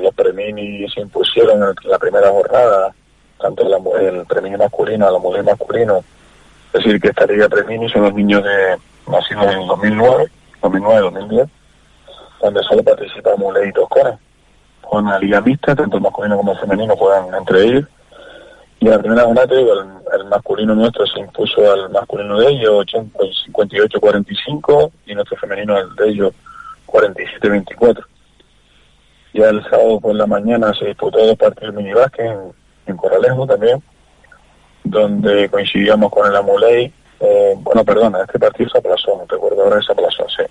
los 0.00 0.14
premini 0.14 0.88
se 0.88 1.00
impusieron 1.00 1.62
en 1.62 1.90
la 1.90 1.98
primera 1.98 2.30
jornada, 2.30 2.94
tanto 3.40 3.64
el, 3.98 4.24
premio 4.26 4.58
masculino 4.58 5.08
a 5.08 5.10
la 5.10 5.18
mujer 5.18 5.42
masculino, 5.42 6.04
es 6.72 6.84
decir, 6.84 7.00
que 7.00 7.08
esta 7.08 7.26
Liga 7.26 7.48
Premini 7.48 7.88
son 7.90 8.02
los 8.02 8.14
niños 8.14 8.42
de 8.44 8.78
nacidos 9.06 9.54
en 9.54 9.66
2009, 9.66 10.30
2009-2010, 10.62 11.48
donde 12.40 12.62
solo 12.62 12.82
participamos 12.82 13.54
Ley 13.54 13.68
y 13.68 13.72
Toscana. 13.72 14.18
Con 14.80 15.06
una 15.06 15.18
liga 15.18 15.40
mixta, 15.40 15.74
tanto 15.74 16.00
masculino 16.00 16.36
como 16.36 16.54
femenino 16.56 16.96
puedan 16.96 17.34
entre 17.34 17.62
ellos. 17.62 17.84
Y 18.82 18.86
en 18.86 18.90
la 18.90 18.98
primera 18.98 19.22
jornada, 19.22 19.54
el, 19.54 20.24
masculino 20.24 20.74
nuestro 20.74 21.06
se 21.06 21.20
impuso 21.20 21.72
al 21.72 21.88
masculino 21.90 22.40
de 22.40 22.48
ellos 22.48 22.84
58-45 22.86 24.90
y 25.06 25.14
nuestro 25.14 25.36
femenino 25.36 25.76
al 25.76 25.94
de 25.94 26.08
ellos 26.08 26.34
47-24. 26.88 28.04
Ya 29.34 29.50
el 29.50 29.62
sábado 29.70 30.00
por 30.00 30.16
la 30.16 30.26
mañana 30.26 30.74
se 30.74 30.86
disputó 30.86 31.24
dos 31.24 31.36
partidos 31.36 31.76
minibásquet 31.76 32.26
en, 32.26 32.52
en 32.88 32.98
también, 33.46 33.80
donde 34.82 35.48
coincidíamos 35.48 36.10
con 36.10 36.28
el 36.28 36.34
Amuley. 36.34 36.92
Eh, 37.20 37.54
bueno, 37.58 37.84
perdona, 37.84 38.22
este 38.22 38.40
partido 38.40 38.68
se 38.68 38.78
aplazó, 38.78 39.16
no 39.16 39.26
te 39.26 39.36
acuerdo 39.36 39.62
ahora 39.62 39.80
se 39.80 39.92
aplazó, 39.92 40.26
sí. 40.28 40.42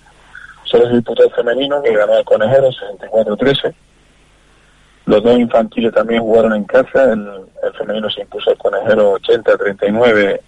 Solo 0.64 0.86
se 0.86 0.94
disputó 0.94 1.22
el 1.22 1.32
femenino, 1.32 1.82
que 1.82 1.94
ganó 1.94 2.16
el 2.16 2.24
Conejero 2.24 2.70
64-13. 2.70 3.74
Los 5.06 5.22
dos 5.22 5.38
infantiles 5.38 5.92
también 5.92 6.22
jugaron 6.22 6.54
en 6.54 6.64
casa, 6.64 7.12
el, 7.12 7.28
femenino 7.76 8.08
se 8.10 8.22
impuso 8.22 8.50
al 8.50 8.58
Conejero 8.58 9.18
80-39 9.18 10.40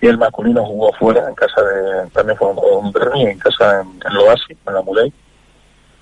y 0.00 0.06
el 0.06 0.16
masculino 0.16 0.64
jugó 0.64 0.92
fuera, 0.92 1.28
en 1.28 1.34
casa 1.34 1.60
de, 1.60 2.08
también 2.10 2.38
fue 2.38 2.48
un 2.48 2.56
juego 2.56 2.82
en 3.14 3.38
casa 3.38 3.80
en, 3.80 3.88
en 4.06 4.14
Loasi, 4.14 4.56
en 4.66 4.74
la 4.74 4.82
Muley. 4.82 5.12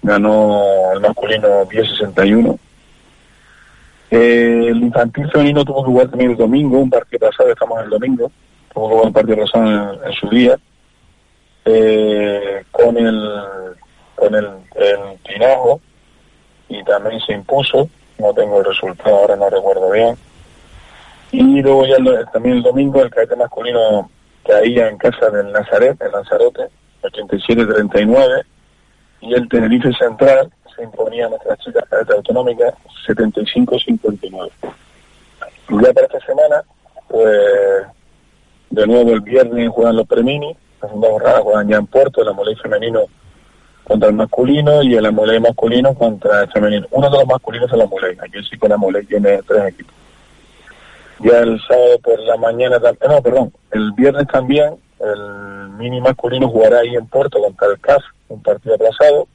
Ganó 0.02 0.62
el 0.92 1.00
masculino 1.00 1.64
10-61. 1.66 2.58
Eh, 4.10 4.66
el 4.68 4.82
infantil 4.82 5.28
femenino 5.30 5.64
tuvo 5.64 5.82
que 5.82 5.90
jugar 5.90 6.08
también 6.08 6.30
el 6.32 6.36
domingo, 6.36 6.78
un 6.78 6.90
partido 6.90 7.28
pasado, 7.28 7.50
estamos 7.50 7.78
en 7.78 7.84
el 7.84 7.90
domingo, 7.90 8.30
tuvo 8.72 8.88
que 8.88 8.92
jugar 8.92 9.06
un 9.06 9.12
partido 9.12 9.36
pasado 9.38 9.66
en, 9.66 10.06
en 10.06 10.12
su 10.12 10.28
día, 10.28 10.56
eh, 11.64 12.64
con 12.70 12.96
el 12.96 13.40
con 14.16 14.34
el, 14.34 14.46
el 14.74 14.98
Tinajo, 15.24 15.80
y 16.68 16.82
también 16.84 17.20
se 17.20 17.32
impuso, 17.32 17.88
no 18.18 18.32
tengo 18.34 18.58
el 18.60 18.64
resultado, 18.66 19.16
ahora 19.16 19.36
no 19.36 19.48
recuerdo 19.50 19.90
bien. 19.90 20.16
Y 21.32 21.60
luego 21.62 21.86
ya 21.86 21.96
el- 21.96 22.26
también 22.32 22.56
el 22.56 22.62
domingo 22.62 23.02
el 23.02 23.10
cadete 23.10 23.36
masculino 23.36 24.10
caía 24.46 24.88
en 24.88 24.96
casa 24.96 25.28
del 25.30 25.52
Nazaret, 25.52 26.00
el 26.00 26.12
Lanzarote, 26.12 26.68
87-39, 27.02 28.42
y 29.20 29.34
el 29.34 29.48
Tenerife 29.48 29.92
Central 29.94 30.50
se 30.74 30.82
imponía 30.84 31.26
a 31.26 31.30
nuestras 31.30 31.58
chicas 31.60 31.84
cadetes 31.88 32.16
autonómicas 32.16 32.74
75-59. 33.06 34.50
Y 35.68 35.82
ya 35.84 35.92
para 35.92 36.06
esta 36.06 36.20
semana, 36.20 36.62
pues 37.08 37.86
de 38.70 38.86
nuevo 38.86 39.12
el 39.12 39.20
viernes 39.20 39.68
juegan 39.70 39.96
los 39.96 40.06
Premini, 40.06 40.56
la 40.82 40.88
segunda 40.88 41.08
jornada 41.08 41.40
juegan 41.40 41.68
ya 41.68 41.76
en 41.76 41.86
Puerto, 41.86 42.22
el 42.22 42.28
Amoley 42.28 42.54
femenino 42.56 43.00
contra 43.86 44.08
el 44.08 44.14
masculino 44.14 44.82
y 44.82 44.94
el 44.94 45.06
Amoley 45.06 45.40
masculino 45.40 45.94
contra 45.94 46.42
el 46.42 46.50
femenino. 46.50 46.86
Uno 46.90 47.08
de 47.08 47.18
los 47.18 47.26
masculinos 47.26 47.68
es 47.68 47.74
el 47.74 47.82
Amoley, 47.82 48.16
aquí 48.18 48.42
sí 48.48 48.58
que 48.58 48.66
el 48.66 48.72
Amoley 48.72 49.04
tiene 49.06 49.40
tres 49.46 49.68
equipos. 49.68 49.94
Ya 51.20 51.40
el 51.40 51.60
sábado 51.66 51.98
por 52.02 52.20
la 52.20 52.36
mañana, 52.36 52.76
eh, 52.76 53.08
no, 53.08 53.22
perdón, 53.22 53.52
el 53.70 53.92
viernes 53.92 54.26
también 54.28 54.76
el 55.00 55.70
mini 55.70 56.00
masculino 56.00 56.48
jugará 56.48 56.80
ahí 56.80 56.94
en 56.94 57.06
Puerto 57.06 57.40
contra 57.40 57.68
el 57.68 57.78
CAF, 57.80 58.02
un 58.28 58.42
partido 58.42 58.74
aplazado. 58.74 59.28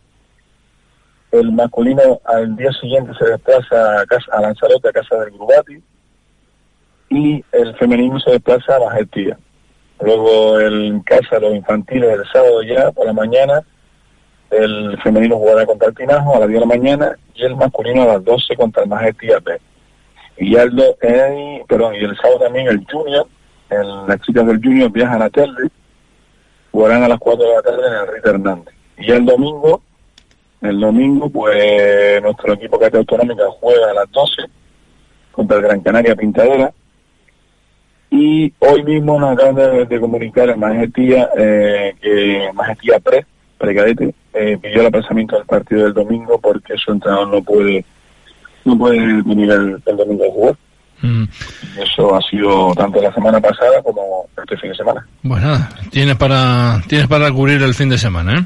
El 1.31 1.51
masculino 1.51 2.19
al 2.25 2.55
día 2.55 2.71
siguiente 2.73 3.13
se 3.17 3.25
desplaza 3.25 4.01
a, 4.01 4.05
casa, 4.05 4.25
a 4.31 4.41
Lanzarote, 4.41 4.89
a 4.89 4.91
casa 4.91 5.15
del 5.17 5.31
Grubati. 5.31 5.81
Y 7.09 7.43
el 7.51 7.75
femenino 7.75 8.19
se 8.19 8.31
desplaza 8.31 8.75
a 8.75 8.79
Majetía. 8.79 9.37
Luego 10.01 10.59
el, 10.59 11.01
casa 11.05 11.39
los 11.39 11.53
infantiles 11.53 12.09
el 12.09 12.25
sábado 12.31 12.63
ya 12.63 12.91
por 12.91 13.05
la 13.05 13.13
mañana. 13.13 13.63
El 14.51 14.97
femenino 15.01 15.37
jugará 15.37 15.65
contra 15.65 15.87
el 15.87 15.93
Pinajo 15.93 16.35
a 16.35 16.39
las 16.39 16.49
10 16.49 16.59
de 16.59 16.65
la 16.67 16.75
mañana 16.77 17.15
y 17.35 17.43
el 17.45 17.55
masculino 17.55 18.03
a 18.03 18.05
las 18.07 18.23
12 18.23 18.55
contra 18.55 18.83
el 18.83 18.89
Majetía 18.89 19.39
B. 19.39 19.57
Y 20.37 20.55
eh, 20.55 21.63
y 21.69 22.03
el 22.03 22.17
sábado 22.17 22.39
también 22.39 22.67
el 22.67 22.85
Junior, 22.89 23.27
el- 23.69 24.07
las 24.07 24.19
chicas 24.21 24.45
del 24.45 24.61
Junior 24.61 24.91
viajan 24.91 25.21
a 25.21 25.29
Terry, 25.29 25.69
jugarán 26.71 27.03
a 27.03 27.07
las 27.07 27.19
4 27.19 27.47
de 27.47 27.55
la 27.55 27.61
tarde 27.61 27.87
en 27.87 27.93
el 27.93 28.07
Rita 28.15 28.29
Hernández. 28.31 28.73
Y 28.97 29.11
el 29.11 29.25
domingo, 29.25 29.81
el 30.61 30.79
domingo, 30.79 31.29
pues 31.29 32.21
nuestro 32.21 32.53
equipo 32.53 32.79
Cate 32.79 32.97
Autonómica 32.97 33.43
juega 33.59 33.91
a 33.91 33.93
las 33.93 34.11
12 34.11 34.43
contra 35.31 35.57
el 35.57 35.63
Gran 35.63 35.81
Canaria 35.81 36.15
Pintadera. 36.15 36.73
Y 38.09 38.53
hoy 38.59 38.83
mismo 38.83 39.19
nos 39.19 39.33
acaban 39.33 39.87
de, 39.87 39.99
comunicar 39.99 40.49
el 40.49 40.57
Majetía, 40.57 41.29
eh, 41.37 41.95
que 42.01 42.49
Majetía 42.53 42.99
Pre, 42.99 43.25
precadete, 43.61 44.13
eh, 44.33 44.57
pidió 44.61 44.81
el 44.81 44.87
aplazamiento 44.87 45.37
del 45.37 45.45
partido 45.45 45.83
del 45.83 45.93
domingo 45.93 46.39
porque 46.39 46.75
su 46.77 46.91
entrenador 46.91 47.27
no 47.27 47.41
puede 47.41 47.85
no 48.65 48.77
puede 48.77 48.97
venir 49.23 49.51
el, 49.51 49.81
el 49.85 49.97
domingo 49.97 50.25
a 50.25 50.31
jugar. 50.31 50.55
Mm. 51.01 51.23
Eso 51.81 52.15
ha 52.15 52.21
sido 52.21 52.73
tanto 52.75 53.01
la 53.01 53.11
semana 53.13 53.39
pasada 53.39 53.81
como 53.83 54.25
este 54.37 54.57
fin 54.57 54.69
de 54.69 54.75
semana. 54.75 55.05
Nada, 55.23 55.69
tienes 55.89 56.15
para, 56.15 56.81
tienes 56.87 57.07
para 57.07 57.31
cubrir 57.31 57.61
el 57.63 57.73
fin 57.73 57.89
de 57.89 57.97
semana, 57.97 58.39
¿eh? 58.39 58.45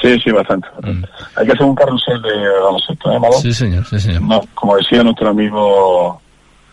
Sí, 0.00 0.18
sí, 0.20 0.30
bastante. 0.30 0.68
bastante. 0.74 1.08
Hay 1.36 1.46
que 1.46 1.52
hacer 1.52 1.66
un 1.66 1.74
carrusel 1.74 2.20
de 2.22 2.60
baloncesto, 2.64 3.12
¿eh, 3.12 3.18
Malo? 3.20 3.34
Sí, 3.34 3.52
señor, 3.52 3.84
sí, 3.86 4.00
señor. 4.00 4.22
No, 4.22 4.40
como 4.54 4.76
decía 4.76 5.02
nuestro 5.02 5.28
amigo 5.28 6.20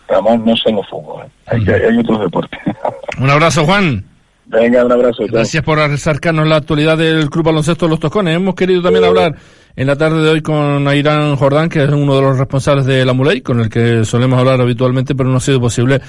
Ramón, 0.08 0.44
no 0.44 0.56
solo 0.56 0.82
fútbol, 0.84 1.26
¿eh? 1.26 1.30
hay, 1.46 1.64
que, 1.64 1.74
hay 1.74 1.98
otros 1.98 2.20
deportes. 2.20 2.60
Un 3.18 3.30
abrazo, 3.30 3.64
Juan. 3.64 4.04
Venga, 4.50 4.84
un 4.84 4.90
abrazo. 4.90 5.26
chao. 5.26 5.28
Gracias 5.32 5.62
por 5.62 5.78
acercarnos 5.78 6.46
la 6.46 6.56
actualidad 6.56 6.98
del 6.98 7.30
Club 7.30 7.46
Baloncesto 7.46 7.86
Los 7.86 8.00
Toscones. 8.00 8.34
Hemos 8.34 8.56
querido 8.56 8.82
también 8.82 9.04
hablar 9.04 9.36
en 9.76 9.86
la 9.86 9.94
tarde 9.94 10.22
de 10.22 10.28
hoy 10.28 10.42
con 10.42 10.88
Airán 10.88 11.36
Jordán, 11.36 11.68
que 11.68 11.84
es 11.84 11.88
uno 11.88 12.16
de 12.16 12.22
los 12.22 12.36
responsables 12.36 12.84
de 12.84 13.04
la 13.04 13.12
Muley, 13.12 13.42
con 13.42 13.60
el 13.60 13.68
que 13.68 14.04
solemos 14.04 14.40
hablar 14.40 14.60
habitualmente, 14.60 15.14
pero 15.14 15.28
no 15.28 15.36
ha 15.36 15.40
sido 15.40 15.60
posible 15.60 16.00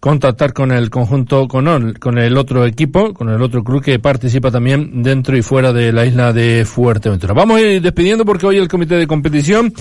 contactar 0.00 0.54
con 0.54 0.72
el 0.72 0.88
conjunto, 0.88 1.46
con 1.46 1.68
el, 1.68 1.98
con 1.98 2.16
el 2.16 2.38
otro 2.38 2.64
equipo, 2.64 3.12
con 3.12 3.28
el 3.28 3.42
otro 3.42 3.62
club 3.62 3.82
que 3.82 3.98
participa 3.98 4.50
también 4.50 5.02
dentro 5.02 5.36
y 5.36 5.42
fuera 5.42 5.74
de 5.74 5.92
la 5.92 6.06
isla 6.06 6.32
de 6.32 6.64
Fuerteventura. 6.64 7.34
Vamos 7.34 7.58
a 7.58 7.60
ir 7.60 7.82
despidiendo 7.82 8.24
porque 8.24 8.46
hoy 8.46 8.56
el 8.56 8.68
comité 8.68 8.96
de 8.96 9.06
competición 9.06 9.74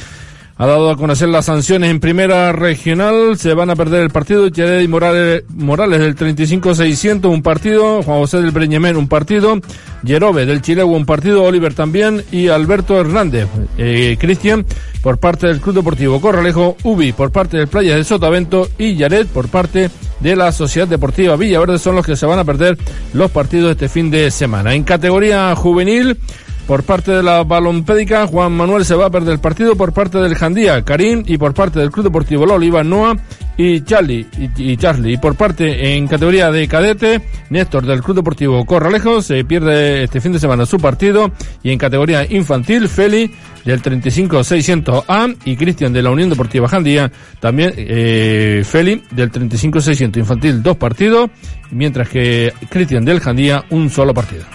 ha 0.60 0.68
dado 0.68 0.90
a 0.90 0.98
conocer 0.98 1.30
las 1.30 1.46
sanciones 1.46 1.90
en 1.90 2.02
primera 2.02 2.52
regional. 2.52 3.38
Se 3.38 3.54
van 3.54 3.70
a 3.70 3.78
perder 3.78 4.04
el 4.04 4.10
partido. 4.10 4.50
Yared 4.50 4.82
y 4.82 4.90
Morales, 4.90 5.46
Morales 5.56 6.02
del 6.02 6.18
35-600, 6.18 7.30
un 7.30 7.42
partido. 7.42 8.04
Juan 8.04 8.20
José 8.20 8.42
del 8.42 8.52
Breñemen, 8.52 8.98
un 8.98 9.08
partido. 9.08 9.58
Yerobe 10.04 10.46
del 10.46 10.62
Chilegua, 10.62 10.98
un 10.98 11.06
partido. 11.06 11.44
Oliver 11.44 11.74
también. 11.74 12.26
Y 12.34 12.50
Alberto 12.50 13.00
Hernández, 13.00 13.48
eh, 13.78 14.18
Cristian, 14.20 14.66
por 15.02 15.18
parte 15.18 15.48
del 15.48 15.62
Club 15.62 15.76
Deportivo 15.76 16.20
Corralejo. 16.20 16.76
Ubi, 16.84 17.14
por 17.14 17.32
parte 17.32 17.56
del 17.56 17.70
Playas 17.70 17.96
de 17.96 18.04
Sotavento. 18.04 18.68
Y 18.78 18.96
Yared, 18.96 19.28
por 19.28 19.48
parte 19.48 19.90
de 20.20 20.36
la 20.36 20.52
Sociedad 20.52 20.90
Deportiva 20.90 21.38
Villaverde, 21.38 21.80
son 21.80 21.96
los 21.96 22.06
que 22.06 22.18
se 22.18 22.26
van 22.26 22.38
a 22.38 22.44
perder 22.44 22.78
los 23.14 23.32
partidos 23.32 23.72
este 23.72 23.88
fin 23.88 24.12
de 24.12 24.30
semana. 24.30 24.74
En 24.74 24.84
categoría 24.84 25.56
juvenil, 25.56 26.18
por 26.70 26.84
parte 26.84 27.12
de 27.12 27.24
la 27.24 27.44
balompédica, 27.44 28.28
Juan 28.28 28.52
Manuel 28.52 28.86
se 28.86 28.94
va 28.94 29.08
a 29.08 29.10
perder 29.10 29.34
el 29.34 29.40
partido 29.40 29.76
por 29.76 29.92
parte 29.92 30.20
del 30.20 30.36
Jandía, 30.36 30.84
Karim, 30.84 31.24
y 31.26 31.36
por 31.40 31.56
parte 31.56 31.80
del 31.80 31.90
Club 31.90 32.04
Deportivo 32.04 32.46
La 32.46 32.54
Oliva, 32.54 32.84
Noah 32.84 33.18
y 33.58 33.82
Charlie, 33.82 34.28
y, 34.56 34.78
Charlie. 34.78 35.14
Y 35.14 35.18
por 35.18 35.34
parte 35.34 35.96
en 35.96 36.08
categoría 36.08 36.52
de 36.52 36.68
cadete, 36.68 37.22
Néstor 37.50 37.88
del 37.88 38.04
Club 38.04 38.18
Deportivo 38.18 38.64
Corralejo 38.68 39.24
se 39.24 39.44
pierde 39.46 40.04
este 40.04 40.22
fin 40.22 40.32
de 40.32 40.38
semana 40.38 40.68
su 40.68 40.78
partido. 40.78 41.32
Y 41.64 41.72
en 41.72 41.80
categoría 41.80 42.24
infantil, 42.32 42.88
Feli 42.88 43.34
del 43.66 43.82
35-600A 43.82 45.38
y 45.46 45.56
Cristian 45.56 45.92
de 45.92 46.04
la 46.04 46.12
Unión 46.12 46.30
Deportiva 46.30 46.68
Jandía, 46.68 47.12
también 47.40 47.74
eh, 47.78 48.62
Feli 48.64 49.02
del 49.10 49.32
35-600 49.32 50.18
infantil, 50.18 50.62
dos 50.62 50.78
partidos, 50.78 51.32
mientras 51.72 52.08
que 52.10 52.54
Cristian 52.70 53.04
del 53.04 53.22
Jandía, 53.22 53.66
un 53.72 53.90
solo 53.90 54.14
partido. 54.14 54.46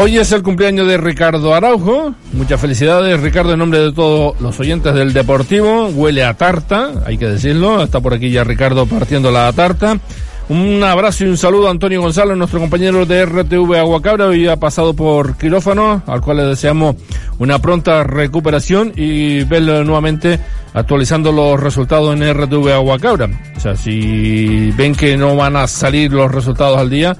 Hoy 0.00 0.16
es 0.16 0.30
el 0.30 0.44
cumpleaños 0.44 0.86
de 0.86 0.96
Ricardo 0.96 1.52
Araujo. 1.52 2.14
Muchas 2.32 2.60
felicidades, 2.60 3.20
Ricardo, 3.20 3.54
en 3.54 3.58
nombre 3.58 3.80
de 3.80 3.90
todos 3.90 4.40
los 4.40 4.60
oyentes 4.60 4.94
del 4.94 5.12
Deportivo. 5.12 5.88
Huele 5.88 6.22
a 6.22 6.34
tarta, 6.34 6.92
hay 7.04 7.18
que 7.18 7.26
decirlo. 7.26 7.82
Está 7.82 8.00
por 8.00 8.14
aquí 8.14 8.30
ya 8.30 8.44
Ricardo 8.44 8.86
partiendo 8.86 9.32
la 9.32 9.52
tarta. 9.52 9.98
Un 10.48 10.84
abrazo 10.84 11.24
y 11.24 11.28
un 11.28 11.36
saludo 11.36 11.66
a 11.66 11.72
Antonio 11.72 12.00
González, 12.00 12.36
nuestro 12.36 12.60
compañero 12.60 13.06
de 13.06 13.26
RTV 13.26 13.74
Aguacabra. 13.74 14.28
Hoy 14.28 14.46
ha 14.46 14.56
pasado 14.56 14.94
por 14.94 15.36
quirófano, 15.36 16.00
al 16.06 16.20
cual 16.20 16.36
le 16.36 16.44
deseamos 16.44 16.94
una 17.40 17.58
pronta 17.58 18.04
recuperación 18.04 18.92
y 18.94 19.42
verlo 19.44 19.82
nuevamente 19.82 20.38
actualizando 20.74 21.32
los 21.32 21.58
resultados 21.58 22.14
en 22.14 22.32
RTV 22.32 22.72
Aguacabra. 22.72 23.28
O 23.56 23.60
sea, 23.60 23.74
si 23.74 24.70
ven 24.76 24.94
que 24.94 25.16
no 25.16 25.34
van 25.34 25.56
a 25.56 25.66
salir 25.66 26.12
los 26.12 26.30
resultados 26.30 26.78
al 26.78 26.88
día, 26.88 27.16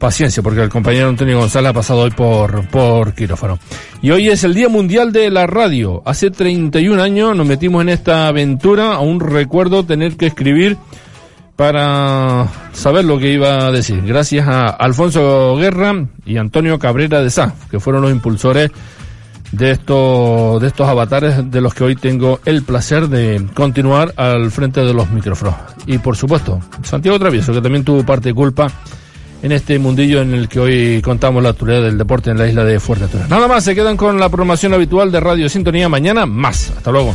paciencia, 0.00 0.42
porque 0.42 0.62
el 0.62 0.70
compañero 0.70 1.08
Antonio 1.08 1.38
González 1.38 1.70
ha 1.70 1.74
pasado 1.74 2.00
hoy 2.00 2.10
por, 2.10 2.66
por 2.68 3.14
quirófano. 3.14 3.58
Y 4.02 4.10
hoy 4.10 4.30
es 4.30 4.42
el 4.42 4.54
Día 4.54 4.68
Mundial 4.68 5.12
de 5.12 5.30
la 5.30 5.46
Radio. 5.46 6.02
Hace 6.06 6.30
31 6.30 7.00
años 7.00 7.36
nos 7.36 7.46
metimos 7.46 7.82
en 7.82 7.90
esta 7.90 8.26
aventura, 8.26 8.94
aún 8.94 9.20
recuerdo 9.20 9.84
tener 9.84 10.16
que 10.16 10.26
escribir 10.26 10.78
para 11.54 12.48
saber 12.72 13.04
lo 13.04 13.18
que 13.18 13.30
iba 13.30 13.66
a 13.66 13.70
decir. 13.70 14.02
Gracias 14.02 14.48
a 14.48 14.70
Alfonso 14.70 15.54
Guerra 15.56 16.06
y 16.24 16.38
Antonio 16.38 16.78
Cabrera 16.78 17.20
de 17.20 17.28
Sá, 17.28 17.54
que 17.70 17.78
fueron 17.78 18.00
los 18.00 18.10
impulsores 18.10 18.70
de 19.52 19.72
estos, 19.72 20.62
de 20.62 20.68
estos 20.68 20.88
avatares 20.88 21.50
de 21.50 21.60
los 21.60 21.74
que 21.74 21.84
hoy 21.84 21.96
tengo 21.96 22.40
el 22.46 22.62
placer 22.62 23.08
de 23.08 23.46
continuar 23.52 24.14
al 24.16 24.50
frente 24.50 24.80
de 24.80 24.94
los 24.94 25.10
micrófonos. 25.10 25.54
Y 25.86 25.98
por 25.98 26.16
supuesto, 26.16 26.58
Santiago 26.82 27.18
Travieso, 27.18 27.52
que 27.52 27.60
también 27.60 27.84
tuvo 27.84 28.06
parte 28.06 28.30
de 28.30 28.34
culpa 28.34 28.72
en 29.42 29.52
este 29.52 29.78
mundillo 29.78 30.20
en 30.20 30.34
el 30.34 30.48
que 30.48 30.60
hoy 30.60 31.02
contamos 31.02 31.42
la 31.42 31.50
actualidad 31.50 31.82
del 31.82 31.98
deporte 31.98 32.30
en 32.30 32.38
la 32.38 32.46
isla 32.46 32.64
de 32.64 32.80
Fuerteventura. 32.80 33.26
Nada 33.28 33.48
más, 33.48 33.64
se 33.64 33.74
quedan 33.74 33.96
con 33.96 34.18
la 34.18 34.28
programación 34.28 34.74
habitual 34.74 35.10
de 35.10 35.20
Radio 35.20 35.48
Sintonía. 35.48 35.88
Mañana 35.88 36.26
más. 36.26 36.72
Hasta 36.76 36.90
luego. 36.90 37.14